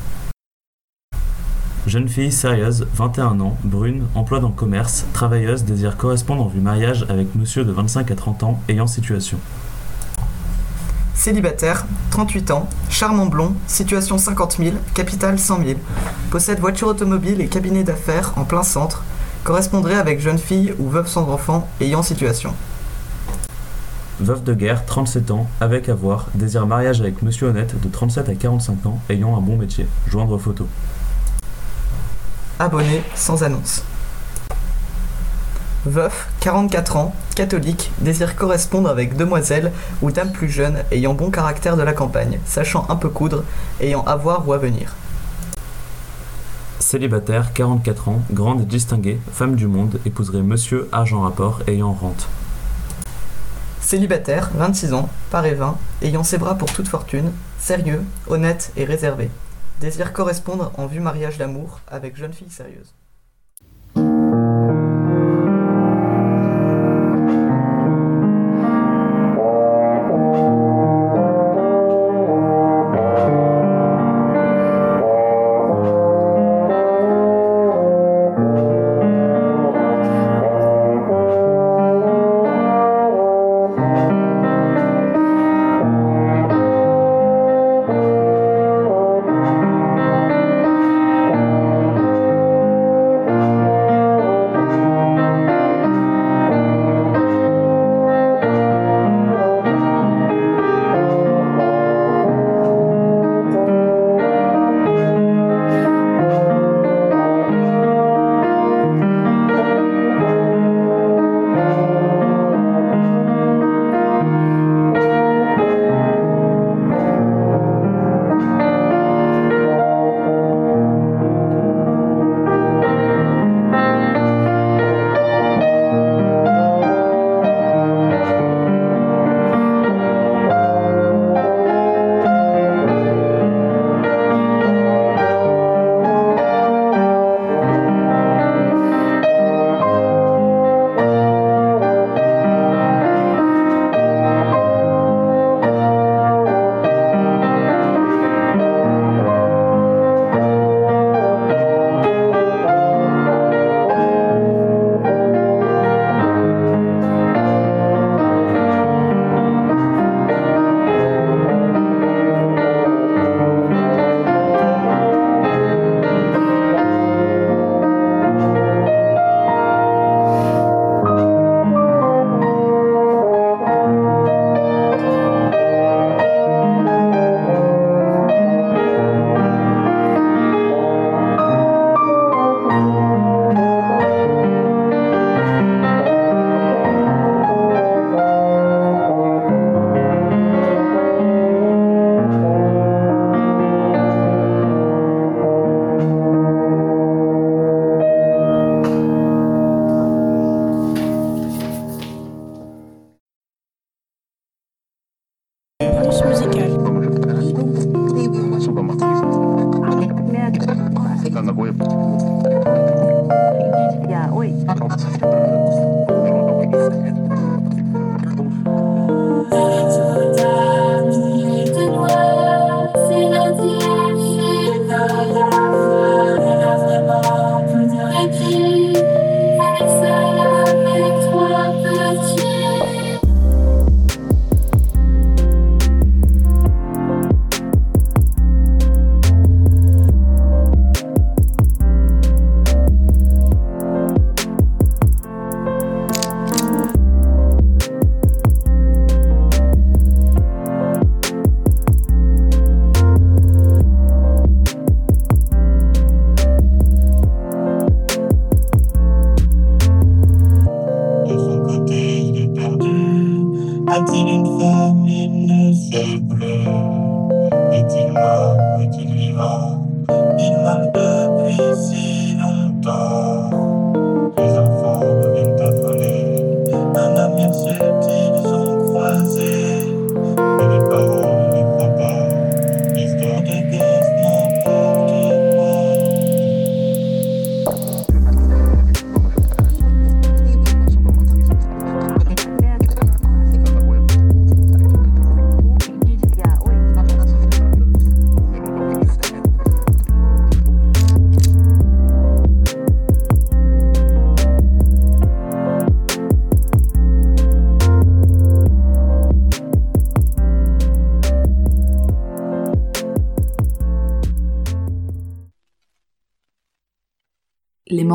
Jeune 1.88 2.09
fille 2.09 2.33
sérieuse, 2.33 2.85
21 2.95 3.39
ans, 3.39 3.55
brune, 3.63 4.03
emploi 4.13 4.41
dans 4.41 4.49
le 4.49 4.53
commerce, 4.53 5.05
travailleuse, 5.13 5.63
désire 5.63 5.95
correspondre 5.95 6.43
en 6.43 6.47
vue 6.47 6.59
mariage 6.59 7.05
avec 7.07 7.33
monsieur 7.33 7.63
de 7.63 7.71
25 7.71 8.11
à 8.11 8.15
30 8.15 8.43
ans 8.43 8.59
ayant 8.67 8.88
situation. 8.88 9.38
Célibataire, 11.13 11.85
38 12.11 12.51
ans, 12.51 12.67
charmant 12.89 13.27
blond, 13.27 13.53
situation 13.67 14.17
50 14.17 14.57
000, 14.57 14.75
capital 14.93 15.39
100 15.39 15.63
000, 15.63 15.79
possède 16.29 16.59
voiture 16.59 16.89
automobile 16.89 17.39
et 17.39 17.47
cabinet 17.47 17.85
d'affaires 17.85 18.33
en 18.35 18.43
plein 18.43 18.63
centre, 18.63 19.05
correspondrait 19.45 19.95
avec 19.95 20.19
jeune 20.19 20.39
fille 20.39 20.73
ou 20.79 20.89
veuve 20.89 21.07
sans 21.07 21.29
enfant 21.29 21.69
ayant 21.79 22.03
situation. 22.03 22.53
Veuve 24.19 24.43
de 24.43 24.53
guerre, 24.53 24.85
37 24.85 25.31
ans, 25.31 25.47
avec 25.61 25.88
avoir, 25.88 26.25
désire 26.35 26.67
mariage 26.67 26.99
avec 26.99 27.21
monsieur 27.21 27.47
honnête 27.47 27.79
de 27.79 27.88
37 27.88 28.27
à 28.27 28.35
45 28.35 28.85
ans 28.88 28.99
ayant 29.09 29.38
un 29.38 29.41
bon 29.41 29.55
métier, 29.55 29.88
joindre 30.09 30.38
photo. 30.38 30.67
Abonné 32.60 33.03
sans 33.14 33.43
annonce. 33.43 33.84
Veuf, 35.86 36.28
44 36.39 36.97
ans, 36.97 37.16
catholique, 37.36 37.91
désire 37.99 38.36
correspondre 38.36 38.89
avec 38.89 39.16
demoiselle 39.16 39.72
ou 40.01 40.12
dame 40.12 40.32
plus 40.32 40.49
jeune 40.49 40.84
ayant 40.91 41.14
bon 41.14 41.30
caractère 41.30 41.78
de 41.78 41.84
la 41.84 41.93
campagne, 41.93 42.39
sachant 42.45 42.86
un 42.89 42.95
peu 42.95 43.10
coudre, 43.10 43.43
ayant 43.80 44.03
avoir 44.05 44.47
ou 44.47 44.53
à 44.53 44.58
venir. 44.58 44.95
Célibataire, 46.80 47.53
44 47.53 48.10
ans, 48.10 48.22
grande 48.32 48.62
et 48.62 48.66
distinguée, 48.66 49.20
femme 49.32 49.55
du 49.55 49.68
monde, 49.68 49.99
épouserait 50.05 50.41
monsieur 50.41 50.89
argent 50.91 51.22
rapport 51.22 51.62
ayant 51.68 51.93
rente. 51.93 52.28
Célibataire, 53.82 54.49
26 54.55 54.93
ans, 54.93 55.10
paré 55.30 55.53
20, 55.53 55.78
ayant 56.01 56.24
ses 56.24 56.38
bras 56.38 56.55
pour 56.55 56.74
toute 56.74 56.88
fortune, 56.88 57.32
sérieux, 57.60 58.03
honnête 58.28 58.72
et 58.76 58.84
réservé. 58.84 59.30
Désire 59.80 60.11
correspondre 60.11 60.71
en 60.80 60.88
vue 60.88 60.99
mariage 60.99 61.38
d'amour 61.38 61.82
avec 61.88 62.15
jeune 62.15 62.34
fille 62.34 62.49
sérieuse. 62.49 62.95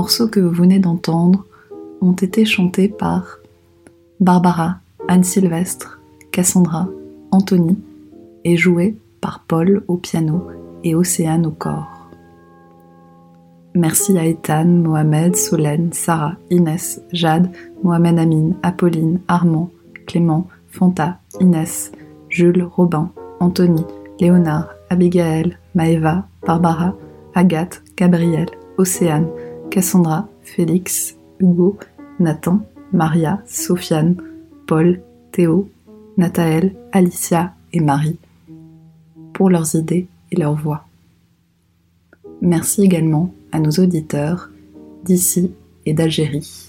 Morceaux 0.02 0.26
que 0.26 0.40
vous 0.40 0.50
venez 0.50 0.80
d'entendre 0.80 1.46
ont 2.00 2.10
été 2.14 2.44
chantés 2.44 2.88
par 2.88 3.38
Barbara, 4.18 4.80
Anne 5.06 5.22
Sylvestre, 5.22 6.00
Cassandra, 6.32 6.88
Anthony 7.30 7.78
et 8.42 8.56
joués 8.56 8.96
par 9.20 9.44
Paul 9.46 9.84
au 9.86 9.98
piano 9.98 10.48
et 10.82 10.96
Océane 10.96 11.46
au 11.46 11.52
corps. 11.52 12.10
Merci 13.76 14.18
à 14.18 14.26
Ethan, 14.26 14.64
Mohamed, 14.64 15.36
Solène, 15.36 15.92
Sarah, 15.92 16.34
Inès, 16.50 17.00
Jade, 17.12 17.52
Mohamed 17.84 18.18
Amin, 18.18 18.50
Apolline, 18.64 19.20
Armand, 19.28 19.70
Clément, 20.08 20.48
Fanta, 20.66 21.20
Inès, 21.38 21.92
Jules, 22.28 22.64
Robin, 22.64 23.12
Anthony, 23.38 23.84
Léonard, 24.18 24.68
Abigail, 24.90 25.56
Maëva, 25.76 26.26
Barbara, 26.44 26.96
Agathe, 27.36 27.84
Gabriel, 27.96 28.48
Océane, 28.78 29.28
Cassandra, 29.72 30.28
Félix, 30.42 31.16
Hugo, 31.40 31.78
Nathan, 32.20 32.60
Maria, 32.92 33.42
Sofiane, 33.46 34.16
Paul, 34.66 35.00
Théo, 35.32 35.70
Nathaël, 36.18 36.74
Alicia 36.92 37.54
et 37.72 37.80
Marie 37.80 38.18
pour 39.32 39.48
leurs 39.48 39.74
idées 39.74 40.08
et 40.30 40.36
leurs 40.36 40.56
voix. 40.56 40.84
Merci 42.42 42.82
également 42.82 43.32
à 43.50 43.60
nos 43.60 43.70
auditeurs 43.70 44.50
d'ici 45.04 45.54
et 45.86 45.94
d'Algérie. 45.94 46.68